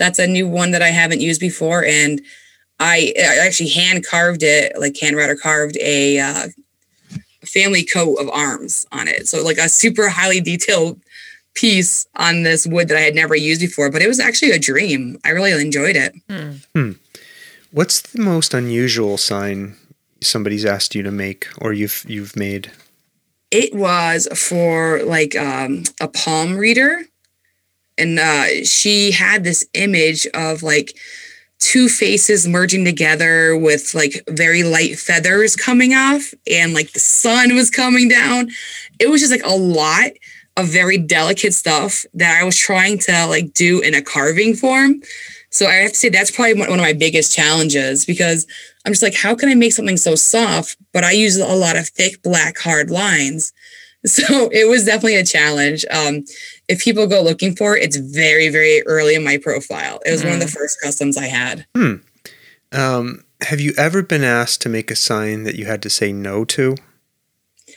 That's 0.00 0.18
a 0.18 0.26
new 0.26 0.48
one 0.48 0.72
that 0.72 0.82
I 0.82 0.88
haven't 0.88 1.20
used 1.20 1.40
before, 1.40 1.84
and 1.84 2.20
I, 2.80 3.14
I 3.16 3.46
actually 3.46 3.68
hand 3.68 4.04
carved 4.04 4.42
it, 4.42 4.72
like 4.80 4.98
hand 4.98 5.16
router 5.16 5.36
carved 5.36 5.76
a 5.76 6.18
uh, 6.18 6.48
family 7.44 7.84
coat 7.84 8.16
of 8.16 8.28
arms 8.30 8.86
on 8.90 9.06
it. 9.06 9.28
So 9.28 9.44
like 9.44 9.58
a 9.58 9.68
super 9.68 10.08
highly 10.08 10.40
detailed 10.40 11.00
piece 11.54 12.06
on 12.16 12.42
this 12.42 12.66
wood 12.66 12.88
that 12.88 12.96
I 12.96 13.02
had 13.02 13.14
never 13.14 13.36
used 13.36 13.60
before, 13.60 13.90
but 13.90 14.02
it 14.02 14.08
was 14.08 14.18
actually 14.18 14.50
a 14.50 14.58
dream. 14.58 15.18
I 15.24 15.28
really 15.28 15.52
enjoyed 15.52 15.96
it. 15.96 16.14
Hmm. 16.74 16.92
What's 17.70 18.00
the 18.00 18.22
most 18.22 18.54
unusual 18.54 19.18
sign 19.18 19.76
somebody's 20.20 20.64
asked 20.64 20.96
you 20.96 21.04
to 21.04 21.12
make 21.12 21.46
or 21.60 21.72
you've 21.72 22.04
you've 22.08 22.34
made? 22.34 22.72
it 23.50 23.74
was 23.74 24.28
for 24.34 25.02
like 25.04 25.36
um, 25.36 25.84
a 26.00 26.08
palm 26.08 26.56
reader 26.56 27.04
and 28.00 28.18
uh, 28.18 28.64
she 28.64 29.12
had 29.12 29.44
this 29.44 29.66
image 29.74 30.26
of 30.34 30.62
like 30.62 30.96
two 31.60 31.88
faces 31.88 32.48
merging 32.48 32.84
together 32.84 33.56
with 33.56 33.94
like 33.94 34.24
very 34.28 34.62
light 34.62 34.98
feathers 34.98 35.54
coming 35.54 35.92
off 35.92 36.32
and 36.50 36.72
like 36.72 36.92
the 36.92 37.00
sun 37.00 37.54
was 37.54 37.70
coming 37.70 38.08
down. 38.08 38.48
It 38.98 39.10
was 39.10 39.20
just 39.20 39.30
like 39.30 39.44
a 39.44 39.56
lot 39.56 40.10
of 40.56 40.68
very 40.68 40.98
delicate 40.98 41.54
stuff 41.54 42.04
that 42.12 42.40
i 42.40 42.44
was 42.44 42.56
trying 42.56 42.98
to 42.98 43.26
like 43.26 43.54
do 43.54 43.80
in 43.80 43.94
a 43.94 44.02
carving 44.02 44.54
form. 44.54 45.00
So 45.50 45.66
i 45.66 45.74
have 45.74 45.92
to 45.92 45.96
say 45.96 46.08
that's 46.08 46.30
probably 46.30 46.54
one 46.54 46.70
of 46.70 46.76
my 46.78 46.92
biggest 46.92 47.34
challenges 47.34 48.04
because 48.04 48.46
i'm 48.84 48.92
just 48.92 49.02
like 49.02 49.14
how 49.14 49.34
can 49.34 49.48
i 49.48 49.54
make 49.54 49.72
something 49.72 49.96
so 49.96 50.14
soft 50.16 50.76
but 50.92 51.04
i 51.04 51.12
use 51.12 51.36
a 51.36 51.46
lot 51.46 51.76
of 51.76 51.88
thick 51.88 52.22
black 52.22 52.58
hard 52.58 52.90
lines? 52.90 53.52
So 54.06 54.48
it 54.50 54.66
was 54.66 54.86
definitely 54.86 55.16
a 55.16 55.24
challenge. 55.26 55.84
Um, 55.90 56.24
if 56.70 56.80
people 56.82 57.06
go 57.06 57.20
looking 57.22 57.54
for 57.56 57.76
it, 57.76 57.82
it's 57.82 57.96
very, 57.96 58.48
very 58.48 58.82
early 58.86 59.14
in 59.14 59.24
my 59.24 59.36
profile. 59.38 60.00
It 60.06 60.10
was 60.12 60.22
one 60.24 60.34
of 60.34 60.40
the 60.40 60.48
first 60.48 60.80
customs 60.80 61.16
I 61.16 61.26
had. 61.26 61.66
Um, 62.72 63.24
have 63.42 63.60
you 63.60 63.72
ever 63.76 64.02
been 64.02 64.22
asked 64.24 64.60
to 64.62 64.68
make 64.68 64.90
a 64.90 64.96
sign 64.96 65.42
that 65.44 65.56
you 65.56 65.64
had 65.66 65.82
to 65.82 65.90
say 65.90 66.12
no 66.12 66.44
to? 66.46 66.76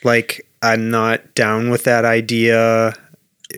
Like, 0.03 0.45
I'm 0.61 0.89
not 0.89 1.33
down 1.35 1.69
with 1.69 1.83
that 1.85 2.05
idea 2.05 2.93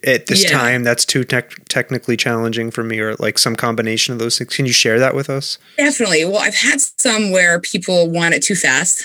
at 0.05 0.27
this 0.27 0.43
Yeah. 0.43 0.49
time. 0.49 0.83
That's 0.83 1.05
too 1.05 1.23
tech 1.23 1.51
technically 1.69 2.17
challenging 2.17 2.71
for 2.71 2.83
me, 2.83 2.99
or 2.99 3.15
like 3.15 3.37
some 3.37 3.55
combination 3.55 4.13
of 4.13 4.19
those 4.19 4.37
things. 4.37 4.53
Can 4.55 4.65
you 4.65 4.73
share 4.73 4.99
that 4.99 5.15
with 5.15 5.29
us? 5.29 5.57
Definitely. 5.77 6.25
Well, 6.25 6.37
I've 6.39 6.55
had 6.55 6.79
some 6.81 7.31
where 7.31 7.59
people 7.59 8.09
want 8.09 8.33
it 8.35 8.41
too 8.43 8.55
fast. 8.55 9.03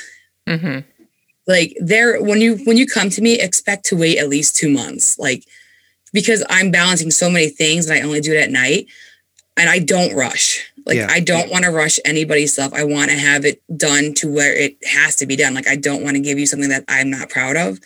Mhm. 0.49 0.85
Like 1.47 1.77
there, 1.81 2.21
when 2.23 2.41
you 2.41 2.57
when 2.65 2.77
you 2.77 2.87
come 2.87 3.11
to 3.11 3.23
me, 3.23 3.39
expect 3.41 3.87
to 3.87 3.97
wait 3.97 4.19
at 4.19 4.29
least 4.29 4.57
two 4.57 4.69
months. 4.69 5.19
Like 5.19 5.45
because 6.13 6.45
I'm 6.49 6.71
balancing 6.71 7.11
so 7.11 7.31
many 7.31 7.49
things 7.49 7.89
and 7.89 7.99
I 7.99 8.03
only 8.03 8.21
do 8.21 8.33
it 8.33 8.43
at 8.43 8.51
night, 8.51 8.87
and 9.57 9.69
I 9.69 9.79
don't 9.79 10.15
rush. 10.15 10.67
Like 10.87 10.97
Yeah. 10.97 11.09
I 11.11 11.21
don't 11.21 11.51
want 11.51 11.65
to 11.65 11.71
rush 11.71 11.99
anybody's 12.05 12.53
stuff. 12.55 12.73
I 12.73 12.85
want 12.85 13.11
to 13.11 13.17
have 13.19 13.45
it 13.45 13.63
done 13.77 14.15
to 14.15 14.33
where 14.33 14.57
it 14.57 14.77
has 14.87 15.17
to 15.17 15.27
be 15.27 15.37
done. 15.37 15.55
Like 15.55 15.69
I 15.69 15.77
don't 15.77 16.03
want 16.03 16.17
to 16.17 16.23
give 16.23 16.39
you 16.39 16.47
something 16.47 16.71
that 16.71 16.85
I'm 16.89 17.11
not 17.11 17.29
proud 17.29 17.57
of. 17.57 17.79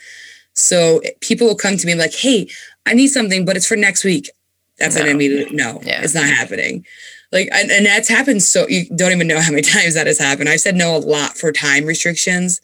So 0.55 1.01
people 1.21 1.47
will 1.49 1.57
come 1.57 1.77
to 1.77 1.87
me 1.87 1.93
and 1.93 1.99
be 1.99 2.03
like, 2.05 2.15
"Hey, 2.15 2.49
I 2.87 2.95
need 2.95 3.09
something, 3.09 3.45
but 3.45 3.57
it's 3.57 3.67
for 3.67 3.77
next 3.77 4.05
week." 4.05 4.31
That's 4.79 4.97
an 4.97 5.07
No. 5.07 5.11
immediate 5.11 5.53
no. 5.53 5.81
Yeah. 5.85 6.03
It's 6.03 6.15
not 6.15 6.25
happening. 6.27 6.85
Like 7.33 7.49
and, 7.53 7.71
and 7.73 7.85
that's 7.87 8.09
happened 8.09 8.43
so 8.45 8.69
you 8.69 8.89
don't 8.95 9.11
even 9.13 9.27
know 9.27 9.41
how 9.41 9.51
many 9.51 9.63
times 9.77 9.95
that 9.95 10.07
has 10.07 10.19
happened. 10.19 10.49
I've 10.49 10.61
said 10.61 10.77
no 10.77 10.97
a 10.97 10.99
lot 10.99 11.37
for 11.37 11.51
time 11.53 11.85
restrictions. 11.85 12.61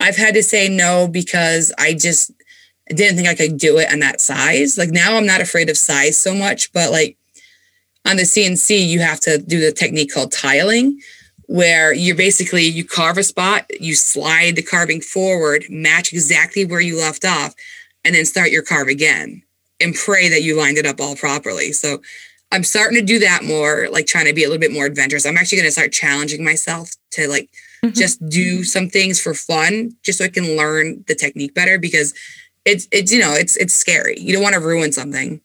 I've 0.00 0.16
had 0.16 0.34
to 0.34 0.42
say 0.44 0.68
no 0.68 1.08
because 1.08 1.72
I 1.78 1.94
just 1.94 2.30
didn't 2.88 3.16
think 3.16 3.28
I 3.28 3.34
could 3.34 3.58
do 3.58 3.78
it 3.78 3.90
on 3.92 4.00
that 4.00 4.20
size. 4.20 4.78
Like 4.78 4.90
now 4.90 5.16
I'm 5.16 5.26
not 5.26 5.40
afraid 5.40 5.68
of 5.70 5.76
size 5.76 6.16
so 6.16 6.34
much, 6.34 6.72
but 6.72 6.90
like 6.90 7.16
on 8.06 8.16
the 8.16 8.22
CNC, 8.22 8.86
you 8.86 9.00
have 9.00 9.20
to 9.20 9.38
do 9.38 9.60
the 9.60 9.72
technique 9.72 10.12
called 10.12 10.32
tiling, 10.32 11.00
where 11.46 11.92
you're 11.92 12.16
basically 12.16 12.64
you 12.64 12.84
carve 12.84 13.18
a 13.18 13.22
spot, 13.22 13.66
you 13.80 13.94
slide 13.94 14.56
the 14.56 14.62
carving 14.62 15.00
forward, 15.00 15.64
match 15.68 16.12
exactly 16.12 16.64
where 16.64 16.80
you 16.80 16.98
left 16.98 17.24
off, 17.24 17.54
and 18.04 18.14
then 18.14 18.24
start 18.24 18.50
your 18.50 18.62
carve 18.62 18.88
again 18.88 19.42
and 19.80 19.94
pray 19.94 20.28
that 20.28 20.42
you 20.42 20.56
lined 20.56 20.78
it 20.78 20.86
up 20.86 21.00
all 21.00 21.16
properly. 21.16 21.72
So 21.72 22.00
I'm 22.50 22.64
starting 22.64 22.98
to 22.98 23.04
do 23.04 23.18
that 23.18 23.44
more, 23.44 23.88
like 23.90 24.06
trying 24.06 24.26
to 24.26 24.32
be 24.32 24.44
a 24.44 24.48
little 24.48 24.60
bit 24.60 24.72
more 24.72 24.86
adventurous. 24.86 25.26
I'm 25.26 25.36
actually 25.36 25.58
going 25.58 25.68
to 25.68 25.72
start 25.72 25.92
challenging 25.92 26.42
myself 26.42 26.90
to 27.12 27.28
like 27.28 27.50
mm-hmm. 27.84 27.94
just 27.94 28.26
do 28.28 28.56
mm-hmm. 28.56 28.62
some 28.62 28.88
things 28.88 29.20
for 29.20 29.34
fun, 29.34 29.92
just 30.02 30.18
so 30.18 30.24
I 30.24 30.28
can 30.28 30.56
learn 30.56 31.04
the 31.06 31.14
technique 31.14 31.54
better 31.54 31.78
because 31.78 32.14
it's 32.68 32.88
it's 32.92 33.12
you 33.12 33.20
know 33.20 33.32
it's 33.32 33.56
it's 33.56 33.74
scary. 33.74 34.18
You 34.18 34.32
don't 34.32 34.42
want 34.42 34.54
to 34.54 34.60
ruin 34.60 34.92
something. 34.92 35.40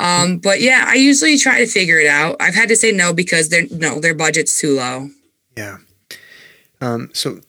Um, 0.00 0.38
but 0.38 0.60
yeah, 0.60 0.84
I 0.88 0.94
usually 0.94 1.38
try 1.38 1.58
to 1.58 1.66
figure 1.66 2.00
it 2.00 2.08
out. 2.08 2.36
I've 2.40 2.54
had 2.54 2.68
to 2.68 2.76
say 2.76 2.90
no 2.90 3.12
because 3.12 3.48
they're 3.48 3.66
no 3.70 4.00
their 4.00 4.14
budget's 4.14 4.60
too 4.60 4.76
low. 4.76 5.10
Yeah. 5.56 5.78
Um, 6.80 7.10
so 7.12 7.40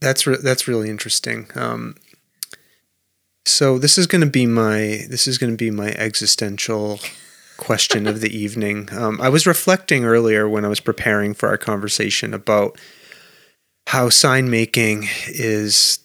that's 0.00 0.26
re- 0.26 0.38
that's 0.42 0.68
really 0.68 0.90
interesting. 0.90 1.48
Um, 1.54 1.96
so 3.46 3.78
this 3.78 3.96
is 3.96 4.06
going 4.06 4.20
to 4.20 4.30
be 4.30 4.46
my 4.46 5.04
this 5.08 5.26
is 5.26 5.38
going 5.38 5.52
to 5.52 5.56
be 5.56 5.70
my 5.70 5.92
existential 5.92 7.00
question 7.56 8.06
of 8.06 8.20
the 8.20 8.36
evening. 8.36 8.88
Um, 8.92 9.20
I 9.20 9.28
was 9.28 9.46
reflecting 9.46 10.04
earlier 10.04 10.48
when 10.48 10.64
I 10.64 10.68
was 10.68 10.80
preparing 10.80 11.32
for 11.32 11.48
our 11.48 11.58
conversation 11.58 12.34
about 12.34 12.78
how 13.86 14.08
sign 14.10 14.50
making 14.50 15.08
is, 15.28 16.00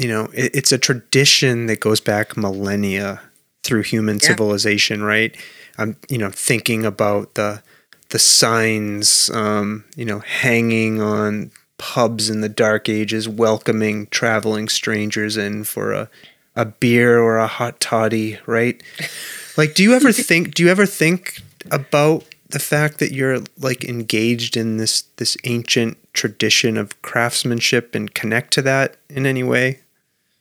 you 0.00 0.08
know, 0.08 0.28
it, 0.34 0.50
it's 0.54 0.72
a 0.72 0.78
tradition 0.78 1.66
that 1.66 1.80
goes 1.80 2.00
back 2.00 2.36
millennia 2.36 3.20
through 3.62 3.82
human 3.82 4.16
Yeah. 4.16 4.28
civilization, 4.28 5.02
right? 5.02 5.36
I'm, 5.78 5.96
you 6.08 6.18
know, 6.18 6.30
thinking 6.30 6.84
about 6.86 7.34
the 7.34 7.62
the 8.10 8.18
signs, 8.18 9.30
um, 9.30 9.84
you 9.94 10.04
know, 10.04 10.18
hanging 10.20 11.00
on 11.00 11.52
pubs 11.78 12.28
in 12.28 12.40
the 12.40 12.48
dark 12.48 12.88
ages, 12.88 13.28
welcoming 13.28 14.08
traveling 14.08 14.68
strangers 14.68 15.36
in 15.36 15.64
for 15.64 15.92
a 15.92 16.08
a 16.56 16.64
beer 16.64 17.20
or 17.20 17.38
a 17.38 17.46
hot 17.46 17.80
toddy, 17.80 18.38
right? 18.46 18.82
Like, 19.56 19.74
do 19.74 19.82
you 19.82 19.94
ever 19.94 20.12
think? 20.12 20.54
Do 20.54 20.62
you 20.62 20.70
ever 20.70 20.86
think 20.86 21.42
about 21.70 22.24
the 22.48 22.60
fact 22.60 22.98
that 22.98 23.12
you're 23.12 23.40
like 23.58 23.84
engaged 23.84 24.56
in 24.56 24.78
this 24.78 25.02
this 25.16 25.36
ancient 25.44 25.98
tradition 26.14 26.76
of 26.78 27.00
craftsmanship 27.02 27.94
and 27.94 28.14
connect 28.14 28.52
to 28.54 28.62
that 28.62 28.96
in 29.10 29.26
any 29.26 29.42
way? 29.42 29.80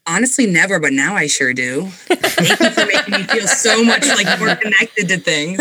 Honestly, 0.09 0.47
never, 0.47 0.79
but 0.79 0.91
now 0.91 1.15
I 1.15 1.27
sure 1.27 1.53
do. 1.53 1.85
Thank 2.07 2.59
you 2.59 2.69
for 2.71 2.85
making 2.87 3.13
me 3.13 3.23
feel 3.23 3.47
so 3.47 3.83
much 3.83 4.07
like 4.07 4.39
more 4.39 4.55
connected 4.55 5.07
to 5.07 5.17
things. 5.17 5.59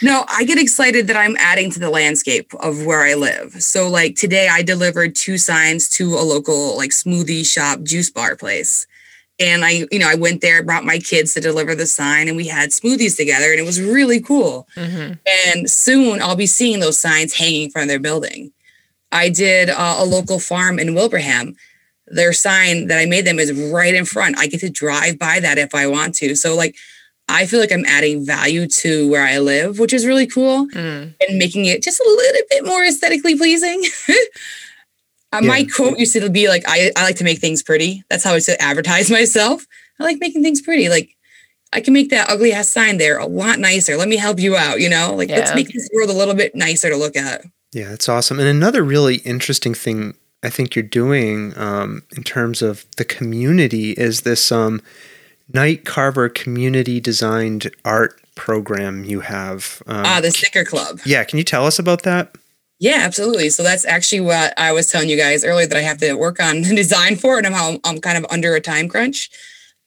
No, 0.00 0.24
I 0.28 0.44
get 0.44 0.58
excited 0.58 1.06
that 1.08 1.16
I'm 1.16 1.36
adding 1.38 1.70
to 1.72 1.78
the 1.80 1.90
landscape 1.90 2.52
of 2.60 2.84
where 2.86 3.02
I 3.02 3.14
live. 3.14 3.52
So, 3.62 3.88
like 3.88 4.16
today, 4.16 4.48
I 4.50 4.62
delivered 4.62 5.14
two 5.14 5.38
signs 5.38 5.88
to 5.90 6.14
a 6.14 6.22
local 6.22 6.76
like 6.76 6.90
smoothie 6.90 7.44
shop, 7.46 7.82
juice 7.82 8.10
bar 8.10 8.36
place. 8.36 8.86
And 9.40 9.64
I, 9.64 9.86
you 9.90 9.98
know, 9.98 10.08
I 10.08 10.14
went 10.14 10.40
there, 10.40 10.62
brought 10.62 10.84
my 10.84 10.98
kids 10.98 11.34
to 11.34 11.40
deliver 11.40 11.74
the 11.74 11.86
sign, 11.86 12.28
and 12.28 12.36
we 12.36 12.46
had 12.46 12.70
smoothies 12.70 13.16
together, 13.16 13.50
and 13.50 13.58
it 13.58 13.66
was 13.66 13.80
really 13.80 14.20
cool. 14.20 14.68
Mhm. 14.76 15.18
And 15.48 15.70
soon 15.70 16.22
I'll 16.22 16.36
be 16.36 16.46
seeing 16.46 16.80
those 16.80 16.98
signs 16.98 17.34
hanging 17.34 17.70
from 17.70 17.88
their 17.88 18.00
building. 18.00 18.52
I 19.10 19.28
did 19.28 19.68
uh, 19.68 19.96
a 19.98 20.04
local 20.04 20.38
farm 20.38 20.78
in 20.78 20.94
Wilbraham. 20.94 21.54
Their 22.08 22.32
sign 22.32 22.88
that 22.88 22.98
I 22.98 23.06
made 23.06 23.24
them 23.24 23.38
is 23.38 23.52
right 23.72 23.94
in 23.94 24.04
front. 24.04 24.38
I 24.38 24.46
get 24.46 24.60
to 24.60 24.70
drive 24.70 25.18
by 25.18 25.40
that 25.40 25.58
if 25.58 25.74
I 25.74 25.86
want 25.86 26.14
to. 26.16 26.34
So, 26.34 26.54
like, 26.56 26.74
I 27.28 27.46
feel 27.46 27.60
like 27.60 27.72
I'm 27.72 27.84
adding 27.86 28.26
value 28.26 28.66
to 28.66 29.08
where 29.08 29.24
I 29.24 29.38
live, 29.38 29.78
which 29.78 29.92
is 29.92 30.04
really 30.06 30.26
cool 30.26 30.66
Mm. 30.68 31.14
and 31.20 31.38
making 31.38 31.66
it 31.66 31.82
just 31.82 32.00
a 32.00 32.04
little 32.08 32.42
bit 32.50 32.66
more 32.66 32.84
aesthetically 32.84 33.36
pleasing. 33.36 33.82
Uh, 35.32 35.40
My 35.42 35.64
quote 35.64 35.98
used 35.98 36.12
to 36.14 36.28
be 36.28 36.48
like, 36.48 36.64
I, 36.66 36.90
I 36.96 37.04
like 37.04 37.16
to 37.16 37.24
make 37.24 37.38
things 37.38 37.62
pretty. 37.62 38.02
That's 38.10 38.24
how 38.24 38.32
I 38.32 38.34
used 38.34 38.46
to 38.48 38.60
advertise 38.60 39.10
myself. 39.18 39.66
I 40.00 40.04
like 40.04 40.18
making 40.20 40.42
things 40.42 40.60
pretty. 40.60 40.88
Like, 40.88 41.16
I 41.72 41.80
can 41.80 41.94
make 41.94 42.10
that 42.10 42.28
ugly 42.28 42.52
ass 42.52 42.68
sign 42.68 42.98
there 42.98 43.16
a 43.18 43.26
lot 43.26 43.58
nicer. 43.58 43.96
Let 43.96 44.08
me 44.08 44.16
help 44.16 44.38
you 44.40 44.56
out, 44.56 44.80
you 44.80 44.90
know? 44.90 45.14
Like, 45.14 45.30
let's 45.30 45.54
make 45.54 45.68
this 45.72 45.88
world 45.94 46.10
a 46.10 46.12
little 46.12 46.34
bit 46.34 46.54
nicer 46.54 46.90
to 46.90 46.96
look 46.96 47.16
at. 47.16 47.44
Yeah, 47.72 47.88
that's 47.90 48.08
awesome. 48.10 48.38
And 48.38 48.48
another 48.48 48.82
really 48.82 49.16
interesting 49.18 49.72
thing 49.72 50.14
I 50.42 50.50
think 50.50 50.74
you're 50.74 50.82
doing 50.82 51.56
um, 51.56 52.02
in 52.16 52.22
terms 52.24 52.62
of 52.62 52.84
the 52.96 53.04
community 53.04 53.92
is 53.92 54.22
this 54.22 54.50
um, 54.52 54.80
Night 55.52 55.84
Carver 55.84 56.28
community 56.28 57.00
designed 57.00 57.70
art 57.84 58.20
program 58.34 59.04
you 59.04 59.20
have. 59.20 59.82
Um, 59.86 60.02
Ah, 60.06 60.20
the 60.20 60.30
sticker 60.30 60.64
club. 60.64 61.00
yeah, 61.04 61.22
can 61.24 61.38
you 61.38 61.44
tell 61.44 61.66
us 61.66 61.78
about 61.78 62.02
that? 62.02 62.34
Yeah, 62.78 62.98
absolutely. 63.02 63.50
So 63.50 63.62
that's 63.62 63.84
actually 63.84 64.22
what 64.22 64.54
I 64.58 64.72
was 64.72 64.90
telling 64.90 65.08
you 65.08 65.16
guys 65.16 65.44
earlier 65.44 65.66
that 65.68 65.78
I 65.78 65.82
have 65.82 65.98
to 65.98 66.14
work 66.14 66.40
on 66.40 66.62
the 66.62 66.74
design 66.82 67.16
for, 67.16 67.38
and 67.38 67.46
I'm 67.46 67.78
I'm 67.84 68.00
kind 68.00 68.18
of 68.18 68.26
under 68.30 68.54
a 68.56 68.60
time 68.60 68.88
crunch. 68.88 69.30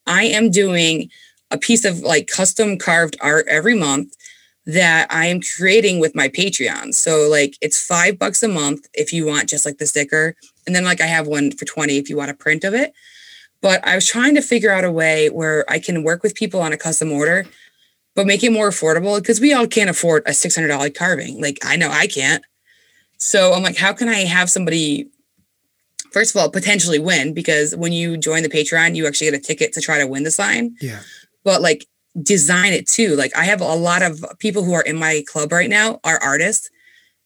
I 0.07 0.23
am 0.25 0.49
doing 0.51 1.09
a 1.51 1.57
piece 1.57 1.83
of 1.83 1.99
like 1.99 2.27
custom 2.27 2.77
carved 2.77 3.17
art 3.21 3.45
every 3.49 3.75
month 3.77 4.15
that 4.67 5.07
I 5.11 5.27
am 5.27 5.41
creating 5.41 5.99
with 5.99 6.15
my 6.15 6.27
Patreon. 6.27 6.93
So 6.93 7.27
like 7.29 7.55
it's 7.61 7.85
five 7.85 8.17
bucks 8.17 8.41
a 8.43 8.47
month 8.47 8.87
if 8.93 9.13
you 9.13 9.25
want 9.25 9.49
just 9.49 9.65
like 9.65 9.77
the 9.77 9.85
sticker, 9.85 10.35
and 10.65 10.75
then 10.75 10.83
like 10.83 11.01
I 11.01 11.05
have 11.05 11.27
one 11.27 11.51
for 11.51 11.65
twenty 11.65 11.97
if 11.97 12.09
you 12.09 12.17
want 12.17 12.31
a 12.31 12.35
print 12.35 12.63
of 12.63 12.73
it. 12.73 12.93
But 13.61 13.85
I 13.87 13.95
was 13.95 14.07
trying 14.07 14.35
to 14.35 14.41
figure 14.41 14.71
out 14.71 14.83
a 14.83 14.91
way 14.91 15.29
where 15.29 15.65
I 15.69 15.79
can 15.79 16.03
work 16.03 16.23
with 16.23 16.35
people 16.35 16.61
on 16.61 16.73
a 16.73 16.77
custom 16.77 17.11
order, 17.11 17.45
but 18.15 18.27
make 18.27 18.43
it 18.43 18.51
more 18.51 18.69
affordable 18.69 19.17
because 19.19 19.39
we 19.39 19.53
all 19.53 19.67
can't 19.67 19.89
afford 19.89 20.23
a 20.25 20.33
six 20.33 20.55
hundred 20.55 20.69
dollar 20.69 20.89
carving. 20.89 21.41
Like 21.41 21.59
I 21.63 21.75
know 21.75 21.89
I 21.89 22.07
can't. 22.07 22.43
So 23.17 23.53
I'm 23.53 23.63
like, 23.63 23.77
how 23.77 23.93
can 23.93 24.09
I 24.09 24.25
have 24.25 24.49
somebody, 24.49 25.07
first 26.11 26.35
of 26.35 26.41
all, 26.41 26.49
potentially 26.51 26.99
win? 26.99 27.33
Because 27.33 27.75
when 27.75 27.93
you 27.93 28.17
join 28.17 28.43
the 28.43 28.49
Patreon, 28.49 28.95
you 28.95 29.07
actually 29.07 29.31
get 29.31 29.39
a 29.39 29.43
ticket 29.43 29.73
to 29.73 29.81
try 29.81 29.99
to 29.99 30.05
win 30.07 30.23
the 30.23 30.31
sign, 30.31 30.75
Yeah. 30.81 30.99
but 31.43 31.61
like 31.61 31.85
design 32.21 32.73
it 32.73 32.87
too. 32.87 33.15
Like 33.15 33.35
I 33.35 33.43
have 33.45 33.61
a 33.61 33.75
lot 33.75 34.01
of 34.01 34.23
people 34.39 34.63
who 34.63 34.73
are 34.73 34.81
in 34.81 34.97
my 34.97 35.23
club 35.27 35.51
right 35.51 35.69
now 35.69 35.99
are 36.03 36.21
artists 36.21 36.69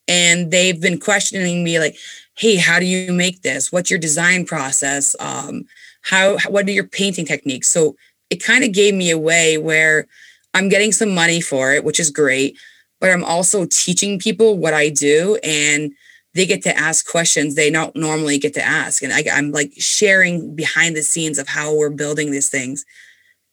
and 0.07 0.51
they've 0.51 0.79
been 0.79 0.99
questioning 0.99 1.63
me 1.63 1.79
like, 1.79 1.95
hey, 2.35 2.55
how 2.55 2.79
do 2.79 2.85
you 2.85 3.13
make 3.13 3.41
this? 3.41 3.71
What's 3.71 3.89
your 3.89 3.99
design 3.99 4.45
process? 4.45 5.15
Um, 5.19 5.65
how, 6.01 6.37
what 6.47 6.67
are 6.67 6.71
your 6.71 6.87
painting 6.87 7.25
techniques? 7.25 7.67
So 7.67 7.95
it 8.29 8.43
kind 8.43 8.63
of 8.63 8.71
gave 8.71 8.93
me 8.93 9.11
a 9.11 9.17
way 9.17 9.57
where 9.57 10.07
I'm 10.53 10.69
getting 10.69 10.91
some 10.91 11.13
money 11.13 11.41
for 11.41 11.73
it, 11.73 11.83
which 11.83 11.99
is 11.99 12.09
great 12.09 12.57
but 12.99 13.11
I'm 13.11 13.23
also 13.23 13.65
teaching 13.65 14.19
people 14.19 14.57
what 14.57 14.73
I 14.73 14.89
do 14.89 15.39
and 15.43 15.93
they 16.35 16.45
get 16.45 16.61
to 16.63 16.77
ask 16.77 17.09
questions 17.09 17.55
they 17.55 17.71
don't 17.71 17.95
normally 17.95 18.37
get 18.37 18.53
to 18.53 18.65
ask. 18.65 19.01
And 19.01 19.11
I, 19.11 19.23
I'm 19.31 19.51
like 19.51 19.71
sharing 19.77 20.55
behind 20.55 20.95
the 20.95 21.01
scenes 21.01 21.39
of 21.39 21.47
how 21.47 21.75
we're 21.75 21.89
building 21.89 22.31
these 22.31 22.49
things. 22.49 22.85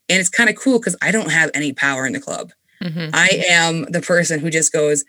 And 0.08 0.20
it's 0.20 0.28
kind 0.28 0.48
of 0.48 0.56
cool 0.56 0.78
because 0.78 0.96
I 1.02 1.10
don't 1.10 1.30
have 1.30 1.50
any 1.54 1.72
power 1.72 2.06
in 2.06 2.12
the 2.12 2.20
club. 2.20 2.52
Mhm. 2.82 3.10
I 3.12 3.28
am 3.48 3.86
the 3.90 4.00
person 4.00 4.40
who 4.40 4.50
just 4.50 4.72
goes, 4.72 5.04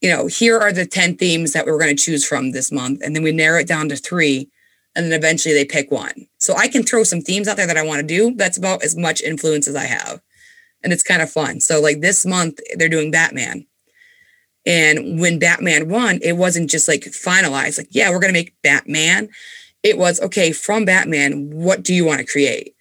you 0.00 0.10
know, 0.10 0.26
here 0.26 0.58
are 0.58 0.72
the 0.72 0.86
10 0.86 1.16
themes 1.16 1.52
that 1.52 1.66
we're 1.66 1.78
going 1.78 1.94
to 1.94 2.02
choose 2.02 2.24
from 2.26 2.52
this 2.52 2.70
month. 2.72 3.00
And 3.02 3.14
then 3.14 3.22
we 3.22 3.32
narrow 3.32 3.60
it 3.60 3.66
down 3.66 3.88
to 3.88 3.96
three. 3.96 4.48
And 4.96 5.06
then 5.06 5.12
eventually 5.12 5.54
they 5.54 5.64
pick 5.64 5.90
one. 5.90 6.26
So 6.38 6.54
I 6.54 6.68
can 6.68 6.84
throw 6.84 7.02
some 7.04 7.20
themes 7.20 7.48
out 7.48 7.56
there 7.56 7.66
that 7.66 7.76
I 7.76 7.82
want 7.84 8.00
to 8.00 8.06
do. 8.06 8.34
That's 8.36 8.56
about 8.56 8.82
as 8.84 8.96
much 8.96 9.20
influence 9.22 9.66
as 9.66 9.74
I 9.74 9.84
have 9.84 10.20
and 10.84 10.92
it's 10.92 11.02
kind 11.02 11.22
of 11.22 11.30
fun. 11.30 11.58
So 11.60 11.80
like 11.80 12.00
this 12.00 12.24
month 12.24 12.60
they're 12.76 12.88
doing 12.88 13.10
Batman. 13.10 13.66
And 14.66 15.18
when 15.18 15.38
Batman 15.38 15.88
won, 15.88 16.20
it 16.22 16.34
wasn't 16.34 16.70
just 16.70 16.88
like 16.88 17.02
finalized, 17.02 17.78
like, 17.78 17.88
yeah, 17.90 18.10
we're 18.10 18.20
gonna 18.20 18.32
make 18.32 18.54
Batman. 18.62 19.28
It 19.82 19.98
was 19.98 20.20
okay, 20.20 20.52
from 20.52 20.84
Batman, 20.84 21.50
what 21.50 21.82
do 21.82 21.92
you 21.92 22.04
want 22.04 22.20
to 22.20 22.26
create? 22.26 22.74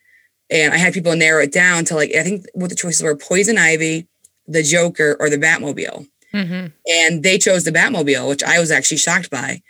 And 0.53 0.73
I 0.73 0.77
had 0.77 0.93
people 0.93 1.15
narrow 1.15 1.41
it 1.41 1.51
down 1.51 1.83
to 1.85 1.95
like, 1.95 2.13
I 2.15 2.23
think 2.23 2.45
what 2.53 2.69
the 2.69 2.75
choices 2.75 3.01
were 3.01 3.15
Poison 3.15 3.57
Ivy, 3.57 4.07
the 4.47 4.63
Joker, 4.63 5.17
or 5.19 5.29
the 5.29 5.37
Batmobile. 5.37 6.07
Mhm. 6.33 6.71
And 6.87 7.23
they 7.23 7.37
chose 7.37 7.63
the 7.63 7.71
Batmobile, 7.71 8.29
which 8.29 8.43
I 8.43 8.59
was 8.59 8.71
actually 8.71 8.97
shocked 8.97 9.29
by. 9.29 9.61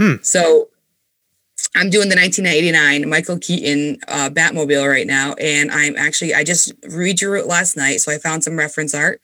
Hmm. 0.00 0.14
So 0.22 0.68
I'm 1.74 1.90
doing 1.90 2.08
the 2.08 2.16
1989 2.16 3.08
Michael 3.08 3.38
Keaton 3.38 3.98
uh, 4.08 4.30
Batmobile 4.30 4.88
right 4.88 5.06
now, 5.06 5.34
and 5.34 5.70
I'm 5.70 5.96
actually 5.96 6.34
I 6.34 6.42
just 6.42 6.78
redrew 6.82 7.38
it 7.38 7.46
last 7.46 7.76
night, 7.76 8.00
so 8.00 8.10
I 8.10 8.18
found 8.18 8.42
some 8.42 8.58
reference 8.58 8.94
art. 8.94 9.20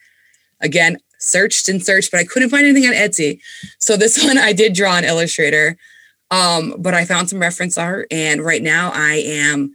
Again, 0.61 0.99
searched 1.19 1.69
and 1.69 1.85
searched, 1.85 2.11
but 2.11 2.21
I 2.21 2.25
couldn't 2.25 2.51
find 2.51 2.67
anything 2.67 2.89
on 2.89 2.95
Etsy. 2.95 3.41
So 3.79 3.97
this 3.97 4.23
one 4.25 4.39
I 4.39 4.53
did 4.53 4.75
draw 4.75 4.93
on 4.93 5.05
Illustrator, 5.05 5.77
um, 6.31 6.75
but 6.79 6.95
I 6.95 7.05
found 7.05 7.31
some 7.31 7.41
reference 7.41 7.79
art, 7.79 8.07
and 8.11 8.43
right 8.43 8.63
now 8.63 8.91
I 8.95 9.15
am 9.27 9.75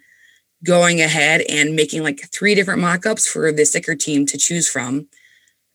going 0.64 1.02
ahead 1.02 1.42
and 1.50 1.76
making 1.76 2.04
like 2.04 2.30
three 2.32 2.54
different 2.56 2.82
mock-ups 2.82 3.28
for 3.28 3.52
the 3.52 3.66
sticker 3.66 3.96
team 3.96 4.26
to 4.28 4.38
choose 4.38 4.68
from. 4.70 5.08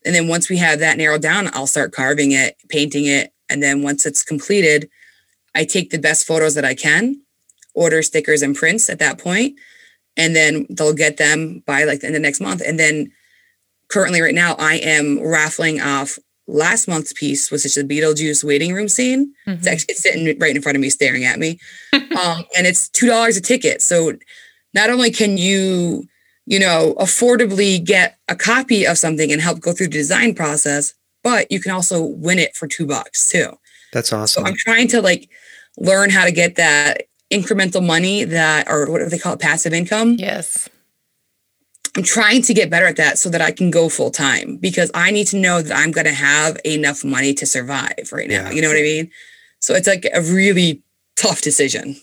And 0.05 0.15
then 0.15 0.27
once 0.27 0.49
we 0.49 0.57
have 0.57 0.79
that 0.79 0.97
narrowed 0.97 1.21
down, 1.21 1.49
I'll 1.53 1.67
start 1.67 1.91
carving 1.91 2.31
it, 2.31 2.55
painting 2.69 3.05
it, 3.05 3.33
and 3.49 3.61
then 3.61 3.81
once 3.83 4.05
it's 4.05 4.23
completed, 4.23 4.89
I 5.55 5.65
take 5.65 5.89
the 5.89 5.97
best 5.99 6.25
photos 6.25 6.55
that 6.55 6.63
I 6.65 6.75
can, 6.75 7.21
order 7.73 8.01
stickers 8.01 8.41
and 8.41 8.55
prints 8.55 8.89
at 8.89 8.99
that 8.99 9.17
point, 9.17 9.55
and 10.15 10.35
then 10.35 10.65
they'll 10.69 10.93
get 10.93 11.17
them 11.17 11.63
by 11.65 11.83
like 11.83 11.95
in 11.95 11.99
the 12.01 12.07
end 12.07 12.15
of 12.17 12.21
next 12.21 12.39
month. 12.39 12.61
And 12.65 12.79
then 12.79 13.11
currently, 13.89 14.21
right 14.21 14.35
now, 14.35 14.55
I 14.59 14.75
am 14.75 15.19
raffling 15.21 15.81
off 15.81 16.17
last 16.47 16.87
month's 16.87 17.11
piece, 17.11 17.51
which 17.51 17.65
is 17.65 17.75
the 17.75 17.83
Beetlejuice 17.83 18.43
waiting 18.43 18.73
room 18.73 18.87
scene. 18.87 19.33
It's 19.45 19.67
Mhm. 19.67 19.71
actually 19.71 19.85
it's 19.89 20.01
sitting 20.01 20.39
right 20.39 20.55
in 20.55 20.61
front 20.61 20.77
of 20.77 20.81
me, 20.81 20.89
staring 20.89 21.25
at 21.25 21.39
me, 21.39 21.59
um, 21.93 22.45
and 22.57 22.65
it's 22.65 22.87
two 22.89 23.07
dollars 23.07 23.35
a 23.35 23.41
ticket. 23.41 23.81
So 23.81 24.13
not 24.73 24.89
only 24.89 25.11
can 25.11 25.37
you, 25.37 26.07
you 26.45 26.59
know, 26.59 26.95
affordably 26.99 27.83
get 27.83 28.17
a 28.27 28.35
copy 28.35 28.85
of 28.85 28.97
something 28.97 29.31
and 29.31 29.41
help 29.41 29.59
go 29.59 29.73
through 29.73 29.87
the 29.87 29.93
design 29.93 30.33
process, 30.33 30.93
but 31.23 31.51
you 31.51 31.59
can 31.59 31.71
also 31.71 32.03
win 32.03 32.39
it 32.39 32.55
for 32.55 32.67
two 32.67 32.85
bucks 32.85 33.29
too. 33.29 33.57
That's 33.93 34.13
awesome 34.13 34.27
So 34.27 34.41
awesome. 34.41 34.45
I'm 34.45 34.57
trying 34.57 34.87
to 34.89 35.01
like 35.01 35.29
learn 35.77 36.09
how 36.09 36.25
to 36.25 36.31
get 36.31 36.55
that 36.55 37.03
incremental 37.31 37.85
money 37.85 38.23
that, 38.23 38.69
or 38.69 38.89
what 38.89 38.99
do 38.99 39.09
they 39.09 39.17
call 39.17 39.33
it, 39.33 39.39
passive 39.39 39.73
income. 39.73 40.13
Yes. 40.13 40.69
I'm 41.95 42.03
trying 42.03 42.43
to 42.43 42.53
get 42.53 42.69
better 42.69 42.85
at 42.85 42.95
that 42.97 43.17
so 43.17 43.29
that 43.29 43.41
I 43.41 43.51
can 43.51 43.71
go 43.71 43.89
full 43.89 44.11
time 44.11 44.57
because 44.57 44.91
I 44.93 45.09
need 45.09 45.27
to 45.27 45.37
know 45.37 45.61
that 45.61 45.75
I'm 45.75 45.91
going 45.91 46.05
to 46.05 46.13
have 46.13 46.57
enough 46.63 47.03
money 47.03 47.33
to 47.33 47.45
survive 47.45 48.09
right 48.11 48.29
now. 48.29 48.49
Yeah. 48.49 48.51
You 48.51 48.61
know 48.61 48.67
what 48.67 48.77
I 48.77 48.83
mean? 48.83 49.09
So 49.61 49.73
it's 49.73 49.87
like 49.87 50.05
a 50.13 50.21
really 50.21 50.83
tough 51.15 51.41
decision. 51.41 51.95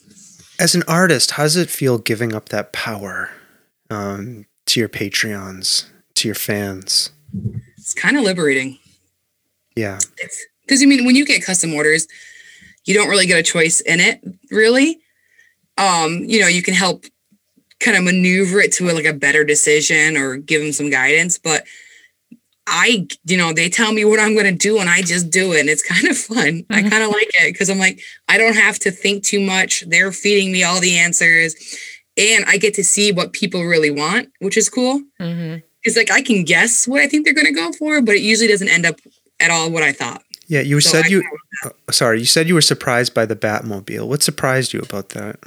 As 0.59 0.75
an 0.75 0.83
artist, 0.87 1.33
how 1.33 1.43
does 1.43 1.57
it 1.57 1.71
feel 1.71 1.99
giving 1.99 2.35
up 2.35 2.51
that 2.51 2.73
power 2.73 3.31
um, 3.91 4.47
to 4.67 4.81
your 4.81 4.89
Patreons, 4.89 5.87
to 6.15 6.29
your 6.29 6.35
fans? 6.35 7.11
It's 7.77 7.95
kind 7.95 8.17
of 8.17 8.23
liberating. 8.23 8.79
Yeah. 9.77 9.99
Because 10.63 10.81
you 10.81 10.89
mean 10.89 11.05
when 11.05 11.17
you 11.17 11.27
get 11.27 11.45
custom 11.45 11.75
orders, 11.75 12.07
you 12.85 12.95
don't 12.95 13.09
really 13.09 13.27
get 13.27 13.39
a 13.39 13.43
choice 13.43 13.81
in 13.81 14.01
it, 14.01 14.21
really. 14.51 15.01
Um, 15.77 16.25
you 16.25 16.41
know, 16.41 16.47
you 16.47 16.63
can 16.63 16.75
help 16.75 17.05
kind 17.81 17.97
of 17.97 18.05
maneuver 18.05 18.61
it 18.61 18.73
to 18.73 18.91
a, 18.91 18.93
like 18.93 19.05
a 19.05 19.13
better 19.13 19.45
decision 19.45 20.17
or 20.17 20.37
give 20.37 20.63
them 20.63 20.73
some 20.73 20.91
guidance, 20.91 21.39
but 21.39 21.65
I, 22.67 23.07
you 23.27 23.37
know, 23.37 23.53
they 23.53 23.69
tell 23.69 23.93
me 23.93 24.05
what 24.05 24.19
I'm 24.19 24.33
going 24.33 24.47
to 24.47 24.53
do 24.53 24.79
and 24.79 24.89
I 24.89 25.03
just 25.03 25.31
do 25.31 25.53
it. 25.53 25.61
And 25.61 25.69
it's 25.69 25.83
kind 25.83 26.07
of 26.09 26.17
fun. 26.17 26.65
I 26.71 26.83
Mhm. 26.83 26.91
kind 26.91 27.05
of 27.05 27.11
like 27.11 27.29
it 27.35 27.53
because 27.53 27.69
I'm 27.69 27.79
like, 27.79 28.01
I 28.29 28.39
don't 28.39 28.57
have 28.57 28.79
to 28.81 28.91
think 28.91 29.23
too 29.25 29.41
much. 29.41 29.85
They're 29.87 30.13
feeding 30.13 30.51
me 30.53 30.63
all 30.63 30.81
the 30.81 30.97
answers 30.99 31.55
and 32.17 32.45
I 32.47 32.57
get 32.57 32.75
to 32.75 32.85
see 32.85 33.13
what 33.13 33.33
people 33.33 33.65
really 33.65 33.91
want, 33.91 34.31
which 34.39 34.57
is 34.57 34.69
cool. 34.71 35.03
hmm 35.21 35.57
It's 35.83 35.97
like 35.97 36.11
I 36.11 36.23
can 36.23 36.45
guess 36.45 36.89
what 36.89 37.01
I 37.03 37.07
think 37.09 37.25
they're 37.27 37.35
going 37.35 37.47
to 37.47 37.53
go 37.53 37.71
for, 37.73 38.01
but 38.01 38.15
it 38.15 38.23
usually 38.23 38.49
doesn't 38.49 38.69
end 38.69 38.87
up 38.87 38.99
at 39.41 39.51
all 39.51 39.71
what 39.71 39.83
I 39.83 39.93
thought. 39.93 40.23
Yeah, 40.47 40.61
you 40.61 40.81
So 40.81 40.91
said 40.91 41.05
I 41.07 41.09
you. 41.09 41.23
go 41.23 41.71
uh, 41.89 41.93
sorry, 41.93 42.21
you 42.21 42.27
said 42.27 42.49
you 42.49 42.55
were 42.55 42.61
surprised 42.63 43.13
by 43.15 43.27
the 43.27 43.37
Batmobile. 43.37 44.07
What 44.09 44.23
surprised 44.23 44.73
you 44.73 44.81
about 44.81 45.11
that? 45.11 45.39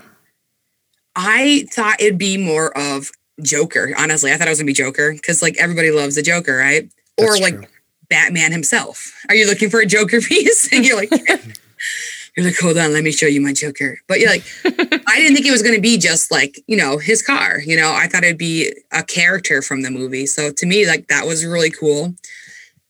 I 1.15 1.65
thought 1.72 1.99
it'd 2.01 2.18
be 2.18 2.38
more 2.38 2.76
of 2.78 3.09
Joker. 3.41 3.93
Honestly, 3.97 4.32
I 4.32 4.38
thought 4.38 4.47
it 4.47 4.51
was 4.51 4.59
gonna 4.59 4.68
be 4.68 4.74
Joker 4.74 5.13
because 5.13 5.41
like 5.41 5.55
everybody 5.57 5.91
loves 5.91 6.15
the 6.15 6.22
Joker, 6.22 6.55
right? 6.57 6.89
Or 7.20 7.38
like 7.38 7.55
true. 7.55 7.65
Batman 8.09 8.51
himself. 8.51 9.13
Are 9.30 9.36
you 9.36 9.47
looking 9.47 9.70
for 9.70 9.80
a 9.80 9.86
Joker 9.86 10.22
piece? 10.22 10.72
and 10.72 10.86
you're 10.86 10.97
like, 10.97 11.11
you're 12.38 12.45
like, 12.45 12.59
hold 12.59 12.78
on, 12.78 12.93
let 12.93 13.03
me 13.03 13.11
show 13.11 13.26
you 13.26 13.41
my 13.41 13.53
Joker. 13.53 13.99
But 14.07 14.20
you're 14.20 14.30
like, 14.30 14.43
I 14.65 15.18
didn't 15.18 15.36
think 15.36 15.45
it 15.45 15.51
was 15.51 15.63
gonna 15.63 15.80
be 15.80 15.97
just 15.97 16.32
like 16.32 16.59
you 16.68 16.78
know 16.78 16.97
his 16.97 17.22
car. 17.22 17.59
You 17.59 17.78
know, 17.78 17.93
I 17.93 18.07
thought 18.07 18.24
it'd 18.24 18.38
be 18.38 18.74
a 18.91 19.03
character 19.03 19.61
from 19.61 19.82
the 19.82 19.91
movie. 19.91 20.26
So 20.26 20.51
to 20.51 20.65
me, 20.65 20.88
like 20.88 21.07
that 21.07 21.26
was 21.26 21.45
really 21.45 21.72
cool. 21.72 22.13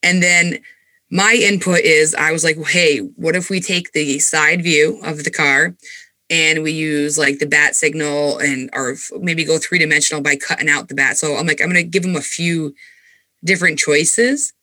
And 0.04 0.22
then 0.22 0.60
my 1.10 1.34
input 1.42 1.80
is 1.80 2.14
I 2.14 2.32
was 2.32 2.44
like, 2.44 2.58
hey, 2.68 3.00
what 3.00 3.36
if 3.36 3.50
we 3.50 3.60
take 3.60 3.94
the 3.94 4.20
side 4.20 4.62
view 4.62 5.00
of 5.04 5.24
the 5.24 5.32
car 5.32 5.76
and 6.30 6.64
we 6.64 6.72
use 6.72 7.18
like 7.18 7.40
the 7.40 7.46
bat 7.46 7.76
signal 7.76 8.38
and 8.40 8.70
or 8.74 8.96
maybe 9.20 9.46
go 9.46 9.58
three 9.58 9.80
dimensional 9.80 10.22
by 10.22 10.36
cutting 10.36 10.70
out 10.70 10.90
the 10.90 10.96
bat. 10.96 11.18
So 11.18 11.38
I'm 11.38 11.48
like, 11.48 11.62
I'm 11.62 11.68
gonna 11.68 11.84
give 11.84 12.04
them 12.04 12.16
a 12.16 12.22
few 12.22 12.76
different 13.44 13.80
choices, 13.80 14.54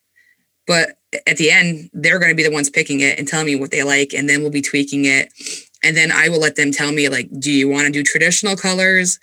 but 0.67 0.97
at 1.27 1.37
the 1.37 1.51
end, 1.51 1.89
they're 1.93 2.19
gonna 2.19 2.35
be 2.35 2.43
the 2.43 2.51
ones 2.51 2.69
picking 2.69 2.99
it 3.01 3.17
and 3.19 3.27
telling 3.27 3.45
me 3.45 3.55
what 3.55 3.71
they 3.71 3.83
like, 3.83 4.13
and 4.13 4.29
then 4.29 4.41
we'll 4.41 4.51
be 4.51 4.61
tweaking 4.61 5.05
it. 5.05 5.31
And 5.83 5.95
then 5.95 6.11
I 6.11 6.29
will 6.29 6.39
let 6.39 6.55
them 6.55 6.71
tell 6.71 6.91
me 6.91 7.09
like, 7.09 7.29
do 7.39 7.51
you 7.51 7.69
want 7.69 7.85
to 7.85 7.91
do 7.91 8.03
traditional 8.03 8.55
colors? 8.55 9.19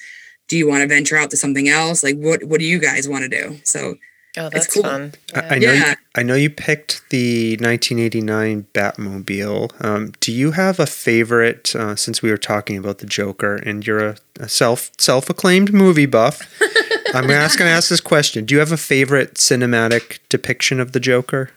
Do 0.48 0.56
you 0.56 0.68
want 0.68 0.82
to 0.82 0.86
venture 0.88 1.16
out 1.16 1.30
to 1.30 1.36
something 1.36 1.68
else? 1.68 2.02
Like, 2.02 2.16
what 2.16 2.44
what 2.44 2.60
do 2.60 2.66
you 2.66 2.78
guys 2.78 3.08
want 3.08 3.24
to 3.24 3.28
do? 3.28 3.58
So 3.64 3.96
Oh, 4.34 4.48
that's 4.48 4.72
cool. 4.72 4.82
fun. 4.84 5.12
I, 5.34 5.40
I 5.50 5.54
Yeah. 5.58 5.66
know. 5.74 5.88
You, 5.90 5.94
I 6.14 6.22
know 6.22 6.34
you 6.34 6.48
picked 6.48 7.02
the 7.10 7.56
1989 7.58 8.66
Batmobile. 8.72 9.84
Um, 9.84 10.12
do 10.20 10.32
you 10.32 10.52
have 10.52 10.80
a 10.80 10.86
favorite? 10.86 11.74
Uh, 11.76 11.96
since 11.96 12.22
we 12.22 12.30
were 12.30 12.38
talking 12.38 12.78
about 12.78 12.98
the 12.98 13.06
Joker, 13.06 13.56
and 13.56 13.86
you're 13.86 13.98
a, 14.08 14.16
a 14.40 14.48
self 14.48 14.90
self 14.98 15.28
acclaimed 15.28 15.74
movie 15.74 16.06
buff, 16.06 16.40
I'm 17.14 17.30
ask, 17.30 17.58
gonna 17.58 17.70
ask 17.70 17.88
this 17.88 18.00
question: 18.00 18.44
Do 18.44 18.54
you 18.54 18.58
have 18.60 18.72
a 18.72 18.76
favorite 18.76 19.34
cinematic 19.34 20.18
depiction 20.28 20.80
of 20.80 20.92
the 20.92 21.00
Joker? 21.00 21.50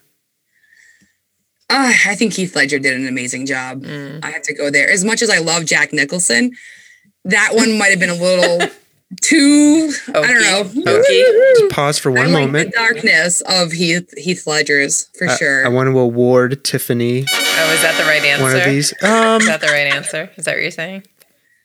uh, 1.70 1.94
I 2.08 2.16
think 2.16 2.34
Heath 2.34 2.56
Ledger 2.56 2.78
did 2.80 2.94
an 2.94 3.08
amazing 3.08 3.46
job. 3.46 3.84
Mm. 3.84 4.24
I 4.24 4.32
have 4.32 4.44
to 4.44 4.54
go 4.54 4.70
there. 4.70 4.90
As 4.90 5.04
much 5.04 5.22
as 5.22 5.30
I 5.30 5.40
love 5.40 5.66
Jack 5.66 5.94
Nicholson, 5.94 6.52
that 7.24 7.50
one 7.54 7.78
might 7.78 7.88
have 7.88 8.00
been 8.00 8.10
a 8.12 8.14
little 8.16 8.68
too. 9.22 9.92
I 10.10 10.12
don't 10.14 10.42
know. 10.42 10.64
Hokey. 10.92 11.60
Just 11.60 11.72
pause 11.72 11.98
for 11.98 12.12
I 12.12 12.16
one 12.24 12.34
like 12.34 12.44
moment. 12.46 12.72
the 12.72 12.78
darkness 12.78 13.42
of 13.42 13.72
Heath 13.72 14.14
Heath 14.18 14.46
Ledger's 14.46 15.10
for 15.18 15.28
I- 15.28 15.36
sure. 15.38 15.66
I 15.66 15.70
want 15.70 15.88
to 15.88 15.98
award 15.98 16.64
Tiffany 16.64 17.26
Oh, 17.32 17.74
is 17.74 17.82
that 17.82 17.98
the 17.98 18.04
right 18.04 18.24
answer? 18.24 18.44
one 18.44 18.56
of 18.56 18.64
these. 18.66 18.94
Um, 19.02 19.42
Is 19.42 19.48
that 19.48 19.62
the 19.62 19.68
right 19.68 19.88
answer? 19.94 20.30
Is 20.38 20.46
that 20.46 20.54
what 20.56 20.62
you're 20.62 20.72
saying? 20.72 21.04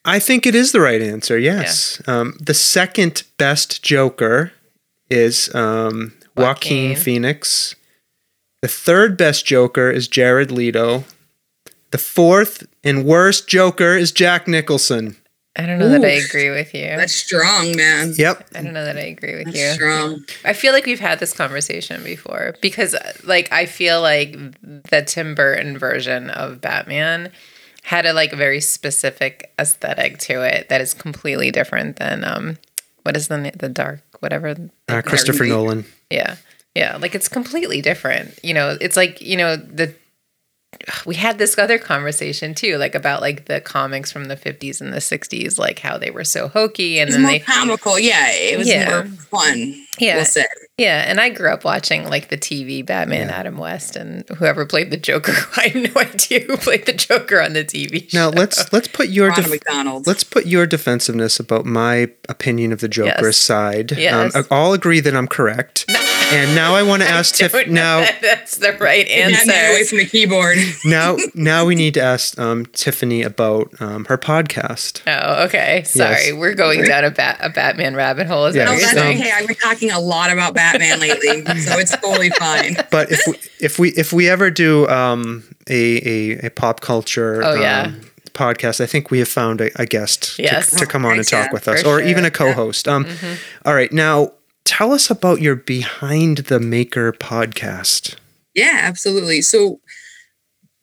I 0.03 0.19
think 0.19 0.45
it 0.45 0.55
is 0.55 0.71
the 0.71 0.79
right 0.81 1.01
answer. 1.01 1.37
Yes. 1.37 2.01
Um, 2.07 2.37
the 2.41 2.53
second 2.53 3.23
best 3.37 3.83
Joker 3.83 4.51
is 5.09 5.53
um, 5.53 6.13
Joaquin. 6.35 6.89
Joaquin. 6.89 6.95
Phoenix. 6.95 7.75
The 8.61 8.67
third 8.67 9.17
best 9.17 9.45
Joker 9.45 9.91
is 9.91 10.07
Jared 10.07 10.51
Leto. 10.51 11.03
The 11.91 11.97
fourth 11.97 12.65
and 12.83 13.05
worst 13.05 13.47
Joker 13.47 13.95
is 13.95 14.11
Jack 14.11 14.47
Nicholson. 14.47 15.17
I 15.57 15.65
don't 15.65 15.79
know 15.79 15.89
that 15.89 16.05
I 16.05 16.11
agree 16.11 16.49
with 16.49 16.73
you. 16.73 16.85
That's 16.85 17.13
strong, 17.13 17.75
man. 17.75 18.13
Yep. 18.15 18.47
I 18.55 18.61
don't 18.61 18.71
know 18.71 18.85
that 18.85 18.95
I 18.95 19.01
agree 19.01 19.35
with 19.35 19.47
That's 19.47 19.57
you. 19.57 19.71
strong. 19.73 20.25
I 20.45 20.53
feel 20.53 20.71
like 20.71 20.85
we've 20.85 21.01
had 21.01 21.19
this 21.19 21.33
conversation 21.33 22.01
before 22.05 22.55
because, 22.61 22.95
uh, 22.95 23.11
like, 23.25 23.51
I 23.51 23.65
feel 23.65 24.01
like 24.01 24.31
the 24.61 25.03
Tim 25.05 25.35
Burton 25.35 25.77
version 25.77 26.29
of 26.29 26.61
Batman 26.61 27.33
had 27.83 28.05
a 28.05 28.13
like 28.13 28.31
very 28.33 28.61
specific 28.61 29.51
aesthetic 29.59 30.17
to 30.19 30.41
it 30.41 30.69
that 30.69 30.81
is 30.81 30.93
completely 30.93 31.51
different 31.51 31.97
than 31.97 32.23
um, 32.23 32.57
what 33.03 33.17
is 33.17 33.27
the 33.27 33.37
na- 33.37 33.51
the 33.55 33.69
dark 33.69 34.01
whatever. 34.19 34.55
Uh, 34.87 35.01
Christopher 35.01 35.43
Knight. 35.45 35.49
Nolan. 35.49 35.85
Yeah, 36.09 36.35
yeah, 36.75 36.97
like 36.97 37.15
it's 37.15 37.27
completely 37.27 37.81
different. 37.81 38.37
You 38.43 38.53
know, 38.53 38.77
it's 38.79 38.95
like 38.97 39.19
you 39.21 39.37
know 39.37 39.55
the. 39.55 39.93
We 41.05 41.15
had 41.15 41.37
this 41.37 41.57
other 41.57 41.77
conversation 41.77 42.55
too, 42.55 42.77
like 42.77 42.95
about 42.95 43.19
like 43.21 43.45
the 43.45 43.59
comics 43.59 44.09
from 44.11 44.25
the 44.25 44.37
50s 44.37 44.79
and 44.79 44.93
the 44.93 44.97
60s, 44.99 45.59
like 45.59 45.79
how 45.79 45.97
they 45.97 46.11
were 46.11 46.23
so 46.23 46.47
hokey, 46.47 46.97
and 46.99 47.09
It's 47.09 47.15
then 47.17 47.23
more 47.23 47.31
they 47.31 47.39
comical. 47.39 47.99
Yeah, 47.99 48.31
it 48.31 48.57
was 48.57 48.69
Yeah. 48.69 48.89
more 48.89 49.05
fun. 49.05 49.80
Yeah. 49.99 50.15
We'll 50.15 50.25
say. 50.25 50.45
Yeah, 50.77 51.03
and 51.05 51.19
I 51.19 51.29
grew 51.29 51.51
up 51.51 51.63
watching 51.63 52.07
like 52.07 52.29
the 52.29 52.37
TV 52.37 52.83
Batman 52.83 53.29
Adam 53.29 53.57
West 53.57 53.95
and 53.95 54.27
whoever 54.29 54.65
played 54.65 54.89
the 54.89 54.97
Joker. 54.97 55.33
I 55.57 55.67
have 55.67 55.93
no 55.93 56.01
idea 56.01 56.39
who 56.41 56.57
played 56.57 56.85
the 56.87 56.93
Joker 56.93 57.39
on 57.41 57.53
the 57.53 57.63
TV 57.63 58.09
show. 58.09 58.17
Now 58.17 58.29
let's 58.29 58.71
let's 58.73 58.87
put 58.87 59.09
your 59.09 59.29
def- 59.31 59.49
McDonald. 59.49 60.07
let's 60.07 60.23
put 60.23 60.47
your 60.47 60.65
defensiveness 60.65 61.39
about 61.39 61.65
my 61.65 62.09
opinion 62.29 62.71
of 62.71 62.79
the 62.79 62.87
Joker 62.87 63.09
Yes. 63.09 63.25
aside. 63.37 63.91
Yes. 63.91 64.35
Um, 64.35 64.45
I'll 64.49 64.73
agree 64.73 65.01
that 65.01 65.15
I'm 65.15 65.27
correct. 65.27 65.85
And 66.31 66.55
now 66.55 66.75
I 66.75 66.83
want 66.83 67.01
to 67.01 67.07
ask 67.07 67.35
Tiff. 67.35 67.51
Don't 67.51 67.69
Now 67.69 68.05
that's 68.21 68.57
the 68.57 68.73
right 68.73 69.07
answer. 69.07 69.51
away 69.51 69.83
from 69.83 69.97
the 69.99 70.05
keyboard. 70.05 70.57
now 70.85 71.17
now 71.35 71.65
we 71.65 71.75
need 71.75 71.93
to 71.95 72.01
ask 72.01 72.37
um, 72.39 72.65
Tiffany 72.67 73.21
about 73.23 73.69
um, 73.81 74.05
her 74.05 74.17
podcast. 74.17 75.01
Oh, 75.07 75.43
okay. 75.45 75.83
Sorry, 75.83 76.09
Yes. 76.27 76.33
we're 76.33 76.53
going 76.55 76.83
down 76.83 77.03
a 77.03 77.11
bat 77.11 77.37
a 77.41 77.49
Batman 77.49 77.95
rabbit 77.95 78.27
hole. 78.27 78.45
Is 78.45 78.55
that 78.55 78.65
No, 78.65 78.71
that's 78.77 78.91
saying? 78.91 79.19
okay. 79.19 79.31
I've 79.31 79.47
been 79.47 79.55
talking 79.57 79.91
a 79.91 79.99
lot 79.99 80.31
about 80.31 80.53
Batman 80.53 80.99
lately, 80.99 81.43
so 81.61 81.77
it's 81.77 81.95
totally 81.97 82.29
fine. 82.31 82.75
But 82.91 83.11
if 83.11 83.21
we, 83.27 83.35
if 83.59 83.79
we 83.79 83.89
if 83.89 84.13
we 84.13 84.29
ever 84.29 84.49
do 84.51 84.87
um, 84.87 85.43
a, 85.69 86.09
a 86.41 86.47
a 86.47 86.49
pop 86.49 86.81
culture 86.81 87.41
Oh, 87.43 87.55
yeah. 87.55 87.83
um, 87.87 88.01
podcast, 88.33 88.79
I 88.81 88.85
think 88.85 89.11
we 89.11 89.19
have 89.19 89.27
found 89.27 89.59
a, 89.61 89.69
a 89.81 89.85
guest 89.85 90.35
to- 90.37 90.43
Yes. 90.43 90.71
to, 90.79 90.85
come 90.85 91.05
on 91.05 91.17
and 91.17 91.27
talk 91.27 91.47
yeah, 91.47 91.51
with 91.53 91.67
us, 91.67 91.81
for 91.81 91.87
or 91.87 91.99
sure. 91.99 92.07
even 92.07 92.23
a 92.25 92.31
co-host. 92.31 92.87
Um, 92.87 93.05
all 93.65 93.73
right, 93.75 93.91
now 93.91 94.31
tell 94.63 94.93
us 94.93 95.09
about 95.09 95.41
your 95.41 95.55
Behind 95.55 96.39
the 96.39 96.59
Maker 96.59 97.11
podcast. 97.11 98.15
Yeah, 98.53 98.79
absolutely. 98.81 99.41
So 99.41 99.79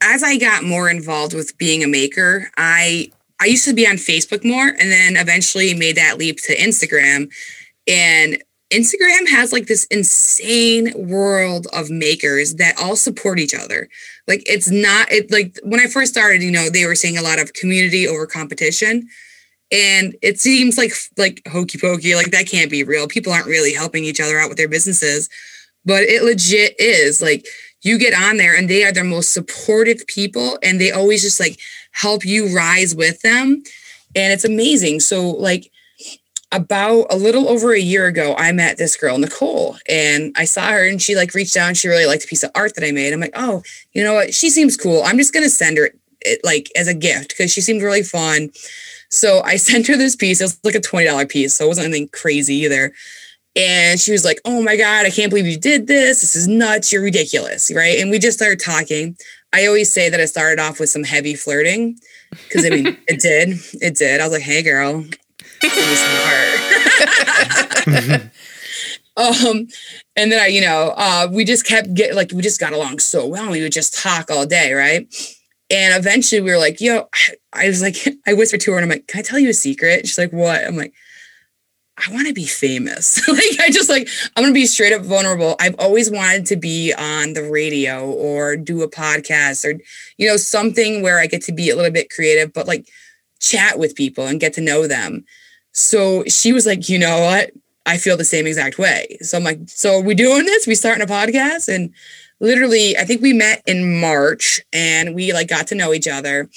as 0.01 0.23
I 0.23 0.39
got 0.39 0.65
more 0.65 0.89
involved 0.89 1.35
with 1.35 1.57
being 1.59 1.83
a 1.83 1.89
maker, 1.89 2.51
I 2.57 3.11
I 3.41 3.47
used 3.47 3.65
to 3.67 3.75
be 3.75 3.87
on 3.87 3.95
Facebook 3.95 4.45
more 4.45 4.67
and 4.67 4.91
then 4.91 5.17
eventually 5.17 5.75
made 5.75 5.97
that 5.97 6.19
leap 6.19 6.41
to 6.43 6.57
Instagram. 6.57 7.31
And 7.87 8.43
Instagram 8.71 9.29
has 9.31 9.53
like 9.53 9.67
this 9.67 9.85
insane 9.87 10.93
world 11.09 11.67
of 11.73 11.89
makers 11.89 12.57
that 12.57 12.77
all 12.81 12.97
support 12.97 13.39
each 13.39 13.55
other. 13.55 13.89
Like 14.27 14.43
it's 14.47 14.71
not 14.71 15.11
it 15.11 15.31
like 15.31 15.59
when 15.63 15.81
I 15.81 15.87
first 15.87 16.13
started, 16.13 16.43
you 16.43 16.51
know, 16.51 16.69
they 16.69 16.85
were 16.85 16.95
saying 16.95 17.17
a 17.17 17.23
lot 17.23 17.39
of 17.39 17.55
community 17.55 18.07
over 18.07 18.27
competition. 18.27 19.09
And 19.71 20.17
it 20.23 20.41
seems 20.41 20.79
like 20.79 20.93
like 21.17 21.43
hokey 21.51 21.79
pokey, 21.79 22.15
like 22.15 22.31
that 22.31 22.49
can't 22.49 22.71
be 22.71 22.85
real. 22.85 23.07
People 23.07 23.33
aren't 23.33 23.47
really 23.47 23.73
helping 23.73 24.05
each 24.05 24.21
other 24.21 24.39
out 24.39 24.49
with 24.49 24.59
their 24.59 24.69
businesses. 24.69 25.29
But 25.85 26.05
it 26.05 26.23
legit 26.23 26.75
is 26.79 27.21
like 27.21 27.47
you 27.83 27.99
get 27.99 28.15
on 28.15 28.37
there 28.37 28.57
and 28.57 28.69
they 28.69 28.85
are 28.85 28.93
the 28.93 29.05
most 29.05 29.33
supportive 29.33 30.07
people 30.07 30.59
and 30.63 30.81
they 30.81 30.91
always 30.91 31.23
just 31.23 31.39
like 31.39 31.59
help 31.93 32.25
you 32.25 32.55
rise 32.55 32.95
with 32.95 33.21
them. 33.23 33.63
And 34.17 34.33
it's 34.33 34.45
amazing. 34.45 35.01
So 35.01 35.31
like 35.31 35.71
about 36.51 37.07
a 37.11 37.17
little 37.17 37.49
over 37.49 37.73
a 37.75 37.81
year 37.81 38.07
ago, 38.07 38.35
I 38.39 38.53
met 38.53 38.79
this 38.79 38.97
girl, 38.97 39.19
Nicole, 39.19 39.77
and 39.89 40.35
I 40.37 40.47
saw 40.47 40.69
her 40.71 40.89
and 40.89 41.01
she 41.01 41.15
like 41.15 41.35
reached 41.35 41.57
out 41.57 41.69
and 41.69 41.77
she 41.77 41.89
really 41.89 42.07
liked 42.07 42.25
a 42.25 42.29
piece 42.29 42.43
of 42.43 42.51
art 42.55 42.75
that 42.75 42.87
I 42.87 42.91
made. 42.91 43.13
I'm 43.13 43.21
like, 43.21 43.35
oh, 43.35 43.63
you 43.93 44.03
know 44.03 44.15
what? 44.15 44.33
She 44.33 44.49
seems 44.49 44.77
cool. 44.77 45.03
I'm 45.05 45.19
just 45.19 45.35
gonna 45.35 45.51
send 45.51 45.77
her 45.77 45.91
it 46.23 46.41
like 46.45 46.71
as 46.75 46.89
a 46.89 46.95
gift 46.95 47.31
because 47.31 47.53
she 47.53 47.61
seemed 47.61 47.83
really 47.83 48.03
fun. 48.03 48.51
So 49.11 49.43
I 49.45 49.57
sent 49.69 49.87
her 49.87 49.97
this 49.97 50.17
piece. 50.17 50.41
It 50.41 50.45
was 50.45 50.61
like 50.65 50.75
a 50.75 50.81
$20 50.81 51.29
piece. 51.29 51.55
So 51.55 51.65
it 51.65 51.69
wasn't 51.69 51.89
anything 51.89 52.09
crazy 52.09 52.55
either. 52.57 52.93
And 53.57 53.99
she 53.99 54.13
was 54.13 54.25
like, 54.25 54.41
Oh 54.45 54.63
my 54.63 54.77
God, 54.77 55.07
I 55.07 55.11
can't 55.11 55.31
believe 55.31 55.47
you 55.47 55.59
did 55.59 55.87
this. 55.87 56.21
This 56.21 56.37
is 56.37 56.47
nuts. 56.47 56.93
You're 56.93 57.03
ridiculous. 57.03 57.73
Right. 57.75 57.99
And 57.99 58.11
we 58.11 58.19
just 58.19 58.39
started 58.39 58.61
talking. 58.61 59.17
I 59.53 59.67
always 59.67 59.91
say 59.91 60.11
that 60.11 60.21
it 60.21 60.29
started 60.29 60.61
off 60.61 60.79
with 60.79 60.91
some 60.91 61.05
heavy 61.05 61.35
flirting 61.35 61.99
because 62.31 62.65
I 62.65 62.71
mean, 62.71 62.87
it 63.09 63.21
did. 63.21 63.59
It 63.81 63.97
did. 63.97 64.21
I 64.21 64.25
was 64.25 64.33
like, 64.33 64.43
Hey, 64.43 64.63
girl, 64.63 65.03
give 65.61 65.75
me 65.75 65.95
some 65.97 66.11
art. 66.27 68.23
um, 69.47 69.67
and 70.15 70.31
then 70.31 70.41
I, 70.41 70.47
you 70.49 70.61
know, 70.61 70.95
uh, 70.97 71.29
we 71.31 71.45
just 71.45 71.67
kept 71.67 71.95
getting 71.95 72.17
like 72.17 72.31
we 72.33 72.43
just 72.43 72.61
got 72.61 72.73
along 72.73 73.01
so 73.01 73.27
well. 73.27 73.51
We 73.51 73.63
would 73.63 73.73
just 73.73 74.01
talk 74.01 74.31
all 74.31 74.47
day, 74.47 74.73
right? 74.73 75.13
And 75.71 75.95
eventually 75.95 76.41
we 76.41 76.51
were 76.51 76.59
like, 76.59 76.81
yo, 76.81 77.09
I 77.53 77.69
was 77.69 77.83
like, 77.83 77.97
I 78.27 78.35
whispered 78.35 78.61
to 78.63 78.73
her 78.73 78.79
and 78.79 78.85
I'm 78.85 78.91
like, 78.91 79.07
can 79.07 79.21
I 79.21 79.23
tell 79.23 79.39
you 79.39 79.51
a 79.51 79.55
secret? 79.55 80.07
She's 80.07 80.19
like, 80.19 80.33
what? 80.33 80.65
I'm 80.65 80.77
like, 80.77 80.95
I 82.07 82.13
want 82.13 82.29
to 82.29 82.35
be 82.35 82.47
famous. 82.47 83.27
like, 83.29 83.61
I 83.61 83.71
just 83.71 83.89
like, 83.89 84.09
I'm 84.37 84.45
going 84.45 84.55
to 84.55 84.59
be 84.59 84.67
straight 84.67 84.93
up 84.93 85.03
vulnerable. 85.03 85.57
I've 85.61 85.75
always 85.79 86.11
wanted 86.11 86.47
to 86.47 86.57
be 86.57 86.95
on 86.95 87.33
the 87.33 87.43
radio 87.43 88.11
or 88.11 88.57
do 88.57 88.83
a 88.83 88.91
podcast 88.91 89.65
or, 89.65 89.81
you 90.17 90.29
know, 90.29 90.37
something 90.37 91.03
where 91.03 91.19
I 91.19 91.27
get 91.27 91.43
to 91.43 91.53
be 91.53 91.71
a 91.71 91.77
little 91.77 91.91
bit 91.91 92.11
creative, 92.11 92.53
but 92.53 92.69
like 92.69 92.89
chat 93.41 93.79
with 93.79 93.97
people 93.97 94.27
and 94.27 94.41
get 94.41 94.53
to 94.55 94.61
know 94.61 94.87
them. 94.87 95.25
So 95.73 96.25
she 96.25 96.53
was 96.53 96.67
like, 96.67 96.89
you 96.89 96.99
know 96.99 97.21
what? 97.21 97.51
I 97.87 97.97
feel 97.97 98.17
the 98.17 98.25
same 98.25 98.47
exact 98.47 98.79
way. 98.79 99.17
So 99.23 99.39
I'm 99.39 99.45
like, 99.45 99.61
so 99.67 99.99
are 99.99 100.03
we 100.03 100.15
doing 100.15 100.45
this? 100.45 100.67
We 100.67 100.75
starting 100.75 101.03
a 101.03 101.07
podcast? 101.07 101.75
And 101.75 101.93
literally, 102.41 102.97
I 102.97 103.05
think 103.05 103.23
we 103.23 103.33
met 103.33 103.63
in 103.67 104.01
March 104.01 104.61
and 104.73 105.15
we 105.15 105.33
like 105.33 105.49
got 105.49 105.67
to 105.69 105.75
know 105.75 105.93
each 105.93 106.09
other. 106.09 106.49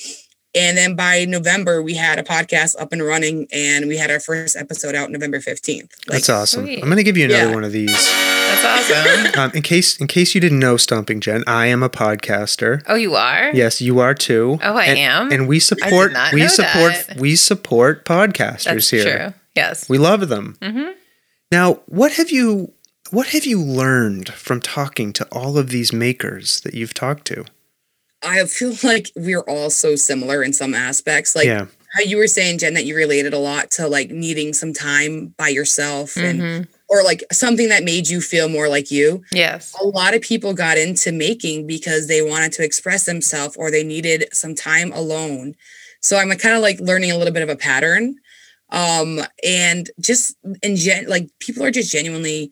And 0.53 0.77
then 0.77 0.97
by 0.97 1.23
November, 1.25 1.81
we 1.81 1.93
had 1.95 2.19
a 2.19 2.23
podcast 2.23 2.75
up 2.79 2.91
and 2.91 3.01
running 3.01 3.47
and 3.53 3.87
we 3.87 3.95
had 3.97 4.11
our 4.11 4.19
first 4.19 4.57
episode 4.57 4.95
out 4.95 5.09
November 5.09 5.39
15th. 5.39 5.79
Like, 5.79 5.89
That's 6.07 6.29
awesome. 6.29 6.65
sweet. 6.65 6.79
I'm 6.79 6.89
going 6.89 6.97
to 6.97 7.03
give 7.03 7.15
you 7.15 7.23
another 7.25 7.47
Yeah. 7.49 7.53
one 7.55 7.63
of 7.63 7.71
these. 7.71 7.91
That's 7.91 8.65
awesome. 8.65 9.31
Um, 9.41 9.49
in 9.55 9.61
case 9.61 9.97
in 9.97 10.07
case 10.07 10.35
you 10.35 10.41
didn't 10.41 10.59
know, 10.59 10.75
Stomping 10.75 11.21
Jen, 11.21 11.43
I 11.47 11.67
am 11.67 11.81
a 11.83 11.89
podcaster. 11.89 12.83
oh, 12.87 12.95
you 12.95 13.15
are? 13.15 13.51
Yes, 13.53 13.79
you 13.81 13.99
are 13.99 14.13
too. 14.13 14.59
Oh, 14.61 14.75
I 14.75 14.83
and, 14.85 14.99
am? 14.99 15.31
And 15.31 15.47
we 15.47 15.59
support 15.61 16.11
not 16.11 16.33
we 16.33 16.41
know 16.41 16.47
support 16.47 16.93
that. 17.07 17.17
we 17.17 17.37
support 17.37 18.03
podcasters 18.03 18.63
That's 18.65 18.89
here. 18.89 19.17
true. 19.31 19.33
Yes. 19.55 19.87
We 19.87 19.97
love 19.99 20.27
them. 20.27 20.57
Mhm. 20.61 20.93
Now, 21.49 21.75
what 21.85 22.11
have 22.13 22.29
you 22.29 22.73
what 23.11 23.27
have 23.27 23.45
you 23.45 23.61
learned 23.61 24.29
from 24.29 24.59
talking 24.61 25.13
to 25.13 25.27
all 25.31 25.57
of 25.57 25.69
these 25.69 25.93
makers 25.93 26.61
that 26.61 26.73
you've 26.73 26.93
talked 26.93 27.25
to? 27.27 27.45
I 28.23 28.43
feel 28.45 28.73
like 28.83 29.11
we're 29.15 29.41
all 29.41 29.69
so 29.69 29.95
similar 29.95 30.43
in 30.43 30.53
some 30.53 30.73
aspects. 30.73 31.35
Like 31.35 31.45
yeah. 31.45 31.65
how 31.93 32.01
you 32.03 32.17
were 32.17 32.27
saying, 32.27 32.59
Jen, 32.59 32.73
that 32.75 32.85
you 32.85 32.95
related 32.95 33.33
a 33.33 33.37
lot 33.39 33.71
to 33.71 33.87
like 33.87 34.09
needing 34.09 34.53
some 34.53 34.73
time 34.73 35.33
by 35.37 35.49
yourself 35.49 36.15
and 36.17 36.39
Mhm. 36.41 36.67
or 36.89 37.03
like 37.03 37.23
something 37.31 37.69
that 37.69 37.83
made 37.83 38.07
you 38.09 38.21
feel 38.21 38.47
more 38.49 38.67
like 38.69 38.91
you. 38.91 39.23
Yes. 39.33 39.73
A 39.79 39.85
lot 39.85 40.13
of 40.13 40.21
people 40.21 40.53
got 40.53 40.77
into 40.77 41.11
making 41.11 41.67
because 41.67 42.07
they 42.07 42.21
wanted 42.21 42.51
to 42.53 42.63
express 42.63 43.05
themselves 43.05 43.55
or 43.57 43.71
they 43.71 43.83
needed 43.83 44.27
some 44.33 44.55
time 44.55 44.91
alone. 44.93 45.55
So 46.01 46.17
I'm 46.17 46.29
kind 46.31 46.55
of 46.55 46.61
like 46.61 46.79
learning 46.79 47.11
a 47.11 47.17
little 47.17 47.33
bit 47.33 47.43
of 47.43 47.49
a 47.49 47.55
pattern. 47.55 48.15
Um, 48.69 49.19
and 49.43 49.89
just 49.99 50.37
in 50.63 50.77
gen 50.77 51.07
like 51.07 51.27
people 51.39 51.63
are 51.63 51.71
just 51.71 51.91
genuinely 51.91 52.51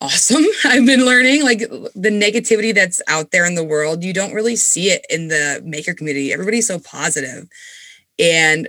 awesome. 0.00 0.44
I've 0.64 0.86
been 0.86 1.04
learning 1.04 1.42
like 1.42 1.60
the 1.60 2.10
negativity 2.10 2.74
that's 2.74 3.02
out 3.08 3.30
there 3.30 3.46
in 3.46 3.54
the 3.54 3.64
world. 3.64 4.04
You 4.04 4.12
don't 4.12 4.34
really 4.34 4.56
see 4.56 4.90
it 4.90 5.06
in 5.10 5.28
the 5.28 5.62
maker 5.64 5.94
community. 5.94 6.32
Everybody's 6.32 6.66
so 6.66 6.78
positive 6.78 7.48
and 8.18 8.68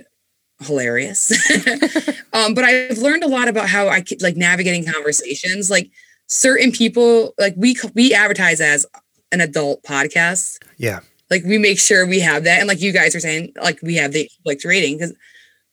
hilarious. 0.60 1.30
um, 2.32 2.54
but 2.54 2.64
I've 2.64 2.98
learned 2.98 3.24
a 3.24 3.28
lot 3.28 3.48
about 3.48 3.68
how 3.68 3.88
I 3.88 4.02
like 4.20 4.36
navigating 4.36 4.90
conversations. 4.90 5.70
Like 5.70 5.90
certain 6.26 6.72
people, 6.72 7.34
like 7.38 7.54
we 7.56 7.76
we 7.94 8.14
advertise 8.14 8.60
as 8.60 8.86
an 9.32 9.40
adult 9.40 9.82
podcast. 9.82 10.58
Yeah. 10.76 11.00
Like 11.30 11.44
we 11.44 11.58
make 11.58 11.78
sure 11.78 12.06
we 12.06 12.20
have 12.20 12.44
that, 12.44 12.58
and 12.58 12.68
like 12.68 12.80
you 12.80 12.92
guys 12.92 13.14
are 13.14 13.20
saying, 13.20 13.52
like 13.62 13.80
we 13.82 13.96
have 13.96 14.12
the 14.12 14.30
like 14.46 14.60
rating 14.64 14.96
because 14.96 15.14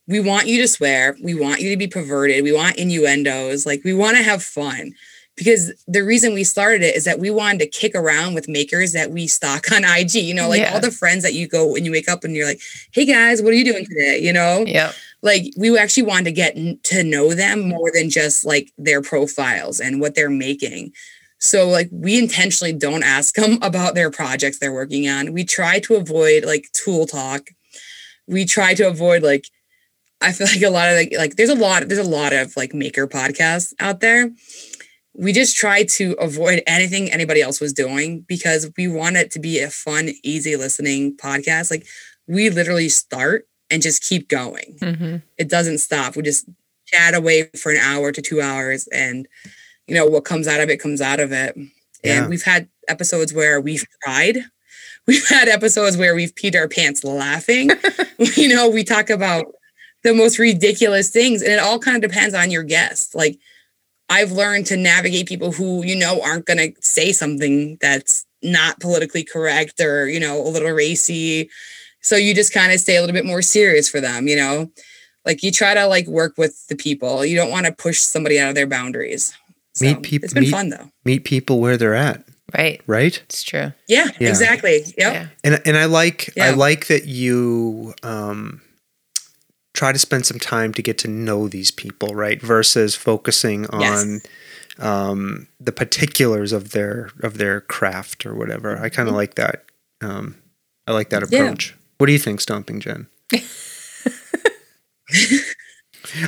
we 0.07 0.19
want 0.19 0.47
you 0.47 0.61
to 0.61 0.67
swear, 0.67 1.15
we 1.23 1.33
want 1.33 1.61
you 1.61 1.69
to 1.71 1.77
be 1.77 1.87
perverted, 1.87 2.43
we 2.43 2.51
want 2.51 2.75
innuendos, 2.75 3.65
like 3.65 3.81
we 3.83 3.93
want 3.93 4.17
to 4.17 4.23
have 4.23 4.43
fun. 4.43 4.93
Because 5.35 5.73
the 5.87 6.01
reason 6.03 6.33
we 6.33 6.45
started 6.45 6.81
it 6.81 6.95
is 6.95 7.03
that 7.03 7.19
we 7.19 7.29
wanted 7.29 7.59
to 7.59 7.67
kick 7.67 7.93
around 7.93 8.35
with 8.35 8.47
makers 8.47 8.93
that 8.93 9.11
we 9.11 9.27
stock 9.27 9.69
on 9.71 9.83
IG. 9.83 10.15
You 10.15 10.33
know, 10.33 10.47
like 10.47 10.61
Yeah. 10.61 10.73
all 10.73 10.79
the 10.79 10.91
friends 10.91 11.23
that 11.23 11.33
you 11.33 11.47
go 11.47 11.75
and 11.75 11.85
you 11.85 11.91
wake 11.91 12.07
up 12.07 12.23
and 12.23 12.35
you're 12.35 12.45
like, 12.47 12.61
"Hey 12.91 13.05
guys, 13.05 13.41
what 13.41 13.51
are 13.51 13.57
you 13.57 13.65
doing 13.65 13.85
today?" 13.85 14.19
You 14.21 14.31
know, 14.31 14.63
Yep. 14.65 14.93
like 15.21 15.43
we 15.57 15.77
actually 15.77 16.03
wanted 16.03 16.25
to 16.25 16.31
get 16.31 16.55
to 16.85 17.03
know 17.03 17.33
them 17.33 17.67
more 17.67 17.91
than 17.93 18.09
just 18.09 18.45
like 18.45 18.71
their 18.77 19.01
profiles 19.01 19.81
and 19.81 19.99
what 19.99 20.15
they're 20.15 20.29
making. 20.29 20.93
So 21.37 21.67
like 21.67 21.89
we 21.91 22.17
intentionally 22.17 22.71
don't 22.73 23.03
ask 23.03 23.35
them 23.35 23.57
about 23.61 23.93
their 23.93 24.09
projects 24.09 24.59
they're 24.59 24.71
working 24.71 25.07
on. 25.09 25.33
We 25.33 25.43
try 25.43 25.79
to 25.79 25.95
avoid 25.95 26.45
like 26.45 26.67
tool 26.71 27.05
talk. 27.05 27.49
We 28.25 28.45
try 28.45 28.73
to 28.75 28.87
avoid 28.87 29.21
like 29.21 29.45
I 30.21 30.31
feel 30.31 30.47
like 30.53 30.61
a 30.61 30.69
lot 30.69 30.87
of 30.87 30.95
like 30.95 31.13
like 31.17 31.35
there's 31.35 31.49
a 31.49 31.55
lot 31.55 31.89
there's 31.89 31.99
a 32.07 32.09
lot 32.09 32.31
of 32.31 32.55
like 32.55 32.73
maker 32.73 33.05
podcasts 33.05 33.73
out 33.79 33.99
there. 33.99 34.31
We 35.17 35.31
just 35.31 35.55
try 35.55 35.83
to 35.83 36.13
avoid 36.19 36.61
anything 36.67 37.11
anybody 37.11 37.41
else 37.41 37.61
was 37.61 37.73
doing 37.73 38.21
because 38.27 38.69
we 38.77 38.87
want 38.87 39.15
it 39.15 39.31
to 39.31 39.39
be 39.39 39.59
a 39.59 39.69
fun, 39.69 40.09
easy 40.23 40.55
listening 40.55 41.15
podcast. 41.17 41.71
Like 41.71 41.85
we 42.27 42.49
literally 42.49 42.89
start 42.89 43.47
and 43.71 43.81
just 43.81 44.03
keep 44.03 44.29
going 44.29 44.77
hmm 44.79 45.15
it 45.37 45.49
doesn't 45.49 45.79
stop. 45.79 46.15
We 46.15 46.21
just 46.21 46.47
chat 46.85 47.13
away 47.13 47.49
for 47.57 47.71
an 47.71 47.77
hour 47.77 48.11
to 48.11 48.21
two 48.21 48.41
hours, 48.41 48.87
and 48.87 49.27
you 49.87 49.95
know 49.95 50.05
what 50.05 50.25
comes 50.25 50.47
out 50.47 50.61
of 50.61 50.69
it 50.69 50.77
comes 50.77 51.01
out 51.01 51.19
of 51.19 51.31
it. 51.31 51.55
Yeah. 52.03 52.21
And 52.21 52.29
we've 52.29 52.43
had 52.43 52.69
episodes 52.87 53.33
where 53.33 53.59
we've 53.59 53.85
cried. 54.03 54.37
We've 55.07 55.27
had 55.27 55.47
episodes 55.47 55.97
where 55.97 56.15
we've 56.15 56.33
peed 56.33 56.55
our 56.55 56.67
pants 56.67 57.03
laughing. 57.03 57.69
you 58.17 58.47
know, 58.47 58.67
we 58.67 58.83
talk 58.83 59.11
about 59.11 59.45
the 60.03 60.15
most 60.15 60.39
ridiculous 60.39 61.11
things, 61.11 61.43
and 61.43 61.51
it 61.51 61.59
all 61.59 61.77
kind 61.77 62.03
of 62.03 62.09
depends 62.09 62.33
on 62.33 62.49
your 62.49 62.63
guest. 62.63 63.13
Like 63.13 63.37
I've 64.09 64.31
learned 64.31 64.67
to 64.67 64.77
navigate 64.77 65.27
people 65.27 65.51
who 65.51 65.83
you 65.85 65.95
know 65.95 66.21
aren't 66.21 66.45
going 66.45 66.57
to 66.59 66.73
say 66.81 67.11
something 67.11 67.77
that's 67.81 68.25
not 68.43 68.79
politically 68.79 69.23
correct 69.23 69.79
or 69.79 70.07
you 70.07 70.19
know 70.19 70.39
a 70.41 70.49
little 70.49 70.71
racy. 70.71 71.49
So 72.01 72.15
you 72.15 72.35
just 72.35 72.53
kind 72.53 72.71
of 72.71 72.79
stay 72.79 72.97
a 72.97 73.01
little 73.01 73.15
bit 73.15 73.25
more 73.25 73.41
serious 73.41 73.89
for 73.89 73.99
them, 74.01 74.27
you 74.27 74.35
know 74.35 74.71
like 75.27 75.41
you 75.41 75.51
try 75.51 75.73
to 75.73 75.87
like 75.87 76.05
work 76.05 76.33
with 76.37 76.67
the 76.67 76.75
people 76.75 77.25
you 77.25 77.35
don't 77.35 77.49
want 77.49 77.65
to 77.65 77.71
push 77.71 77.99
somebody 77.99 78.39
out 78.39 78.49
of 78.49 78.53
their 78.53 78.67
boundaries 78.67 79.35
so 79.73 79.83
Meet 79.85 80.03
peop- 80.03 80.23
it's 80.23 80.35
been 80.35 80.43
meet- 80.43 80.51
fun 80.51 80.69
though 80.69 80.91
Meet 81.03 81.23
people 81.23 81.59
where 81.59 81.77
they're 81.77 81.95
at, 81.95 82.23
Right. 82.55 82.79
right? 82.85 83.19
It's 83.23 83.41
true. 83.41 83.73
yeah, 83.87 84.09
Yeah. 84.19 84.29
exactly 84.29 84.83
yep 84.99 85.13
Yeah. 85.13 85.27
And 85.43 85.61
and 85.65 85.75
I 85.77 85.85
like 85.85 86.29
I 86.39 86.51
like 86.51 86.85
that 86.87 87.05
you 87.07 87.95
um 88.03 88.61
try 89.75 89.91
to 89.91 89.99
spend 89.99 90.25
some 90.25 90.39
time 90.39 90.73
to 90.73 90.81
get 90.81 90.97
to 90.99 91.07
know 91.07 91.47
these 91.47 91.69
people, 91.71 92.15
right? 92.15 92.41
Versus 92.41 92.95
focusing 92.95 93.67
on 93.67 93.81
Yes. 93.81 94.21
um 94.79 95.47
the 95.59 95.71
particulars 95.71 96.51
of 96.51 96.71
their 96.71 97.09
of 97.21 97.37
their 97.37 97.61
craft 97.61 98.25
or 98.25 98.33
whatever. 98.35 98.77
I 98.77 98.89
kind 98.89 99.07
of 99.09 99.15
like 99.15 99.35
that. 99.35 99.63
Um 100.01 100.35
I 100.87 100.91
like 100.93 101.09
that 101.11 101.23
Mm-hmm. 101.23 101.33
Yeah. 101.35 101.41
approach. 101.43 101.75
What 101.97 102.07
do 102.07 102.13
you 102.13 102.19
think, 102.19 102.41
Stomping 102.41 102.79
Jen? 102.81 103.07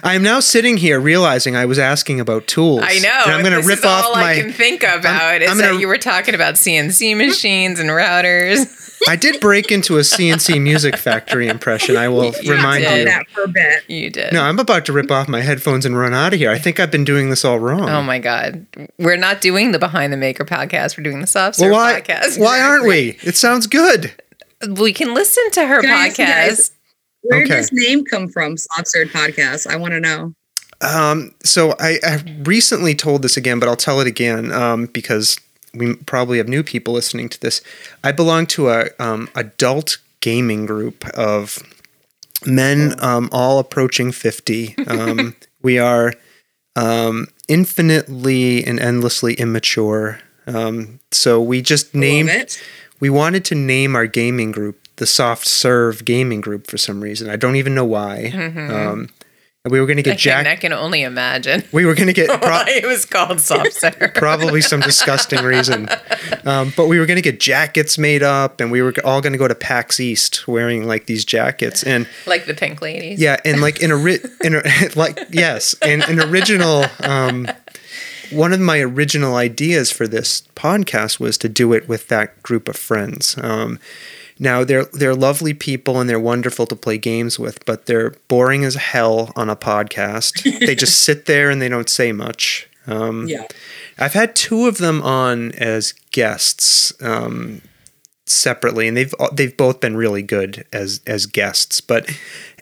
I 0.04 0.16
am 0.16 0.24
now 0.24 0.40
sitting 0.40 0.78
here 0.78 1.00
realizing 1.00 1.56
I 1.56 1.66
was 1.66 1.80
asking 1.80 2.20
about 2.20 2.48
tools. 2.48 2.82
I 2.84 3.00
know. 3.00 3.22
And 3.26 3.34
I'm 3.34 3.42
going 3.42 3.52
to 3.54 3.58
this 3.58 3.68
rip 3.68 3.80
is 3.80 3.86
off 3.86 4.06
all 4.06 4.16
my. 4.16 4.32
I 4.34 4.36
can 4.42 4.52
think 4.52 4.84
about 4.84 5.42
is 5.42 5.50
I'm 5.50 5.58
that 5.58 5.68
gonna- 5.70 5.80
you 5.80 5.88
were 5.88 5.98
talking 5.98 6.36
about 6.36 6.56
CNC 6.56 7.16
machines 7.18 7.80
and 7.80 7.90
routers. 7.90 8.84
I 9.08 9.16
did 9.16 9.40
break 9.40 9.72
into 9.72 9.98
a 9.98 10.02
CNC 10.02 10.60
Music 10.60 10.98
Factory 10.98 11.48
impression. 11.48 11.96
I 11.98 12.08
will 12.10 12.34
You 12.42 12.54
remind 12.54 12.84
did. 12.84 13.00
You. 13.00 13.06
that 13.06 13.30
for 13.30 13.44
a 13.44 13.48
bit 13.48 13.88
You 13.88 14.10
did. 14.10 14.34
No, 14.34 14.42
I'm 14.42 14.58
about 14.60 14.86
to 14.88 14.94
rip 14.94 15.12
off 15.12 15.28
my 15.28 15.42
headphones 15.42 15.86
and 15.86 15.96
run 15.98 16.14
out 16.16 16.34
of 16.34 16.40
here. 16.40 16.50
I 16.50 16.58
think 16.58 16.80
I've 16.80 16.90
been 16.90 17.06
doing 17.06 17.30
this 17.30 17.46
all 17.46 17.60
wrong. 17.60 17.88
Oh 17.88 18.02
my 18.02 18.18
God. 18.18 18.66
We're 18.98 19.16
not 19.18 19.40
doing 19.40 19.72
the 19.72 19.78
Behind 19.80 20.12
the 20.12 20.18
Maker 20.18 20.46
podcast. 20.46 20.98
We're 20.98 21.04
doing 21.04 21.22
the 21.22 21.28
Soft 21.28 21.60
well, 21.60 21.72
why? 21.74 22.02
podcast. 22.02 22.40
Why 22.40 22.60
aren't 22.60 22.86
we? 22.88 23.18
It 23.22 23.36
sounds 23.36 23.68
good. 23.68 24.12
We 24.68 24.92
can 24.94 25.14
listen 25.14 25.44
to 25.52 25.68
her 25.68 25.82
Guys, 25.84 26.14
podcast. 26.14 26.18
guys. 26.18 26.72
Where 27.22 27.40
Okay. 27.42 27.48
did 27.48 27.58
this 27.58 27.70
name 27.74 28.04
come 28.06 28.28
from 28.30 28.58
Serve 28.58 29.10
podcast 29.10 29.68
i 29.68 29.76
want 29.76 29.94
to 29.94 30.00
know 30.00 30.34
Um, 30.82 31.34
so 31.44 31.74
I, 31.80 31.98
I 32.04 32.24
recently 32.44 32.94
told 32.94 33.24
this 33.24 33.36
again, 33.36 33.60
but 33.60 33.68
I'll 33.68 33.76
tell 33.76 34.00
it 34.00 34.06
again 34.06 34.52
um, 34.52 34.86
because 34.94 35.40
we 35.74 35.96
probably 36.06 36.38
have 36.38 36.48
new 36.48 36.62
people 36.62 36.94
listening 36.94 37.30
to 37.30 37.40
this. 37.42 37.62
I 38.04 38.12
belong 38.12 38.46
to 38.48 38.70
a 38.70 38.90
um, 39.00 39.28
adult 39.34 39.98
gaming 40.22 40.68
group 40.68 41.04
of 41.18 41.58
men, 42.46 42.94
um, 43.00 43.28
all 43.32 43.58
approaching 43.58 44.12
fifty. 44.12 44.76
Um, 44.86 45.36
we 45.64 45.80
are 45.80 46.14
um, 46.76 47.26
infinitely 47.48 48.64
and 48.64 48.80
endlessly 48.80 49.34
immature. 49.34 50.20
Um, 50.46 51.00
so 51.12 51.42
we 51.42 51.62
just 51.64 51.96
named 51.96 52.30
it. 52.30 52.62
we 53.00 53.10
wanted 53.10 53.44
to 53.46 53.56
name 53.56 53.96
our 53.96 54.06
gaming 54.08 54.52
group 54.52 54.80
the 54.98 55.06
Soft 55.06 55.48
Serve 55.48 56.06
Gaming 56.06 56.42
Group 56.42 56.68
for 56.68 56.78
some 56.78 57.02
reason. 57.02 57.30
I 57.30 57.36
don't 57.36 57.56
even 57.56 57.74
know 57.74 57.86
why. 57.86 58.32
Um, 58.36 59.10
and 59.64 59.72
we 59.72 59.80
were 59.82 59.86
going 59.86 60.02
to 60.02 60.10
I 60.10 60.16
get 60.16 60.20
can, 60.20 60.48
I 60.48 60.56
can 60.56 60.72
only 60.72 61.02
imagine 61.02 61.64
We 61.74 61.86
were 61.86 61.94
going 61.94 62.08
to 62.08 62.14
get 62.14 62.30
pro- 62.42 62.50
why 62.50 62.66
it 62.68 62.86
was 62.86 63.04
called 63.06 63.42
Soft 63.42 63.74
Serve. 63.82 64.12
probably 64.16 64.62
some 64.62 64.80
disgusting 64.80 65.44
reason, 65.44 65.90
um, 66.46 66.72
but 66.78 66.88
we 66.88 67.00
were 67.00 67.06
going 67.06 67.18
to 67.18 67.22
get 67.22 67.40
jackets 67.42 67.98
made 67.98 68.24
up, 68.24 68.62
and 68.62 68.72
we 68.72 68.82
were 68.82 68.94
all 69.04 69.20
going 69.20 69.34
to 69.34 69.40
go 69.40 69.48
to 69.48 69.56
PAX 69.56 70.00
East 70.00 70.48
wearing 70.48 70.88
like 70.88 71.06
these 71.08 71.26
jackets. 71.26 71.84
And 71.84 72.08
like 72.26 72.46
the 72.46 72.54
pink 72.54 72.82
ladies. 72.82 73.20
yeah, 73.20 73.38
and 73.44 73.60
like 73.60 73.82
in 73.82 73.92
a 73.92 73.98
ri- 73.98 74.24
in 74.44 74.56
a, 74.56 74.62
like 74.96 75.20
yes, 75.32 75.76
and 75.82 76.02
an 76.04 76.22
original. 76.22 76.86
Um, 77.04 77.48
one 78.30 78.52
of 78.52 78.60
my 78.60 78.80
original 78.80 79.36
ideas 79.36 79.90
for 79.92 80.06
this 80.06 80.42
podcast 80.56 81.18
was 81.20 81.38
to 81.38 81.48
do 81.48 81.72
it 81.72 81.88
with 81.88 82.10
that 82.10 82.44
group 82.44 82.68
of 82.68 82.76
friends. 82.76 83.38
Um, 83.42 83.80
now 84.40 84.64
they're 84.64 84.86
they're 84.86 85.16
lovely 85.16 85.54
people 85.54 86.00
and 86.00 86.10
they're 86.10 86.20
wonderful 86.20 86.66
to 86.68 86.76
play 86.76 86.98
games 86.98 87.40
with, 87.40 87.66
but 87.66 87.86
they're 87.86 88.12
boring 88.28 88.64
as 88.64 88.76
hell 88.76 89.32
on 89.36 89.50
a 89.50 89.56
podcast. 89.56 90.44
they 90.66 90.76
just 90.76 91.02
sit 91.02 91.26
there 91.26 91.50
and 91.50 91.62
they 91.62 91.70
don't 91.70 91.90
say 91.90 92.12
much. 92.12 92.70
Um, 92.86 93.28
yeah 93.28 93.46
I've 94.00 94.14
had 94.14 94.36
two 94.36 94.68
of 94.68 94.78
them 94.78 95.02
on 95.02 95.52
as 95.54 95.94
guests 96.12 96.94
um, 97.02 97.62
separately, 98.26 98.88
and 98.88 98.96
they've 98.96 99.14
they've 99.34 99.56
both 99.56 99.80
been 99.80 99.98
really 99.98 100.22
good 100.22 100.66
as 100.72 101.02
as 101.08 101.26
guests. 101.26 101.82
But 101.82 102.10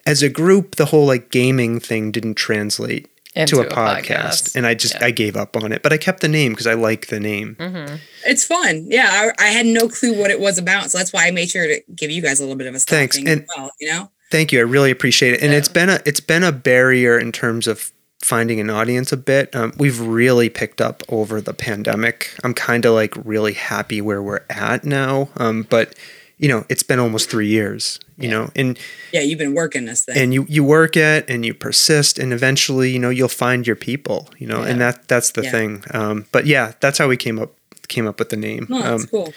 as 0.06 0.22
a 0.22 0.28
group, 0.28 0.76
the 0.76 0.86
whole 0.86 1.06
like 1.06 1.30
gaming 1.30 1.78
thing 1.78 2.10
didn't 2.10 2.34
translate. 2.36 3.08
Into 3.36 3.56
to 3.56 3.60
a, 3.62 3.66
a 3.66 3.68
podcast, 3.70 4.02
podcast. 4.02 4.56
and 4.56 4.66
I 4.66 4.74
just 4.74 4.94
Yeah. 4.94 5.04
I 5.06 5.10
gave 5.10 5.36
up 5.36 5.56
on 5.56 5.70
it. 5.72 5.82
But 5.82 5.92
I 5.92 5.98
kept 5.98 6.20
the 6.20 6.28
name 6.28 6.52
because 6.52 6.66
I 6.66 6.74
like 6.74 7.08
the 7.08 7.20
name. 7.20 7.56
Mm-hmm. 7.60 7.96
It's 8.24 8.44
fun. 8.44 8.86
Yeah, 8.88 9.08
I, 9.38 9.44
I 9.44 9.48
had 9.48 9.66
no 9.66 9.88
clue 9.88 10.18
what 10.18 10.30
it 10.30 10.40
was 10.40 10.58
about, 10.58 10.90
so 10.90 10.98
that's 10.98 11.12
why 11.12 11.26
I 11.26 11.30
made 11.30 11.50
sure 11.50 11.66
to 11.66 11.80
give 11.94 12.10
you 12.10 12.22
guys 12.22 12.40
a 12.40 12.42
little 12.42 12.56
bit 12.56 12.66
of 12.66 12.74
a 12.74 12.78
Thanks, 12.78 13.16
and- 13.18 13.28
as 13.28 13.42
well. 13.56 13.70
You 13.80 13.88
know, 13.88 14.10
Thank 14.32 14.50
you. 14.52 14.58
I 14.58 14.62
really 14.62 14.90
appreciate 14.90 15.34
it. 15.34 15.42
And 15.42 15.52
Yeah. 15.52 15.58
it's 15.58 15.68
been 15.68 15.88
a 15.88 16.00
it's 16.04 16.20
been 16.20 16.42
a 16.42 16.50
barrier 16.52 17.16
in 17.18 17.30
terms 17.30 17.66
of 17.68 17.92
finding 18.24 18.58
an 18.58 18.70
audience 18.70 19.12
a 19.12 19.16
bit. 19.16 19.54
Um, 19.54 19.72
we've 19.78 20.00
really 20.00 20.48
picked 20.48 20.80
up 20.80 21.02
over 21.08 21.40
the 21.40 21.54
pandemic. 21.54 22.34
I'm 22.42 22.54
kind 22.54 22.84
of 22.84 22.94
like 22.94 23.14
really 23.24 23.52
happy 23.52 24.00
where 24.00 24.20
we're 24.22 24.40
at 24.50 24.84
now. 24.84 25.28
Um, 25.36 25.64
but 25.70 25.94
you 26.38 26.48
know, 26.48 26.64
it's 26.68 26.82
been 26.82 26.98
almost 26.98 27.30
three 27.30 27.48
years. 27.48 27.98
You 28.18 28.30
know, 28.30 28.50
and 28.56 28.78
yeah, 29.12 29.20
you've 29.20 29.38
been 29.38 29.54
working 29.54 29.84
this 29.84 30.04
thing. 30.06 30.16
and 30.16 30.32
you 30.32 30.46
you 30.48 30.64
work 30.64 30.96
it 30.96 31.28
and 31.28 31.44
you 31.44 31.52
persist 31.52 32.18
and 32.18 32.32
eventually 32.32 32.90
you 32.90 32.98
know 32.98 33.10
you'll 33.10 33.28
find 33.28 33.66
your 33.66 33.76
people. 33.76 34.28
You 34.38 34.46
know, 34.46 34.62
and 34.62 34.80
that 34.80 35.06
that's 35.08 35.32
the 35.32 35.42
Yeah. 35.42 35.50
thing. 35.50 35.84
Um, 35.92 36.26
but 36.32 36.46
yeah, 36.46 36.72
that's 36.80 36.96
how 36.98 37.08
we 37.08 37.16
came 37.18 37.38
up 37.38 37.52
came 37.88 38.06
up 38.06 38.18
with 38.18 38.30
the 38.30 38.36
name. 38.36 38.66
oh, 38.70 38.80
that's 38.82 39.02
um, 39.04 39.08
cool. 39.08 39.34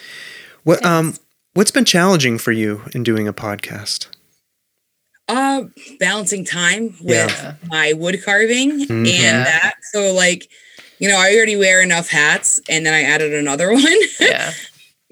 what 0.64 0.84
um 0.86 1.16
what's 1.56 1.72
been 1.72 1.84
challenging 1.86 2.38
for 2.38 2.52
you 2.54 2.82
in 2.94 3.04
doing 3.04 3.28
a 3.28 3.34
podcast? 3.34 4.08
Uh, 5.28 5.66
balancing 6.00 6.44
time 6.44 6.96
with 7.02 7.30
Yeah. 7.30 7.54
my 7.68 7.94
wood 7.94 8.24
carving 8.24 8.88
Mhm. 8.88 9.08
and 9.10 9.46
that. 9.46 9.74
So 9.92 10.12
like, 10.14 10.50
you 11.00 11.08
know, 11.08 11.18
I 11.18 11.36
already 11.36 11.56
wear 11.56 11.82
enough 11.82 12.10
hats, 12.10 12.60
and 12.70 12.86
then 12.86 12.94
I 12.94 13.02
added 13.04 13.34
another 13.34 13.72
one. 13.74 13.86
Yeah. 14.20 14.54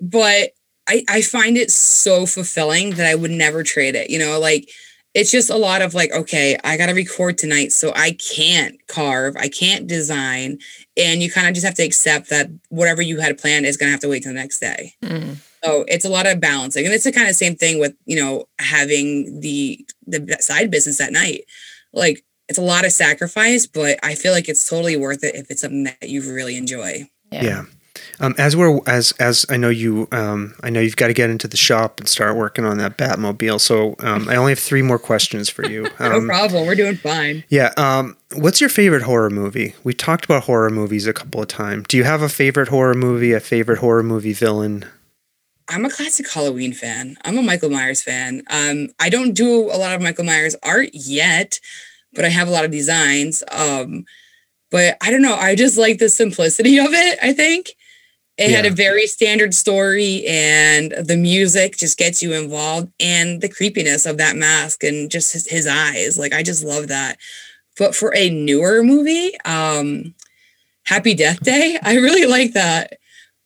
but 0.01 0.51
I, 0.87 1.03
I 1.09 1.21
find 1.21 1.57
it 1.57 1.71
so 1.71 2.25
fulfilling 2.25 2.91
that 2.91 3.05
I 3.05 3.15
would 3.15 3.31
never 3.31 3.63
trade 3.63 3.95
it. 3.95 4.09
You 4.09 4.19
know, 4.19 4.39
like 4.39 4.69
it's 5.13 5.31
just 5.31 5.49
a 5.49 5.55
lot 5.55 5.81
of 5.81 5.93
like, 5.93 6.11
okay, 6.11 6.57
I 6.63 6.77
got 6.77 6.87
to 6.87 6.93
record 6.93 7.37
tonight, 7.37 7.71
so 7.71 7.91
I 7.95 8.11
can't 8.11 8.75
carve, 8.87 9.35
I 9.35 9.49
can't 9.49 9.87
design, 9.87 10.59
and 10.95 11.23
you 11.23 11.31
kind 11.31 11.47
of 11.47 11.53
just 11.53 11.65
have 11.65 11.75
to 11.75 11.83
accept 11.83 12.29
that 12.29 12.49
whatever 12.69 13.01
you 13.01 13.19
had 13.19 13.37
planned 13.37 13.65
is 13.65 13.77
going 13.77 13.87
to 13.87 13.91
have 13.91 14.01
to 14.01 14.09
wait 14.09 14.23
till 14.23 14.33
the 14.33 14.39
next 14.39 14.59
day. 14.59 14.93
Mm. 15.01 15.37
So 15.63 15.85
it's 15.87 16.05
a 16.05 16.09
lot 16.09 16.27
of 16.27 16.39
balancing, 16.39 16.85
and 16.85 16.93
it's 16.93 17.03
the 17.03 17.11
kind 17.11 17.27
of 17.27 17.35
same 17.35 17.55
thing 17.55 17.79
with 17.79 17.95
you 18.05 18.15
know 18.15 18.45
having 18.59 19.39
the 19.39 19.85
the 20.05 20.37
side 20.39 20.69
business 20.69 21.01
at 21.01 21.11
night. 21.11 21.45
Like 21.93 22.23
it's 22.47 22.59
a 22.59 22.63
lot 22.63 22.85
of 22.85 22.91
sacrifice, 22.91 23.65
but 23.65 23.99
I 24.03 24.15
feel 24.15 24.31
like 24.31 24.47
it's 24.47 24.69
totally 24.69 24.97
worth 24.97 25.23
it 25.23 25.35
if 25.35 25.49
it's 25.49 25.61
something 25.61 25.85
that 25.85 26.03
you 26.03 26.21
really 26.31 26.55
enjoy. 26.57 27.09
Yeah. 27.31 27.63
Um, 28.19 28.33
as 28.37 28.55
we're 28.55 28.79
as 28.87 29.11
as 29.19 29.45
I 29.49 29.57
know 29.57 29.69
you 29.69 30.07
um, 30.11 30.55
I 30.63 30.69
know 30.71 30.79
you've 30.79 30.95
got 30.95 31.07
to 31.07 31.13
get 31.13 31.29
into 31.29 31.47
the 31.47 31.57
shop 31.57 31.99
and 31.99 32.09
start 32.09 32.35
working 32.35 32.65
on 32.65 32.77
that 32.79 32.97
Batmobile. 32.97 33.61
So 33.61 33.95
um, 33.99 34.27
I 34.27 34.35
only 34.35 34.51
have 34.53 34.59
three 34.59 34.81
more 34.81 34.97
questions 34.99 35.49
for 35.49 35.65
you. 35.69 35.87
No 35.99 36.17
Um, 36.17 36.27
problem, 36.27 36.65
we're 36.65 36.75
doing 36.75 36.95
fine. 36.95 37.43
yeah. 37.49 37.73
Um, 37.77 38.17
what's 38.35 38.59
your 38.59 38.69
favorite 38.69 39.03
horror 39.03 39.29
movie? 39.29 39.75
We 39.83 39.93
talked 39.93 40.25
about 40.25 40.43
horror 40.43 40.69
movies 40.71 41.05
a 41.05 41.13
couple 41.13 41.41
of 41.41 41.47
times. 41.47 41.85
Do 41.87 41.97
you 41.97 42.03
have 42.05 42.21
a 42.21 42.29
favorite 42.29 42.69
horror 42.69 42.93
movie? 42.95 43.33
A 43.33 43.39
favorite 43.39 43.79
horror 43.79 44.03
movie 44.03 44.33
villain? 44.33 44.85
I'm 45.69 45.85
a 45.85 45.89
classic 45.89 46.29
Halloween 46.31 46.73
fan. 46.73 47.17
I'm 47.25 47.37
a 47.37 47.41
Michael 47.41 47.69
Myers 47.69 48.01
fan. 48.01 48.41
Um, 48.49 48.87
I 48.99 49.09
don't 49.09 49.33
do 49.33 49.65
a 49.69 49.77
lot 49.77 49.93
of 49.95 50.01
Michael 50.01 50.23
Myers 50.23 50.55
art 50.63 50.89
yet, 50.93 51.59
but 52.13 52.23
I 52.25 52.29
have 52.29 52.47
a 52.47 52.51
lot 52.51 52.63
of 52.65 52.71
designs. 52.71 53.43
Um, 53.51 54.05
but 54.71 54.95
I 55.01 55.11
don't 55.11 55.21
know. 55.21 55.35
I 55.35 55.55
just 55.55 55.77
like 55.77 55.99
the 55.99 56.09
simplicity 56.09 56.77
of 56.79 56.87
it. 56.93 57.19
I 57.21 57.33
think 57.33 57.71
it 58.37 58.51
had 58.51 58.65
a 58.65 58.71
very 58.71 59.07
standard 59.07 59.53
story, 59.53 60.23
and 60.27 60.91
the 60.91 61.17
music 61.17 61.77
just 61.77 61.97
gets 61.97 62.21
you 62.21 62.33
involved, 62.33 62.91
and 62.99 63.41
the 63.41 63.49
creepiness 63.49 64.05
of 64.05 64.17
that 64.17 64.35
mask 64.35 64.83
and 64.83 65.09
just 65.09 65.33
his, 65.33 65.47
his 65.47 65.67
eyes. 65.67 66.17
Like 66.17 66.33
I 66.33 66.43
just 66.43 66.63
love 66.63 66.87
that. 66.89 67.17
But 67.77 67.95
for 67.95 68.13
a 68.15 68.29
newer 68.29 68.83
movie, 68.83 69.31
um, 69.45 70.13
Happy 70.85 71.13
Death 71.13 71.39
Day, 71.41 71.77
I 71.83 71.95
really 71.95 72.25
like 72.25 72.53
that 72.53 72.93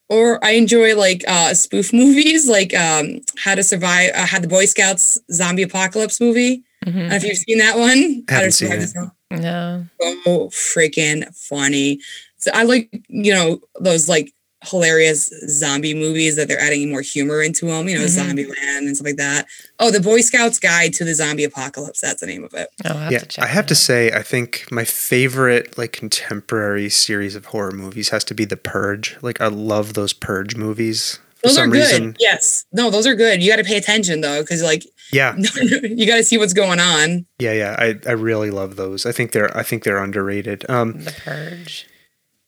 or 0.10 0.44
I 0.44 0.52
enjoy 0.52 0.94
like 0.98 1.24
uh 1.28 1.54
spoof 1.54 1.94
movies 2.04 2.50
like 2.50 2.74
um 2.76 3.22
How 3.38 3.56
to 3.56 3.64
Survive 3.64 4.12
uh, 4.14 4.26
How 4.26 4.40
the 4.40 4.48
Boy 4.50 4.66
Scouts 4.66 5.18
Zombie 5.32 5.64
Apocalypse 5.64 6.20
movie. 6.20 6.64
I 6.84 6.86
don't 6.90 6.96
know 6.96 7.02
Mhm. 7.10 7.14
if 7.16 7.24
you've 7.24 7.38
seen 7.38 7.58
that 7.60 7.78
one. 7.78 8.24
How 8.28 8.36
Haven't 8.36 8.52
to 8.52 8.52
seen 8.52 8.72
it. 8.74 9.40
No. 9.42 9.86
So 10.02 10.48
freaking 10.50 11.34
funny. 11.36 12.00
So 12.38 12.52
I 12.54 12.64
like, 12.64 12.90
you 13.08 13.34
know, 13.34 13.62
those 13.80 14.10
like 14.10 14.34
hilarious 14.64 15.32
zombie 15.50 15.94
movies 15.96 16.36
that 16.36 16.48
they're 16.48 16.60
adding 16.60 16.90
more 16.90 17.02
humor 17.02 17.42
into 17.42 17.66
them, 17.66 17.90
you 17.90 17.98
know, 17.98 18.06
Mhm. 18.06 18.36
Zombieland 18.36 18.78
and 18.80 18.96
stuff 18.96 19.06
like 19.08 19.16
that. 19.18 19.48
Oh, 19.80 19.90
The 19.90 20.00
Boy 20.00 20.22
Scouts 20.22 20.60
Guide 20.60 20.94
to 20.94 21.04
the 21.04 21.16
Zombie 21.16 21.44
Apocalypse. 21.44 22.00
That's 22.00 22.22
the 22.22 22.28
name 22.28 22.44
of 22.44 22.54
it. 22.54 22.70
I'll 22.86 22.96
have 22.98 23.12
yeah, 23.12 23.20
to 23.20 23.26
check 23.26 23.44
I 23.44 23.48
have 23.48 23.66
it 23.66 23.70
to 23.70 23.76
say, 23.76 24.12
I 24.12 24.22
think 24.22 24.66
my 24.72 24.84
favorite 24.86 25.78
like 25.78 25.94
contemporary 25.94 26.90
series 26.90 27.36
of 27.36 27.46
horror 27.46 27.72
movies 27.72 28.10
has 28.10 28.24
to 28.26 28.34
be 28.36 28.46
The 28.46 28.58
Purge. 28.58 29.18
Like 29.22 29.42
I 29.42 29.48
love 29.48 29.94
those 29.96 30.14
Purge 30.14 30.56
movies. 30.56 31.18
For 31.42 31.48
Those 31.48 31.58
are 31.58 31.66
good. 31.68 31.74
reason, 31.80 32.16
Yes. 32.20 32.66
No, 32.72 32.92
those 32.92 33.08
are 33.08 33.16
good. 33.16 33.42
You 33.42 33.50
got 33.50 33.56
to 33.56 33.64
pay 33.64 33.78
attention 33.78 34.22
though, 34.22 34.42
because 34.44 34.62
like 34.62 34.86
yeah, 35.12 35.36
you 35.62 36.06
got 36.06 36.18
to 36.18 36.24
see 36.24 36.38
what's 36.38 36.54
going 36.54 36.80
on. 36.80 37.26
yeah, 37.40 37.52
yeah. 37.54 37.76
I, 37.80 38.00
I 38.08 38.12
really 38.12 38.52
love 38.52 38.76
those. 38.76 39.08
I 39.08 39.12
think 39.12 39.32
they're 39.32 39.56
I 39.58 39.64
think 39.64 39.84
they're 39.84 39.98
underrated. 40.02 40.70
Um, 40.70 41.04
The 41.04 41.12
Purge. 41.12 41.88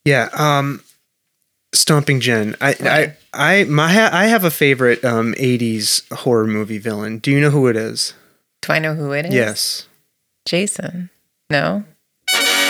Yeah. 0.06 0.30
Um, 0.38 0.84
Stomping 1.74 2.20
Jen. 2.20 2.56
I, 2.62 2.72
Okay. 2.74 3.16
I, 3.34 3.62
I, 3.62 3.64
my, 3.66 3.86
I 4.12 4.26
have 4.26 4.44
a 4.44 4.52
favorite 4.52 5.04
um, 5.04 5.34
'80s 5.34 6.12
horror 6.14 6.48
movie 6.48 6.78
villain. 6.78 7.18
Do 7.20 7.32
you 7.32 7.42
know 7.42 7.50
who 7.50 7.68
it 7.68 7.76
is? 7.76 8.14
Do 8.62 8.72
I 8.74 8.80
know 8.80 8.94
who 8.96 9.12
it 9.12 9.26
is? 9.26 9.34
Yes. 9.34 9.88
Jason. 10.46 11.10
No. 11.50 11.84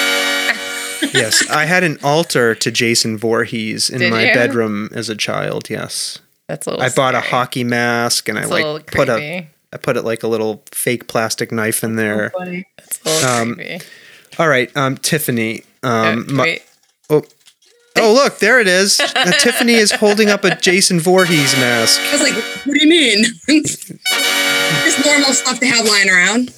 Yes. 1.13 1.47
I 1.49 1.65
had 1.65 1.83
an 1.83 1.99
altar 2.01 2.55
to 2.55 2.71
Jason 2.71 3.17
Voorhees 3.17 3.89
in 3.89 3.99
Did 3.99 4.11
my 4.11 4.27
you? 4.29 4.33
bedroom 4.33 4.89
as 4.93 5.09
a 5.09 5.15
child. 5.15 5.69
Yes. 5.69 6.17
That's 6.47 6.65
a 6.65 6.71
little. 6.71 6.83
I 6.85 6.89
bought 6.89 7.13
a 7.13 7.19
hockey 7.19 7.63
mask 7.63 8.29
and 8.29 8.37
It's 8.37 8.49
I 8.49 8.59
a 8.61 8.65
like 8.73 8.87
put 8.91 9.09
a. 9.09 9.47
I 9.73 9.77
put 9.77 9.97
it 9.97 10.03
like 10.03 10.23
a 10.23 10.27
little 10.27 10.63
fake 10.71 11.07
plastic 11.07 11.51
knife 11.51 11.83
in 11.83 11.97
there. 11.97 12.31
It's 12.79 12.99
a 13.05 13.09
little 13.09 13.29
um, 13.29 13.55
creepy. 13.55 13.81
All 14.39 14.47
right, 14.47 14.75
um, 14.77 14.97
Tiffany. 14.97 15.63
Um, 15.83 16.25
Uh, 16.29 16.33
my- 16.33 16.59
oh, 17.09 17.23
oh, 17.97 18.13
look, 18.13 18.39
there 18.39 18.59
it 18.59 18.67
is. 18.67 18.99
Uh, 18.99 19.31
Tiffany 19.39 19.73
is 19.73 19.91
holding 19.91 20.29
up 20.29 20.43
a 20.43 20.55
Jason 20.55 20.99
Voorhees 20.99 21.53
mask. 21.55 21.99
I 22.01 22.11
was 22.13 22.21
like, 22.21 22.33
what 22.65 22.73
do 22.77 22.83
you 22.83 22.89
mean? 22.89 23.23
Just 23.63 25.05
normal 25.05 25.33
stuff 25.33 25.59
to 25.59 25.65
have 25.67 25.85
lying 25.87 26.09
around. 26.09 26.49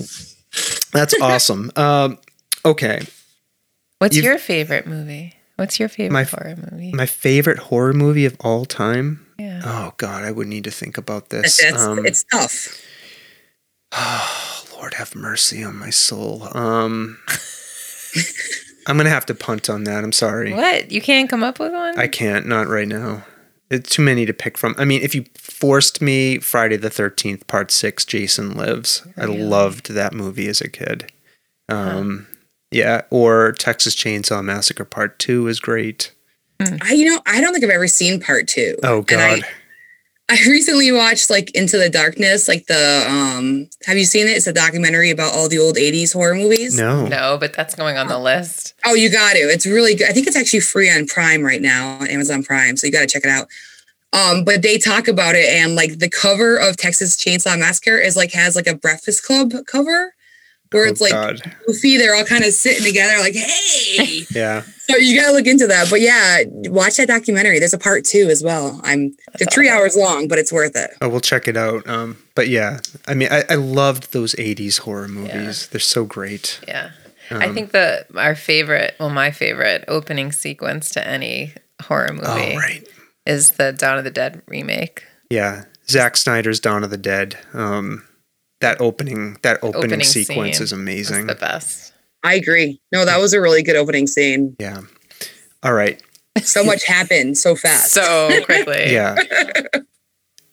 That's 0.93 1.13
awesome. 1.21 1.71
Um, 1.75 2.17
okay. 2.63 3.05
What's 3.99 4.15
you've- 4.15 4.25
your 4.27 4.37
favorite 4.37 4.87
movie? 4.87 5.33
What's 5.57 5.79
your 5.79 5.87
favorite 5.87 6.11
My- 6.13 6.23
horror 6.23 6.55
movie? 6.71 6.91
My 6.93 7.05
favorite 7.05 7.59
horror 7.59 7.93
movie 7.93 8.25
of 8.25 8.35
all 8.41 8.65
time. 8.65 9.25
yeah. 9.39 9.61
Oh 9.63 9.93
God, 9.97 10.23
I 10.25 10.31
would 10.31 10.47
need 10.47 10.65
to 10.65 10.71
think 10.71 10.97
about 10.97 11.29
this. 11.29 11.61
It's, 11.63 11.81
Um, 11.81 12.05
it's 12.05 12.25
tough. 12.31 12.81
Oh, 13.93 14.63
Lord 14.77 14.95
have 14.95 15.15
mercy 15.15 15.63
on 15.63 15.77
my 15.77 15.89
soul. 15.91 16.49
Um, 16.57 17.19
I'm 18.87 18.97
gonna 18.97 19.09
have 19.09 19.25
to 19.27 19.35
punt 19.35 19.69
on 19.69 19.83
that. 19.85 20.03
I'm 20.03 20.11
sorry. 20.11 20.53
What? 20.53 20.91
You 20.91 21.01
can't 21.01 21.29
come 21.29 21.43
up 21.43 21.59
with 21.59 21.71
one? 21.71 21.97
I 21.97 22.07
can't. 22.07 22.45
Not 22.45 22.67
right 22.67 22.87
now. 22.87 23.23
It's 23.71 23.89
too 23.89 24.03
many 24.03 24.25
to 24.27 24.33
pick 24.33 24.57
from. 24.57 24.75
I 24.77 24.85
mean, 24.85 25.01
if 25.01 25.15
you 25.15 25.25
forced 25.35 26.01
me, 26.01 26.37
Friday 26.39 26.77
the 26.77 26.89
Thirteenth 26.91 27.47
Part 27.47 27.71
Six, 27.71 28.05
Jason 28.05 28.55
Lives. 28.55 29.05
I 29.17 29.23
Really? 29.23 29.41
loved 29.41 29.91
that 29.93 30.13
movie 30.13 30.47
as 30.47 30.61
a 30.61 30.69
kid. 30.69 31.11
Um, 31.67 32.27
yeah, 32.71 33.01
or 33.09 33.53
Texas 33.53 33.95
Chainsaw 33.95 34.43
Massacre 34.43 34.85
Part 34.85 35.17
Two 35.17 35.47
is 35.47 35.59
great. 35.59 36.11
I, 36.59 36.93
you 36.93 37.05
know, 37.09 37.21
I 37.25 37.41
don't 37.41 37.51
think 37.53 37.63
I've 37.65 37.69
ever 37.71 37.87
seen 37.87 38.19
part 38.21 38.47
two. 38.47 38.77
Oh 38.83 39.03
And 39.09 39.19
I- 39.21 39.35
God, 39.39 39.47
I 40.27 40.39
recently 40.47 40.91
watched 40.91 41.29
like 41.29 41.51
Into 41.51 41.77
the 41.77 41.89
Darkness, 41.89 42.47
like 42.47 42.65
the 42.65 43.05
um 43.07 43.69
have 43.85 43.97
you 43.97 44.05
seen 44.05 44.27
it? 44.27 44.31
It's 44.31 44.47
a 44.47 44.53
documentary 44.53 45.11
about 45.11 45.33
all 45.33 45.47
the 45.47 45.59
old 45.59 45.75
80s 45.75 46.13
horror 46.13 46.33
movies. 46.33 46.79
no. 46.79 47.05
no, 47.05 47.37
but 47.39 47.53
that's 47.53 47.75
going 47.75 47.97
on 47.97 48.07
the 48.07 48.17
list. 48.17 48.73
Oh, 48.83 48.95
you 48.95 49.11
got 49.11 49.33
to. 49.33 49.39
It's 49.39 49.67
really 49.67 49.93
good. 49.93 50.09
I 50.09 50.13
think 50.13 50.25
it's 50.25 50.35
actually 50.35 50.61
free 50.61 50.89
on 50.89 51.05
Prime 51.05 51.43
right 51.43 51.61
now 51.61 51.99
on 51.99 52.07
Amazon 52.07 52.43
Prime, 52.43 52.75
so 52.75 52.87
you 52.87 52.93
got 52.93 53.01
to 53.01 53.07
check 53.07 53.23
it 53.23 53.29
out. 53.29 53.47
Um, 54.13 54.43
but 54.43 54.61
they 54.61 54.77
talk 54.77 55.07
about 55.07 55.35
it, 55.35 55.45
and 55.45 55.75
like 55.75 55.99
the 55.99 56.09
cover 56.09 56.57
of 56.57 56.77
Texas 56.77 57.15
Chainsaw 57.17 57.59
Massacre 57.59 57.97
is 57.97 58.15
like 58.15 58.31
has 58.31 58.55
like 58.55 58.67
a 58.67 58.75
Breakfast 58.75 59.23
Club 59.23 59.53
cover, 59.67 60.14
where 60.71 60.85
Oh, 60.85 60.89
it's 60.89 61.01
like 61.01 61.11
God. 61.11 61.41
goofy. 61.67 61.97
They're 61.97 62.15
all 62.15 62.25
kind 62.25 62.43
of 62.43 62.53
sitting 62.53 62.83
together, 62.83 63.17
like, 63.19 63.33
"Hey." 63.35 64.25
Yeah. 64.31 64.63
so 64.79 64.97
you 64.97 65.19
got 65.19 65.27
to 65.27 65.33
look 65.33 65.47
into 65.47 65.67
that. 65.67 65.89
But 65.89 66.01
yeah, 66.01 66.43
watch 66.69 66.97
that 66.97 67.07
documentary. 67.07 67.59
There's 67.59 67.73
a 67.73 67.77
part 67.77 68.03
two 68.05 68.27
as 68.29 68.43
well. 68.43 68.79
I'm 68.83 69.15
they're 69.39 69.47
three 69.51 69.69
hours 69.69 69.95
long, 69.95 70.27
but 70.27 70.37
it's 70.39 70.51
worth 70.51 70.75
it. 70.75 70.91
Oh, 71.01 71.09
we'll 71.09 71.21
check 71.21 71.47
it 71.47 71.55
out. 71.57 71.87
Um, 71.87 72.17
but 72.35 72.47
yeah, 72.49 72.79
I 73.07 73.13
mean, 73.13 73.29
I, 73.31 73.43
I 73.49 73.55
loved 73.55 74.11
those 74.13 74.33
'80s 74.35 74.79
horror 74.79 75.07
movies. 75.07 75.67
They're 75.67 75.79
so 75.79 76.05
great. 76.05 76.59
Yeah. 76.67 76.91
I 77.31 77.45
Um, 77.47 77.55
think 77.55 77.71
the 77.71 78.05
our 78.15 78.35
favorite, 78.35 78.95
well, 78.99 79.09
my 79.09 79.31
favorite 79.31 79.83
opening 79.87 80.31
sequence 80.31 80.89
to 80.91 81.07
any 81.07 81.53
horror 81.81 82.13
movie 82.13 82.27
Oh, 82.27 82.55
right. 82.55 82.87
is 83.25 83.51
the 83.51 83.71
Dawn 83.73 83.97
of 83.97 84.03
the 84.03 84.11
Dead 84.11 84.43
remake. 84.47 85.03
Yeah, 85.31 85.63
Zack 85.89 86.17
Snyder's 86.17 86.59
Dawn 86.59 86.83
of 86.83 86.91
the 86.91 86.97
Dead. 86.97 87.35
Um, 87.53 88.03
that 88.61 88.79
opening, 88.81 89.37
that 89.41 89.57
opening, 89.63 89.75
Opening 89.85 90.03
sequence 90.05 90.57
scene 90.57 90.63
is 90.63 90.71
It's 90.71 90.71
amazing. 90.71 91.27
the 91.27 91.35
best. 91.35 91.93
I 92.23 92.35
agree. 92.35 92.81
No, 92.91 93.05
that 93.05 93.17
was 93.19 93.33
a 93.33 93.41
really 93.41 93.61
good 93.63 93.75
opening 93.75 94.07
scene. 94.07 94.55
Yeah. 94.59 94.81
All 95.63 95.73
right. 95.73 96.01
So 96.43 96.63
much 96.63 96.85
happened 96.85 97.37
so 97.37 97.55
fast. 97.55 97.91
So 97.93 98.29
quickly. 98.45 98.85
Yeah. 98.91 99.15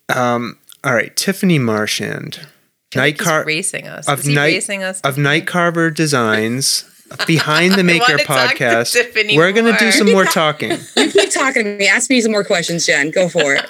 um. 0.08 0.58
All 0.84 0.94
right. 0.94 1.14
Tiffany 1.16 1.58
Marchand, 1.58 2.46
Night 2.94 3.18
Car 3.18 3.44
racing 3.44 3.86
us. 3.86 4.08
of 4.08 4.20
Is 4.20 4.26
he 4.26 4.34
Night- 4.34 4.52
racing 4.54 4.82
us? 4.82 5.00
of 5.02 5.16
Night 5.18 5.46
Carver 5.46 5.90
Designs. 5.90 6.88
Behind 7.26 7.74
the 7.74 7.80
I 7.80 7.82
Maker 7.82 8.04
wanna 8.08 8.18
to 8.18 8.24
podcast. 8.24 9.36
We're 9.36 9.52
gonna 9.52 9.76
do 9.78 9.92
some 9.92 10.10
more 10.10 10.24
talking. 10.24 10.70
you 10.96 11.10
keep 11.10 11.30
talking 11.30 11.62
to 11.64 11.76
me. 11.76 11.86
Ask 11.86 12.08
me 12.08 12.22
some 12.22 12.32
more 12.32 12.42
questions, 12.42 12.86
Jen. 12.86 13.10
Go 13.10 13.28
for 13.28 13.54
it. 13.54 13.66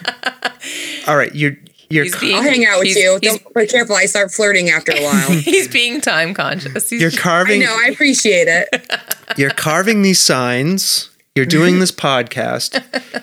All 1.09 1.17
right. 1.17 1.35
You're 1.35 1.57
you're 1.93 2.05
He's 2.05 2.19
being- 2.19 2.35
I'll 2.37 2.43
hang 2.43 2.65
out 2.65 2.79
with 2.79 2.89
he's- 2.89 2.99
you. 2.99 3.19
he's- 3.23 3.39
Don't 3.39 3.55
be 3.55 3.67
careful. 3.67 3.95
I 3.97 4.07
start 4.07 4.33
flirting 4.33 4.71
after 4.71 4.93
a 4.93 5.03
while. 5.05 5.31
He's 5.31 5.69
being 5.69 6.01
time 6.01 6.35
conscious. 6.35 6.89
He's 6.91 7.01
you're 7.01 7.11
carving. 7.11 7.63
I 7.63 7.67
carving 7.67 7.83
know. 7.83 7.87
I 7.89 7.93
appreciate 7.93 8.49
it. 8.49 8.93
you're 9.37 9.51
carving 9.51 10.03
these 10.03 10.19
signs 10.19 11.09
you're 11.35 11.47
doing 11.47 11.79
this 11.79 11.91
podcast 11.91 12.83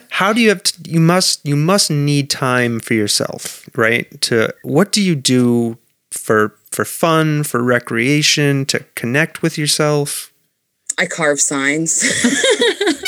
how 0.10 0.34
do 0.34 0.42
you 0.42 0.50
have 0.50 0.64
to, 0.64 0.90
you 0.90 1.00
must 1.00 1.46
you 1.46 1.56
must 1.56 1.92
need 1.92 2.28
time 2.28 2.80
for 2.80 2.96
yourself 2.96 3.70
right 3.76 4.20
to 4.22 4.52
what 4.64 4.92
do 4.92 5.00
you 5.00 5.14
do 5.14 5.78
for 6.10 6.56
for 6.72 6.84
fun 6.86 7.44
for 7.44 7.62
recreation 7.62 8.66
to 8.66 8.80
connect 8.96 9.44
with 9.44 9.60
yourself 9.60 10.34
I 10.98 11.06
carve 11.06 11.40
signs. 11.40 12.02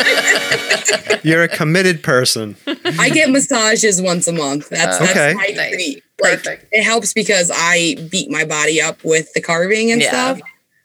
you're 1.22 1.42
a 1.42 1.48
committed 1.48 2.02
person 2.02 2.56
I 2.98 3.10
get 3.10 3.30
massages 3.30 4.00
once 4.00 4.26
a 4.28 4.32
month. 4.32 4.68
That's 4.68 4.98
that's 4.98 5.10
Okay. 5.10 5.34
my 5.34 5.46
Nice. 5.54 5.72
treat. 5.74 6.02
Like 6.20 6.42
Perfect. 6.42 6.66
it 6.72 6.82
helps 6.82 7.12
because 7.12 7.50
I 7.54 7.96
beat 8.10 8.30
my 8.30 8.44
body 8.44 8.80
up 8.80 9.02
with 9.04 9.32
the 9.34 9.40
carving 9.40 9.90
and 9.90 10.00
Yeah. 10.02 10.08
stuff. 10.10 10.40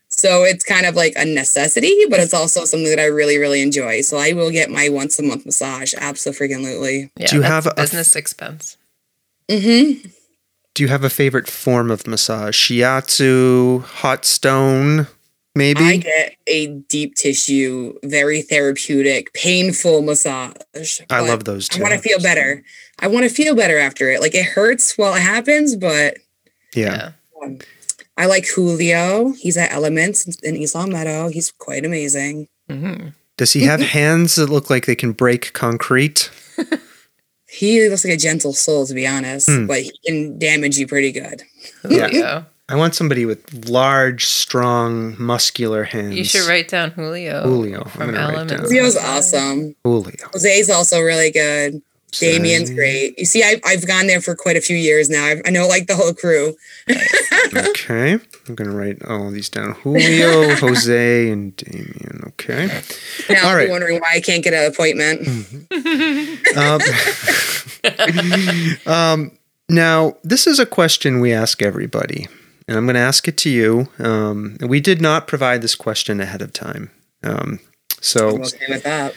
So 0.09 0.43
it's 0.43 0.63
kind 0.63 0.85
of 0.85 0.95
like 0.95 1.13
a 1.17 1.25
necessity, 1.25 1.93
but 2.09 2.19
it's 2.21 2.33
also 2.33 2.63
something 2.63 2.89
that 2.89 2.99
I 2.99 3.05
really, 3.05 3.37
really 3.37 3.61
enjoy. 3.61 3.99
So 4.01 4.17
I 4.17 4.31
will 4.31 4.49
get 4.51 4.69
my 4.69 4.87
once 4.87 5.19
a 5.19 5.23
month 5.23 5.45
massage. 5.45 5.93
Absolutely. 5.97 7.11
yeah, 7.17 7.27
Do 7.27 7.35
you 7.37 7.41
that's 7.41 7.51
have 7.65 7.67
a- 7.67 7.73
business 7.81 8.15
expense? 8.15 8.77
Mm-hmm. 9.49 10.07
do 10.73 10.83
you 10.83 10.89
have 10.89 11.03
a 11.03 11.09
favorite 11.09 11.47
form 11.47 11.91
of 11.91 12.07
massage 12.07 12.55
shiatsu 12.57 13.83
hot 13.83 14.25
stone 14.25 15.07
maybe 15.55 15.83
I 15.83 15.97
get 15.97 16.35
a 16.47 16.67
deep 16.67 17.15
tissue, 17.15 17.97
very 18.03 18.41
therapeutic, 18.41 19.33
painful 19.33 20.01
massage. 20.01 21.01
I 21.09 21.21
love 21.21 21.45
those 21.45 21.69
I 21.75 21.81
want 21.81 21.93
to 21.93 21.99
feel 21.99 22.19
better. 22.19 22.63
I 22.99 23.07
want 23.07 23.23
to 23.23 23.29
feel 23.33 23.55
better 23.55 23.79
after 23.79 24.09
it. 24.11 24.21
Like 24.21 24.35
it 24.35 24.45
hurts 24.45 24.97
while 24.97 25.13
it 25.15 25.21
happens, 25.21 25.75
but 25.75 26.17
yeah 26.75 27.11
um, 27.43 27.59
I 28.17 28.25
like 28.27 28.45
Julio. 28.47 29.33
He's 29.33 29.57
at 29.57 29.71
Elements 29.71 30.25
in 30.43 30.55
East 30.55 30.75
Longmeadow. 30.75 31.29
He's 31.29 31.51
quite 31.51 31.85
amazing. 31.85 32.47
hmm 32.69 33.09
does 33.37 33.51
he 33.51 33.63
have 33.63 33.81
hands 33.99 34.35
that 34.35 34.49
look 34.49 34.69
like 34.69 34.85
they 34.85 34.95
can 34.95 35.11
break 35.11 35.51
concrete 35.53 36.29
He 37.47 37.87
looks 37.87 38.03
like 38.03 38.13
a 38.13 38.17
gentle 38.17 38.51
soul, 38.53 38.85
to 38.85 38.93
be 38.93 39.07
honest, 39.07 39.47
Hmm. 39.49 39.65
but 39.67 39.81
he 39.81 39.91
can 40.05 40.37
damage 40.39 40.77
you 40.77 40.87
pretty 40.87 41.11
good. 41.13 41.41
Yeah. 41.89 42.07
Julio. 42.09 42.45
I 42.67 42.75
want 42.75 42.95
somebody 42.95 43.25
with 43.25 43.67
large, 43.69 44.25
strong, 44.25 45.15
muscular 45.19 45.83
hands. 45.83 46.15
You 46.15 46.23
should 46.23 46.47
write 46.47 46.67
down 46.67 46.91
Julio. 46.91 47.43
Julio. 47.43 47.83
From 47.85 48.15
Elements. 48.15 48.53
down. 48.53 48.61
Julio's 48.63 48.97
awesome. 48.97 49.75
Julio. 49.83 50.15
Jose's 50.33 50.69
also 50.69 50.99
really 51.01 51.31
good. 51.31 51.81
Damien's 52.19 52.69
great. 52.71 53.19
You 53.19 53.25
see, 53.25 53.43
I, 53.43 53.59
I've 53.65 53.85
gone 53.85 54.07
there 54.07 54.21
for 54.21 54.35
quite 54.35 54.55
a 54.55 54.61
few 54.61 54.77
years 54.77 55.09
now. 55.09 55.23
I, 55.25 55.41
I 55.45 55.49
know 55.49 55.67
like 55.67 55.87
the 55.87 55.95
whole 55.95 56.13
crew. 56.13 56.55
Okay. 57.55 58.13
I'm 58.47 58.55
going 58.55 58.69
to 58.69 58.75
write 58.75 59.05
all 59.05 59.29
these 59.29 59.49
down. 59.49 59.73
Julio, 59.73 60.55
Jose, 60.55 61.29
and 61.29 61.55
Damien. 61.55 62.23
Okay. 62.29 62.67
Now 63.29 63.43
All 63.43 63.49
I'll 63.49 63.55
right. 63.55 63.69
wondering 63.69 63.99
why 63.99 64.13
I 64.15 64.19
can't 64.19 64.43
get 64.43 64.53
an 64.53 64.65
appointment. 64.71 65.27
Um, 66.57 66.79
um, 68.87 69.31
now, 69.69 70.13
this 70.23 70.47
is 70.47 70.57
a 70.59 70.65
question 70.65 71.19
we 71.19 71.33
ask 71.33 71.61
everybody, 71.61 72.27
and 72.67 72.77
I'm 72.77 72.85
going 72.85 72.95
to 72.95 72.99
ask 72.99 73.27
it 73.27 73.37
to 73.37 73.49
you. 73.49 73.89
Um, 73.99 74.57
we 74.59 74.79
did 74.79 75.01
not 75.01 75.27
provide 75.27 75.61
this 75.61 75.75
question 75.75 76.19
ahead 76.19 76.41
of 76.41 76.53
time. 76.53 76.91
Um, 77.23 77.59
so, 78.01 78.41
okay. 78.43 79.11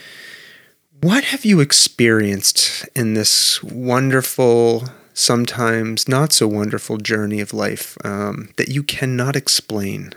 What 1.01 1.23
have 1.25 1.45
you 1.45 1.59
experienced 1.61 2.87
in 2.95 3.13
this 3.13 3.63
wonderful, 3.63 4.83
sometimes 5.13 6.07
not 6.07 6.33
so 6.33 6.47
wonderful 6.47 6.97
journey 6.97 7.39
of 7.39 7.53
life 7.53 7.97
um, 8.03 8.49
that 8.57 8.67
you 8.67 8.83
cannot 8.83 9.35
explain? 9.35 10.13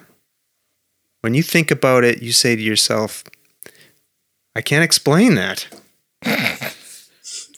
When 1.20 1.34
you 1.34 1.42
think 1.42 1.70
about 1.70 2.02
it, 2.02 2.20
you 2.20 2.32
say 2.32 2.56
to 2.56 2.62
yourself, 2.62 3.22
I 4.56 4.60
can't 4.60 4.82
explain 4.82 5.36
that. 5.36 5.68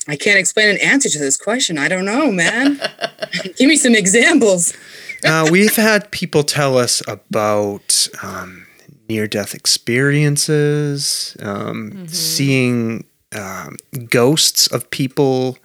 I 0.07 0.17
can't 0.17 0.39
explain 0.39 0.69
an 0.69 0.79
answer 0.83 1.09
to 1.09 1.19
this 1.19 1.39
question. 1.39 1.79
I 1.79 1.89
don't 1.89 2.05
know, 2.05 2.31
man. 2.31 2.79
Give 3.57 3.69
me 3.69 3.77
some 3.77 3.95
examples. 3.95 4.75
Uh, 5.23 5.49
we've 5.51 5.77
had 5.77 6.11
people 6.11 6.43
tell 6.43 6.77
us 6.79 7.03
about 7.07 8.09
um, 8.23 8.67
near 9.09 9.27
death 9.27 9.55
experiences, 9.55 11.37
um, 11.41 12.07
seeing 12.09 13.05
um, 13.35 13.77
ghosts 14.11 14.67
of 14.69 14.91
people 14.91 15.59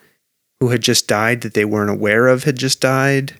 who 0.59 0.69
had 0.69 0.81
just 0.81 1.07
died 1.07 1.41
that 1.41 1.53
they 1.53 1.65
weren't 1.65 1.89
aware 1.89 2.27
of 2.27 2.43
had 2.43 2.57
just 2.57 2.81
died. 2.81 3.33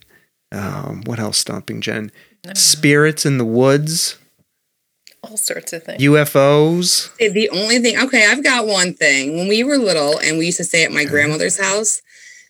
Um, 0.51 1.03
what 1.05 1.19
else, 1.19 1.37
Stomping 1.37 1.81
Jen? 1.81 2.11
Spirits 2.53 3.25
in 3.25 3.37
the 3.37 3.45
woods, 3.45 4.17
All 5.23 5.35
sorts 5.37 5.73
of 5.73 5.83
things. 5.83 6.01
UFOs. 6.01 7.15
The 7.17 7.49
only 7.49 7.79
thing, 7.79 7.97
okay, 7.99 8.25
I've 8.31 8.43
got 8.43 8.65
one 8.65 8.93
thing. 8.93 9.35
When 9.37 9.47
we 9.49 9.63
were 9.63 9.77
little 9.77 10.17
and 10.19 10.37
we 10.37 10.45
used 10.45 10.57
to 10.57 10.63
stay 10.63 10.85
at 10.85 10.91
my 10.91 11.03
grandmother's 11.03 11.59
house, 11.59 12.01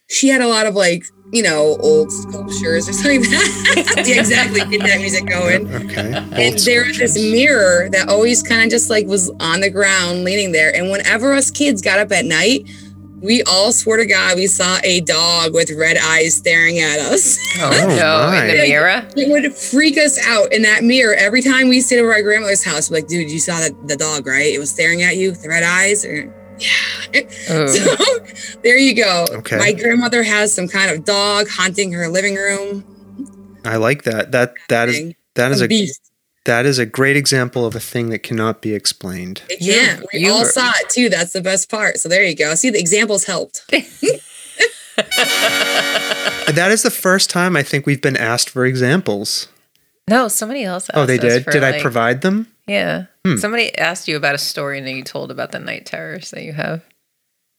she 0.07 0.29
had 0.29 0.41
a 0.41 0.47
lot 0.47 0.67
of 0.67 0.75
like, 0.75 1.03
you 1.31 1.43
know, 1.43 1.77
old 1.79 2.11
sculptures 2.11 2.89
or 2.89 2.93
something 2.93 3.21
like 3.21 3.29
that. 3.29 4.03
yeah, 4.07 4.19
exactly. 4.19 4.59
Get 4.65 4.81
that 4.81 4.99
music 4.99 5.25
going. 5.27 5.73
Okay. 5.73 6.13
And 6.13 6.55
Old 6.55 6.65
there 6.65 6.85
was 6.85 6.97
this 6.97 7.15
mirror 7.15 7.89
that 7.89 8.09
always 8.09 8.41
kind 8.41 8.63
of 8.63 8.69
just 8.69 8.89
like 8.89 9.05
was 9.05 9.29
on 9.39 9.61
the 9.61 9.69
ground 9.69 10.23
leaning 10.23 10.51
there. 10.51 10.75
And 10.75 10.89
whenever 10.89 11.33
us 11.33 11.51
kids 11.51 11.81
got 11.81 11.99
up 11.99 12.11
at 12.11 12.25
night, 12.25 12.69
we 13.21 13.43
all 13.43 13.71
swore 13.71 13.97
to 13.97 14.05
God 14.05 14.37
we 14.37 14.47
saw 14.47 14.77
a 14.83 15.01
dog 15.01 15.53
with 15.53 15.71
red 15.71 15.97
eyes 16.01 16.35
staring 16.35 16.79
at 16.79 16.99
us. 16.99 17.37
Oh, 17.59 17.69
no, 17.87 18.31
in 18.39 18.47
the 18.47 18.63
mirror. 18.67 19.05
It 19.15 19.29
would 19.29 19.53
freak 19.53 19.97
us 19.97 20.17
out 20.25 20.53
in 20.53 20.61
that 20.61 20.83
mirror 20.83 21.13
every 21.15 21.41
time 21.41 21.67
we 21.67 21.81
stayed 21.81 21.99
over 21.99 22.13
at 22.13 22.21
grandmother's 22.21 22.63
house. 22.63 22.89
We're 22.89 22.97
like, 22.97 23.07
dude, 23.07 23.29
you 23.29 23.39
saw 23.39 23.59
that 23.59 23.87
the 23.87 23.97
dog, 23.97 24.25
right? 24.25 24.53
It 24.53 24.59
was 24.59 24.71
staring 24.71 25.03
at 25.03 25.17
you, 25.17 25.31
with 25.31 25.41
the 25.41 25.49
red 25.49 25.63
eyes. 25.63 26.05
Or, 26.05 26.33
yeah. 26.59 27.21
Ooh. 27.51 27.67
So 27.67 27.95
oh. 27.99 28.19
there 28.63 28.77
you 28.77 28.93
go. 28.95 29.25
Okay. 29.31 29.57
My 29.57 29.73
grandmother 29.73 30.23
has 30.23 30.53
some 30.53 30.67
kind 30.67 30.91
of 30.91 31.05
dog 31.05 31.47
haunting 31.49 31.91
her 31.93 32.07
living 32.07 32.35
room. 32.35 32.83
I 33.65 33.77
like 33.77 34.03
that. 34.03 34.31
That 34.31 34.53
that 34.69 34.89
is 34.89 35.13
that 35.35 35.51
is 35.51 35.61
A 35.61 35.65
a 35.65 35.67
beast. 35.67 36.11
that 36.45 36.65
is 36.65 36.77
a 36.79 36.85
great 36.85 37.17
example 37.17 37.65
of 37.65 37.75
a 37.75 37.79
thing 37.79 38.09
that 38.11 38.19
cannot 38.19 38.61
be 38.61 38.73
explained. 38.73 39.41
It 39.49 39.61
You- 39.61 39.73
can't. 39.73 40.05
We 40.13 40.19
you 40.21 40.31
all 40.31 40.43
were- 40.43 40.49
saw 40.49 40.69
it 40.81 40.89
too. 40.89 41.09
That's 41.09 41.33
the 41.33 41.41
best 41.41 41.69
part. 41.69 41.97
So 41.97 42.07
there 42.09 42.23
you 42.23 42.35
go. 42.35 42.53
See, 42.55 42.69
the 42.69 42.79
examples 42.79 43.25
helped. 43.25 43.63
That 46.49 46.71
is 46.71 46.81
the 46.83 46.91
first 46.91 47.29
time 47.29 47.55
I 47.55 47.63
think 47.63 47.85
we've 47.85 48.01
been 48.01 48.17
asked 48.17 48.49
for 48.49 48.65
examples. 48.65 49.47
No, 50.09 50.27
somebody 50.27 50.63
else. 50.63 50.89
Oh, 50.93 51.05
they 51.05 51.15
asked 51.17 51.25
us 51.25 51.33
did. 51.35 51.43
for, 51.45 51.51
Did 51.51 51.63
I 51.63 51.79
provide 51.81 52.21
them? 52.21 52.47
Yeah. 52.69 53.05
Hmm. 53.25 53.37
Somebody 53.37 53.75
asked 53.77 54.07
you 54.07 54.15
about 54.15 54.35
a 54.35 54.39
story 54.39 54.77
and 54.77 54.87
then 54.87 54.95
you 54.95 55.03
told 55.03 55.31
about 55.31 55.51
the 55.51 55.59
night 55.59 55.85
terrors 55.85 56.31
that 56.31 56.43
you 56.43 56.53
have. 56.53 56.83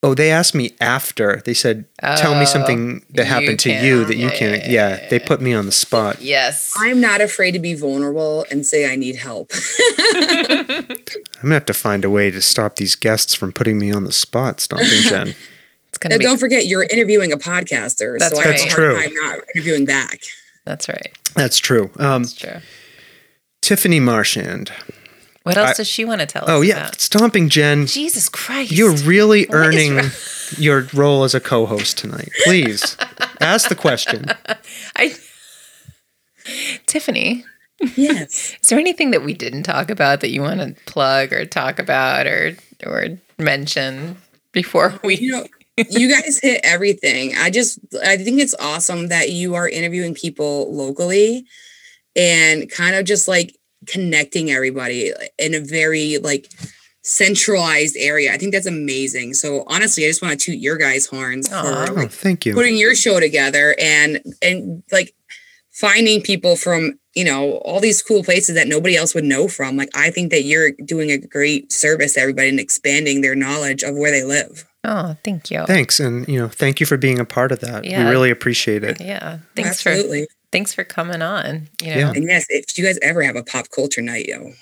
Oh, 0.02 0.14
they 0.14 0.30
asked 0.30 0.54
me 0.54 0.70
after. 0.80 1.42
They 1.44 1.52
said, 1.52 1.84
"Tell 2.16 2.34
me 2.34 2.42
Oh, 2.42 2.44
something 2.46 3.04
that 3.10 3.26
happened 3.26 3.58
to 3.60 3.68
can't- 3.68 3.84
you 3.84 4.04
that 4.06 4.16
you 4.16 4.28
yeah, 4.28 4.34
can't." 4.38 4.62
yeah, 4.64 4.70
Yeah, 4.70 4.88
yeah, 5.02 5.08
they 5.10 5.18
put 5.18 5.42
me 5.42 5.52
on 5.52 5.66
the 5.66 5.72
spot. 5.72 6.22
Yes. 6.22 6.72
I'm 6.78 7.02
not 7.02 7.20
afraid 7.20 7.50
to 7.52 7.58
be 7.58 7.74
vulnerable 7.74 8.46
and 8.50 8.64
say 8.64 8.90
I 8.90 8.96
need 8.96 9.16
help. 9.16 9.52
I'm 9.98 10.96
gonna 11.42 11.54
have 11.54 11.66
to 11.66 11.74
find 11.74 12.04
a 12.04 12.08
way 12.10 12.30
to 12.30 12.40
stop 12.40 12.76
these 12.76 12.94
guests 12.96 13.34
from 13.34 13.52
putting 13.52 13.78
me 13.78 13.92
on 13.92 14.04
the 14.04 14.12
spot. 14.12 14.60
Stomping 14.60 14.88
Jen. 15.02 15.34
It's 15.90 15.98
gonna 15.98 16.14
Now, 16.14 16.18
be. 16.18 16.24
don't 16.24 16.38
forget, 16.38 16.66
you're 16.66 16.84
interviewing 16.84 17.32
a 17.32 17.36
podcaster, 17.36 18.16
That's 18.16 18.32
so 18.36 18.40
I 18.40 18.44
right. 18.44 18.60
have 18.60 18.68
a 18.68 18.70
True. 18.70 18.94
hard 18.94 19.06
time 19.06 19.14
not 19.16 19.38
interviewing 19.56 19.84
back. 19.86 20.20
That's 20.64 20.88
right. 20.88 21.10
That's 21.34 21.58
true. 21.58 21.90
Um, 21.98 22.22
That's 22.22 22.32
true. 22.34 22.56
Tiffany 23.60 23.98
Marchand. 23.98 24.70
What 25.44 25.56
else 25.56 25.70
I- 25.70 25.74
does 25.74 25.88
she 25.88 26.04
want 26.04 26.20
to 26.20 26.26
tell 26.26 26.42
us? 26.44 26.50
Oh 26.50 26.60
yeah, 26.60 26.82
about? 26.88 27.00
Stomping 27.00 27.48
Jen. 27.48 27.86
Jesus 27.86 28.28
Christ. 28.28 28.72
You're 28.72 28.94
really 28.96 29.46
What 29.46 29.56
is 29.60 29.66
earning 29.66 29.96
wrong? 29.96 30.10
your 30.58 30.86
role 30.92 31.24
as 31.24 31.34
a 31.34 31.40
co-host 31.40 31.96
tonight. 31.98 32.28
Please 32.44 32.96
ask 33.40 33.68
the 33.68 33.74
question. 33.74 34.26
I. 34.96 35.14
Tiffany, 36.86 37.44
Yes. 37.96 38.56
is 38.62 38.68
there 38.68 38.78
anything 38.78 39.10
that 39.12 39.22
we 39.22 39.34
didn't 39.34 39.62
talk 39.62 39.88
about 39.90 40.20
that 40.20 40.30
you 40.30 40.42
want 40.42 40.60
to 40.60 40.74
plug 40.84 41.32
or 41.32 41.44
talk 41.46 41.78
about 41.78 42.26
or 42.26 42.56
or 42.84 43.06
mention 43.38 44.16
before 44.52 44.98
we? 45.04 45.16
you 45.16 45.32
know 45.32 45.46
you 45.88 46.10
guys 46.10 46.38
hit 46.40 46.60
everything 46.62 47.32
i 47.38 47.48
just 47.48 47.78
i 48.04 48.16
think 48.18 48.38
it's 48.38 48.54
awesome 48.60 49.08
that 49.08 49.30
you 49.30 49.54
are 49.54 49.66
interviewing 49.68 50.14
people 50.14 50.74
locally 50.74 51.46
and 52.14 52.70
kind 52.70 52.94
of 52.96 53.06
just 53.06 53.28
like 53.28 53.56
connecting 53.86 54.50
everybody 54.50 55.12
in 55.38 55.54
a 55.54 55.60
very 55.60 56.18
like 56.18 56.48
centralized 57.02 57.96
area. 57.98 58.32
I 58.32 58.36
think 58.36 58.52
that's 58.52 58.66
amazing. 58.66 59.34
So 59.34 59.64
honestly, 59.66 60.04
I 60.04 60.08
just 60.08 60.22
want 60.22 60.38
to 60.38 60.44
toot 60.52 60.58
your 60.60 60.76
guys' 60.76 61.06
horns 61.06 61.50
Aw. 61.52 61.86
for 61.86 61.98
Oh, 62.00 62.06
thank 62.08 62.46
you. 62.46 62.54
putting 62.54 62.76
your 62.76 62.94
show 62.94 63.20
together 63.20 63.74
and 63.80 64.20
and 64.42 64.82
like 64.92 65.14
finding 65.70 66.20
people 66.20 66.56
from 66.56 66.98
you 67.14 67.24
know 67.24 67.52
all 67.64 67.80
these 67.80 68.02
cool 68.02 68.22
places 68.22 68.54
that 68.54 68.68
nobody 68.68 68.96
else 68.96 69.14
would 69.14 69.24
know 69.24 69.48
from. 69.48 69.76
Like 69.76 69.90
I 69.94 70.10
think 70.10 70.30
that 70.30 70.42
you're 70.42 70.72
doing 70.84 71.10
a 71.10 71.18
great 71.18 71.72
service 71.72 72.14
to 72.14 72.20
everybody 72.20 72.48
and 72.50 72.60
expanding 72.60 73.22
their 73.22 73.34
knowledge 73.34 73.82
of 73.82 73.96
where 73.96 74.10
they 74.10 74.24
live. 74.24 74.66
Oh, 74.84 75.14
thank 75.24 75.50
you. 75.50 75.64
Thanks, 75.66 76.00
and 76.00 76.26
you 76.28 76.38
know, 76.38 76.48
thank 76.48 76.80
you 76.80 76.86
for 76.86 76.96
being 76.96 77.18
a 77.18 77.24
part 77.24 77.52
of 77.52 77.60
that. 77.60 77.84
Yeah. 77.84 78.04
We 78.04 78.10
really 78.10 78.30
appreciate 78.30 78.82
it. 78.84 79.00
Yeah. 79.00 79.38
Thanks 79.54 79.82
for 79.82 79.90
Absolutely. 79.90 80.26
Thanks 80.52 80.72
for 80.72 80.84
coming 80.84 81.22
on. 81.22 81.68
You 81.82 81.90
know. 81.90 81.96
Yeah. 81.96 82.12
And 82.12 82.24
yes, 82.24 82.46
if 82.48 82.76
you 82.78 82.84
guys 82.84 82.98
ever 83.02 83.22
have 83.22 83.36
a 83.36 83.42
pop 83.42 83.70
culture 83.70 84.02
night, 84.02 84.26
yo, 84.26 84.52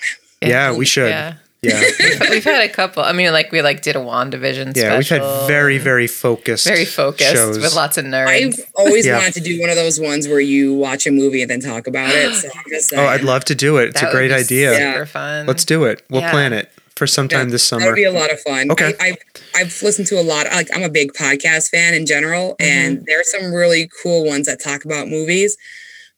Yeah, 0.42 0.74
we 0.76 0.84
should. 0.86 1.10
Yeah. 1.10 1.34
Yeah, 1.60 1.80
We've, 1.98 2.20
we've 2.30 2.44
had 2.44 2.62
a 2.70 2.72
couple. 2.72 3.02
I 3.02 3.10
mean, 3.12 3.32
like 3.32 3.50
we 3.50 3.62
like 3.62 3.82
did 3.82 3.96
a 3.96 3.98
WandaVision 3.98 4.76
yeah. 4.76 4.96
We've 4.96 5.08
had 5.08 5.46
very, 5.48 5.78
very 5.78 6.06
focused, 6.06 6.68
very 6.68 6.84
focused 6.84 7.32
shows. 7.32 7.58
with 7.58 7.74
lots 7.74 7.98
of 7.98 8.04
nerds. 8.04 8.28
I've 8.60 8.64
always 8.76 9.04
Yeah. 9.04 9.18
wanted 9.18 9.34
to 9.34 9.40
do 9.40 9.60
one 9.60 9.68
of 9.68 9.74
those 9.74 9.98
ones 9.98 10.28
where 10.28 10.38
you 10.38 10.74
watch 10.74 11.04
a 11.08 11.10
movie 11.10 11.42
and 11.42 11.50
then 11.50 11.58
talk 11.58 11.88
about 11.88 12.10
it. 12.10 12.32
So 12.36 12.48
I'm 12.54 12.62
just 12.70 12.94
Oh, 12.94 13.04
I'd 13.06 13.24
love 13.24 13.44
to 13.46 13.56
do 13.56 13.78
it. 13.78 13.88
It's 13.88 14.00
That 14.00 14.04
a 14.04 14.06
would 14.06 14.12
great 14.16 14.28
be 14.28 14.34
idea. 14.34 14.74
Super 14.76 15.06
fun. 15.06 15.46
Let's 15.46 15.64
do 15.64 15.82
it. 15.82 16.00
We'll 16.08 16.20
Yeah. 16.20 16.30
plan 16.30 16.52
it 16.52 16.70
for 16.98 17.06
sometime 17.06 17.46
Yeah, 17.48 17.52
this 17.52 17.64
summer. 17.64 17.84
That 17.84 17.90
would 17.92 17.96
be 17.96 18.04
a 18.04 18.12
lot 18.12 18.30
of 18.30 18.40
fun. 18.40 18.70
Okay. 18.72 18.92
I, 19.00 19.06
I've, 19.06 19.16
I've 19.54 19.82
listened 19.82 20.08
to 20.08 20.20
a 20.20 20.22
lot. 20.22 20.46
Like 20.52 20.68
I'm 20.74 20.82
a 20.82 20.90
big 20.90 21.12
podcast 21.14 21.70
fan 21.70 21.94
in 21.94 22.04
general, 22.04 22.56
Mm-hmm. 22.60 22.62
and 22.62 23.06
there 23.06 23.18
are 23.20 23.24
some 23.24 23.52
really 23.54 23.88
cool 24.02 24.26
ones 24.26 24.46
that 24.46 24.60
talk 24.62 24.84
about 24.84 25.08
movies. 25.08 25.56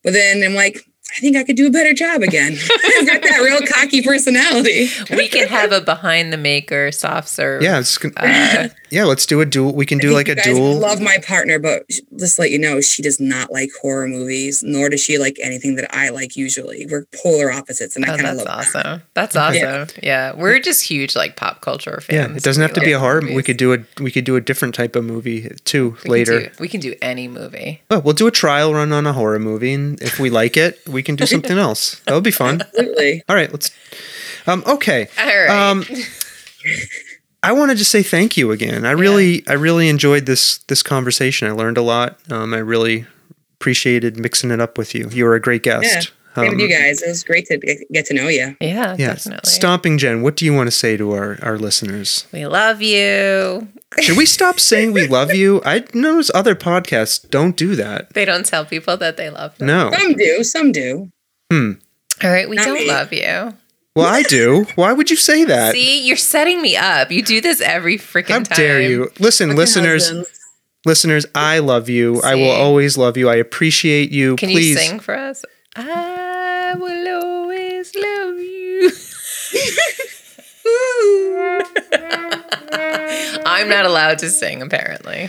But 0.03 0.15
then 0.15 0.43
I'm 0.43 0.55
like, 0.55 0.90
I 1.17 1.21
think 1.21 1.37
I 1.37 1.45
could 1.45 1.57
do 1.57 1.67
a 1.67 1.71
better 1.71 1.93
job 1.93 2.23
again. 2.23 2.53
I've 2.85 3.07
got 3.07 3.23
that 3.23 3.41
real 3.43 3.61
cocky 3.67 4.03
personality. 4.03 4.89
we 5.11 5.29
can 5.29 5.49
have 5.49 5.73
a 5.73 5.81
behind 5.81 6.33
the 6.33 6.37
maker 6.37 6.93
soft 6.93 7.29
serve. 7.29 7.63
yeah, 7.63 7.81
it's, 7.81 7.99
Uh, 8.17 8.69
yeah. 8.91 9.05
Let's 9.05 9.27
do 9.27 9.41
a 9.41 9.47
duel. 9.47 9.75
We 9.75 9.87
can 9.87 9.99
do 9.99 10.09
think 10.09 10.17
like 10.17 10.27
you 10.29 10.33
a 10.33 10.37
guys 10.37 10.45
duel. 10.45 10.79
Love 10.79 11.01
my 11.01 11.19
partner, 11.19 11.59
but 11.59 11.89
just 12.17 12.39
let 12.39 12.51
you 12.51 12.59
know, 12.59 12.81
she 12.81 13.03
does 13.03 13.19
not 13.21 13.53
like 13.53 13.71
horror 13.83 14.07
movies, 14.09 14.63
nor 14.63 14.89
does 14.89 15.03
she 15.03 15.19
like 15.19 15.37
anything 15.43 15.77
that 15.77 15.93
I 15.95 16.11
like. 16.11 16.37
Usually, 16.37 16.87
we're 16.89 17.07
polar 17.23 17.51
opposites, 17.53 17.97
and 17.97 18.05
I 18.05 18.15
oh, 18.15 18.17
kind 18.17 18.29
of 18.29 18.37
that's 18.45 18.49
love. 18.49 18.73
that. 18.73 18.87
awesome. 18.87 19.03
That's 19.15 19.37
awesome. 19.37 19.89
Yeah. 20.03 20.35
We're 20.37 20.59
just 20.61 20.83
huge 20.89 21.17
like 21.17 21.37
pop 21.37 21.61
culture 21.61 22.01
fans. 22.01 22.31
yeah, 22.31 22.37
it 22.37 22.43
doesn't 22.43 22.63
have 22.63 22.73
to 22.75 22.81
be 22.81 22.93
a 22.93 22.99
like 22.99 23.03
horror. 23.03 23.21
movies. 23.23 23.37
We 23.37 23.43
could 23.43 23.57
do 23.57 23.73
a 23.75 23.79
we 24.01 24.11
could 24.11 24.25
do 24.25 24.37
a 24.37 24.41
different 24.41 24.75
type 24.75 24.95
of 24.97 25.05
movie 25.05 25.51
too 25.65 25.91
We 25.91 25.97
can 26.03 26.11
later. 26.11 26.41
do- 26.43 26.51
we 26.61 26.69
can 26.69 26.81
do 26.81 26.95
any 27.03 27.27
movie. 27.29 27.83
Well, 27.91 28.01
we'll 28.03 28.15
do 28.15 28.27
a 28.27 28.31
trial 28.31 28.73
run 28.75 28.93
on 28.93 29.07
a 29.07 29.13
horror 29.13 29.39
movie, 29.39 29.73
and 29.73 30.01
if 30.03 30.19
we 30.21 30.31
like 30.31 30.57
it, 30.57 30.79
we 30.89 31.00
can 31.03 31.17
do 31.17 31.27
something 31.27 31.59
else. 31.69 32.01
That 32.07 32.15
would 32.15 32.25
be 32.25 32.31
fun. 32.31 32.61
Absolutely. 32.63 33.23
All 33.29 33.37
right, 33.37 33.51
let's. 33.51 33.71
Um, 34.47 34.63
okay. 34.67 35.09
All 35.19 35.27
right. 35.27 35.51
Um, 35.51 35.85
I 37.43 37.53
want 37.53 37.71
to 37.71 37.77
just 37.77 37.91
say 37.91 38.03
thank 38.03 38.37
you 38.37 38.51
again. 38.53 38.85
I 38.85 38.91
really, 38.91 39.43
I 39.49 39.55
really 39.55 39.89
enjoyed 39.89 40.27
this 40.27 40.59
this 40.69 40.83
conversation. 40.83 41.49
I 41.49 41.53
learned 41.53 41.79
a 41.79 41.83
lot. 41.83 42.19
Um, 42.31 42.53
I 42.53 42.59
really 42.59 43.07
appreciated 43.59 44.19
mixing 44.19 44.51
it 44.51 44.61
up 44.61 44.77
with 44.77 44.95
you. 44.95 45.09
You 45.11 45.25
were 45.25 45.35
a 45.35 45.41
great 45.41 45.65
Yeah. 45.65 45.81
guest. 45.81 46.13
Same 46.35 46.45
with 46.45 46.53
Um, 46.55 46.61
you 46.61 46.69
guys. 46.69 47.03
It 47.03 47.09
was 47.09 47.25
great 47.25 47.47
to 47.47 47.59
get 47.59 47.79
get 47.93 48.07
to 48.07 48.15
know 48.15 48.29
you. 48.29 48.57
yeah, 48.61 48.95
yeah. 48.99 49.15
definitely. 49.15 49.51
Stomping 49.51 49.99
Jen, 49.99 50.23
what 50.23 50.37
do 50.37 50.45
you 50.45 50.55
want 50.55 50.69
to 50.69 50.71
say 50.71 50.97
to 50.97 51.11
our, 51.13 51.39
our 51.43 51.59
listeners? 51.59 52.27
We 52.33 52.47
love 52.47 52.81
you. 52.83 53.69
Should 54.01 54.17
we 54.17 54.27
stop 54.27 54.61
saying 54.61 54.93
we 54.93 55.09
love 55.09 55.35
you? 55.35 55.61
I 55.65 55.85
notice 55.93 56.31
other 56.35 56.55
podcasts 56.55 57.29
don't 57.29 57.57
do 57.57 57.75
that. 57.77 58.15
They 58.15 58.25
don't 58.25 58.47
tell 58.47 58.65
people 58.65 58.97
that 58.99 59.17
they 59.17 59.29
love 59.31 59.59
them. 59.59 59.67
No. 59.67 59.91
Some 59.93 60.13
do, 60.15 60.45
some 60.45 60.71
do. 60.73 61.11
Hmm. 61.51 61.73
All 62.23 62.31
right, 62.31 62.49
we 62.49 62.57
Not 62.57 62.67
don't 62.67 62.75
me. 62.75 62.87
love 62.89 63.13
you. 63.13 63.55
Well, 63.97 64.07
I 64.07 64.23
do. 64.23 64.67
Why 64.77 64.93
would 64.93 65.11
you 65.11 65.17
say 65.17 65.45
that? 65.47 65.73
See, 65.73 66.07
you're 66.07 66.17
setting 66.17 66.63
me 66.63 66.77
up. 66.77 67.11
You 67.11 67.23
do 67.23 67.41
this 67.41 67.61
every 67.61 67.99
freaking 67.99 68.45
time. 68.45 68.47
How 68.51 68.55
dare 68.57 68.81
you? 68.81 69.11
Listen, 69.19 69.57
listeners, 69.57 70.07
Husbands. 70.07 70.31
listeners, 70.87 71.27
I 71.35 71.59
love 71.59 71.89
you. 71.89 72.21
I 72.23 72.37
will 72.37 72.53
always 72.53 72.97
love 72.97 73.17
you. 73.17 73.29
I 73.29 73.35
appreciate 73.35 74.13
you. 74.13 74.37
Can 74.37 74.51
Please. 74.51 74.69
you 74.71 74.77
sing 74.77 75.01
for 75.01 75.17
us? 75.17 75.45
I 75.75 76.75
will 76.79 77.09
always 77.25 77.93
love 77.97 78.39
you. 78.39 78.91
I'm 83.47 83.69
not 83.69 83.85
allowed 83.87 84.19
to 84.21 84.31
sing, 84.31 84.63
apparently. 84.63 85.29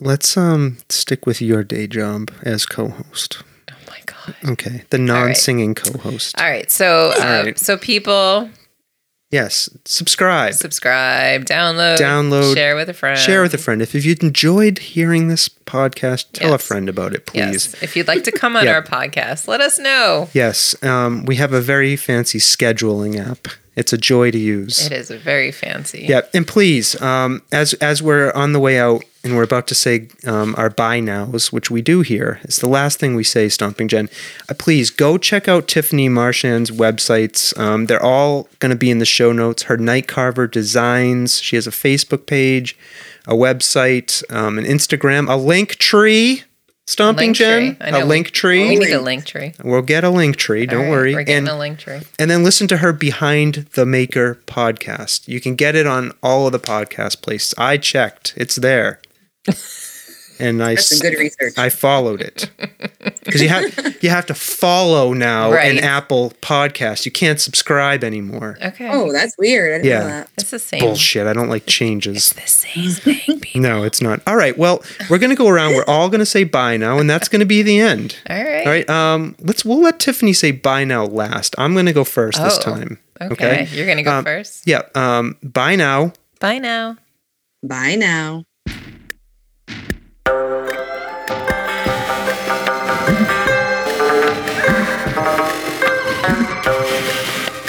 Let's 0.00 0.36
um 0.36 0.78
stick 0.88 1.26
with 1.26 1.40
your 1.40 1.62
day 1.64 1.86
job 1.86 2.30
as 2.42 2.66
co-host. 2.66 3.42
Oh 3.70 3.74
my 3.88 3.98
god. 4.04 4.34
Okay, 4.52 4.82
the 4.90 4.98
non-singing 4.98 5.74
co-host. 5.74 6.38
All 6.40 6.48
right, 6.48 6.70
so 6.70 7.12
uh, 7.18 7.42
right. 7.44 7.58
so 7.58 7.76
people 7.76 8.50
Yes, 9.30 9.68
subscribe, 9.84 10.54
subscribe, 10.54 11.44
download, 11.44 11.98
Download, 11.98 12.54
share 12.54 12.76
with 12.76 12.88
a 12.88 12.94
friend, 12.94 13.18
share 13.18 13.42
with 13.42 13.52
a 13.54 13.58
friend. 13.58 13.82
If 13.82 13.94
if 13.94 14.04
you've 14.04 14.22
enjoyed 14.22 14.78
hearing 14.78 15.26
this 15.28 15.48
podcast, 15.48 16.26
tell 16.34 16.54
a 16.54 16.58
friend 16.58 16.88
about 16.88 17.14
it, 17.14 17.26
please. 17.26 17.40
Yes, 17.72 17.82
if 17.82 17.96
you'd 17.96 18.06
like 18.06 18.22
to 18.24 18.32
come 18.32 18.54
on 18.56 18.64
Yeah. 18.68 18.74
our 18.74 18.82
podcast, 18.82 19.48
let 19.48 19.60
us 19.60 19.78
know. 19.78 20.28
Yes, 20.34 20.80
um, 20.84 21.24
we 21.24 21.36
have 21.36 21.52
a 21.52 21.60
very 21.60 21.96
fancy 21.96 22.38
scheduling 22.38 23.18
app. 23.18 23.48
It's 23.76 23.92
a 23.92 23.98
joy 23.98 24.30
to 24.30 24.38
use. 24.38 24.86
It 24.86 24.92
is 24.92 25.10
a 25.10 25.18
very 25.18 25.50
fancy. 25.50 26.06
Yeah, 26.08 26.22
and 26.32 26.46
please, 26.46 27.00
um, 27.02 27.42
as 27.50 27.74
as 27.74 28.02
we're 28.02 28.30
on 28.32 28.52
the 28.52 28.60
way 28.60 28.78
out 28.78 29.04
and 29.24 29.36
we're 29.36 29.42
about 29.42 29.66
to 29.68 29.74
say 29.74 30.08
um, 30.26 30.54
our 30.56 30.70
bye 30.70 31.00
nows, 31.00 31.52
which 31.52 31.70
we 31.70 31.82
do 31.82 32.02
here, 32.02 32.40
it's 32.44 32.58
the 32.58 32.68
last 32.68 33.00
thing 33.00 33.16
we 33.16 33.24
say, 33.24 33.48
Stomping 33.48 33.88
Jen. 33.88 34.08
Uh, 34.48 34.54
please 34.54 34.90
go 34.90 35.18
check 35.18 35.48
out 35.48 35.66
Tiffany 35.66 36.08
Marchand's 36.08 36.70
websites. 36.70 37.58
Um, 37.58 37.86
they're 37.86 38.02
all 38.02 38.48
going 38.60 38.70
to 38.70 38.76
be 38.76 38.90
in 38.90 38.98
the 38.98 39.06
show 39.06 39.32
notes. 39.32 39.64
Her 39.64 39.76
Night 39.76 40.06
Carver 40.06 40.46
designs. 40.46 41.40
She 41.40 41.56
has 41.56 41.66
a 41.66 41.70
Facebook 41.70 42.26
page, 42.26 42.76
a 43.26 43.34
website, 43.34 44.22
um, 44.32 44.58
an 44.58 44.64
Instagram, 44.64 45.28
a 45.28 45.36
link 45.36 45.76
tree. 45.76 46.44
Stomping 46.86 47.28
Link 47.28 47.36
Jen. 47.36 47.76
A 47.80 48.04
link 48.04 48.30
tree. 48.30 48.68
We 48.68 48.76
need 48.76 48.92
a 48.92 49.00
link 49.00 49.24
tree. 49.24 49.54
We'll 49.64 49.80
get 49.82 50.04
a 50.04 50.10
link 50.10 50.36
tree. 50.36 50.66
Don't 50.66 50.82
right, 50.82 50.90
worry. 50.90 51.14
We're 51.14 51.22
getting 51.24 51.48
And 51.48 51.48
a 51.48 51.58
link 51.58 51.78
tree. 51.78 52.00
and 52.18 52.30
then 52.30 52.44
listen 52.44 52.68
to 52.68 52.76
her 52.78 52.92
behind 52.92 53.66
the 53.74 53.86
maker 53.86 54.38
podcast 54.46 55.26
you 55.26 55.40
can 55.40 55.54
get 55.56 55.74
it 55.74 55.86
on 55.86 56.12
all 56.22 56.46
of 56.46 56.52
the 56.52 56.58
podcast 56.60 57.22
places 57.22 57.54
i 57.58 57.76
checked 57.78 58.34
it's 58.36 58.56
there 58.56 59.00
and 60.38 60.62
i 60.62 60.74
That's 60.74 60.88
some 60.88 60.98
good 61.10 61.18
research. 61.18 61.54
i 61.58 61.68
followed 61.68 62.20
it 62.20 62.50
because 63.24 63.40
you 63.42 63.48
have 63.48 64.02
you 64.02 64.10
have 64.10 64.26
to 64.26 64.34
follow 64.34 65.12
now 65.12 65.52
Right. 65.52 65.76
an 65.76 65.82
apple 65.84 66.32
podcast 66.40 67.04
you 67.06 67.12
can't 67.12 67.40
subscribe 67.40 68.02
anymore 68.04 68.58
Okay. 68.62 68.88
oh, 68.92 69.12
that's 69.12 69.36
weird. 69.38 69.72
I 69.72 69.76
didn't 69.78 69.86
Yeah. 69.90 69.98
know 70.00 70.06
that. 70.08 70.28
it's 70.38 70.50
the 70.50 70.58
same. 70.58 70.80
bullshit 70.80 71.26
i 71.26 71.32
don't 71.32 71.48
like 71.48 71.66
changes 71.66 72.32
The 72.32 72.40
same 72.46 72.90
thing. 72.92 73.40
people. 73.40 73.60
no 73.60 73.82
it's 73.84 74.00
not 74.02 74.20
all 74.26 74.36
right 74.36 74.56
well 74.58 74.82
we're 75.08 75.18
gonna 75.18 75.34
go 75.34 75.48
around 75.48 75.74
we're 75.74 75.84
all 75.86 76.08
gonna 76.08 76.26
say 76.26 76.44
bye 76.44 76.76
now 76.76 76.98
and 76.98 77.08
that's 77.08 77.28
gonna 77.28 77.44
be 77.46 77.62
the 77.62 77.78
end 77.80 78.16
All 78.30 78.36
right. 78.42 78.66
all 78.66 78.72
right 78.72 78.90
um 78.90 79.36
let's 79.40 79.64
we'll 79.64 79.80
let 79.80 79.98
tiffany 80.00 80.32
say 80.32 80.50
bye 80.50 80.84
now 80.84 81.04
last 81.06 81.54
i'm 81.58 81.74
gonna 81.74 81.92
go 81.92 82.04
first 82.04 82.42
this 82.42 82.58
Oh, 82.58 82.60
time 82.74 82.98
Okay. 83.20 83.68
You're 83.70 83.86
gonna 83.86 84.02
go 84.02 84.12
Um, 84.18 84.24
first. 84.24 84.66
yeah 84.66 84.82
um 84.94 85.36
bye 85.42 85.76
now 85.76 86.12
Bye 86.40 86.58
now. 86.58 86.98
Bye 87.62 87.94
now. 87.94 88.44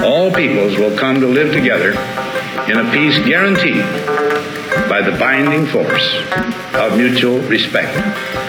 all 0.00 0.32
peoples 0.32 0.76
will 0.78 0.96
come 0.96 1.20
to 1.20 1.26
live 1.26 1.52
together 1.52 1.90
in 2.70 2.78
a 2.78 2.90
peace 2.92 3.18
guaranteed 3.26 3.82
by 4.88 5.02
the 5.02 5.16
binding 5.18 5.66
force 5.66 6.14
of 6.74 6.96
mutual 6.96 7.40
respect 7.42 7.94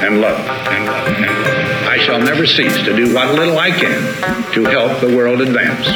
and 0.04 0.22
love. 0.22 0.40
And 0.40 0.86
love. 0.86 1.08
And 1.08 1.44
love. 1.44 1.88
I 1.88 1.98
shall 1.98 2.20
never 2.20 2.46
cease 2.46 2.78
to 2.84 2.96
do 2.96 3.14
what 3.14 3.36
little 3.36 3.58
I 3.58 3.72
can 3.72 4.54
to 4.54 4.64
help 4.66 5.00
the 5.00 5.16
world 5.16 5.42
advance 5.42 5.88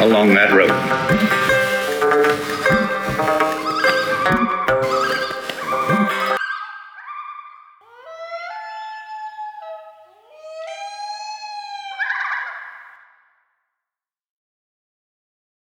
along 0.00 0.34
that 0.34 0.52
road. 0.52 1.55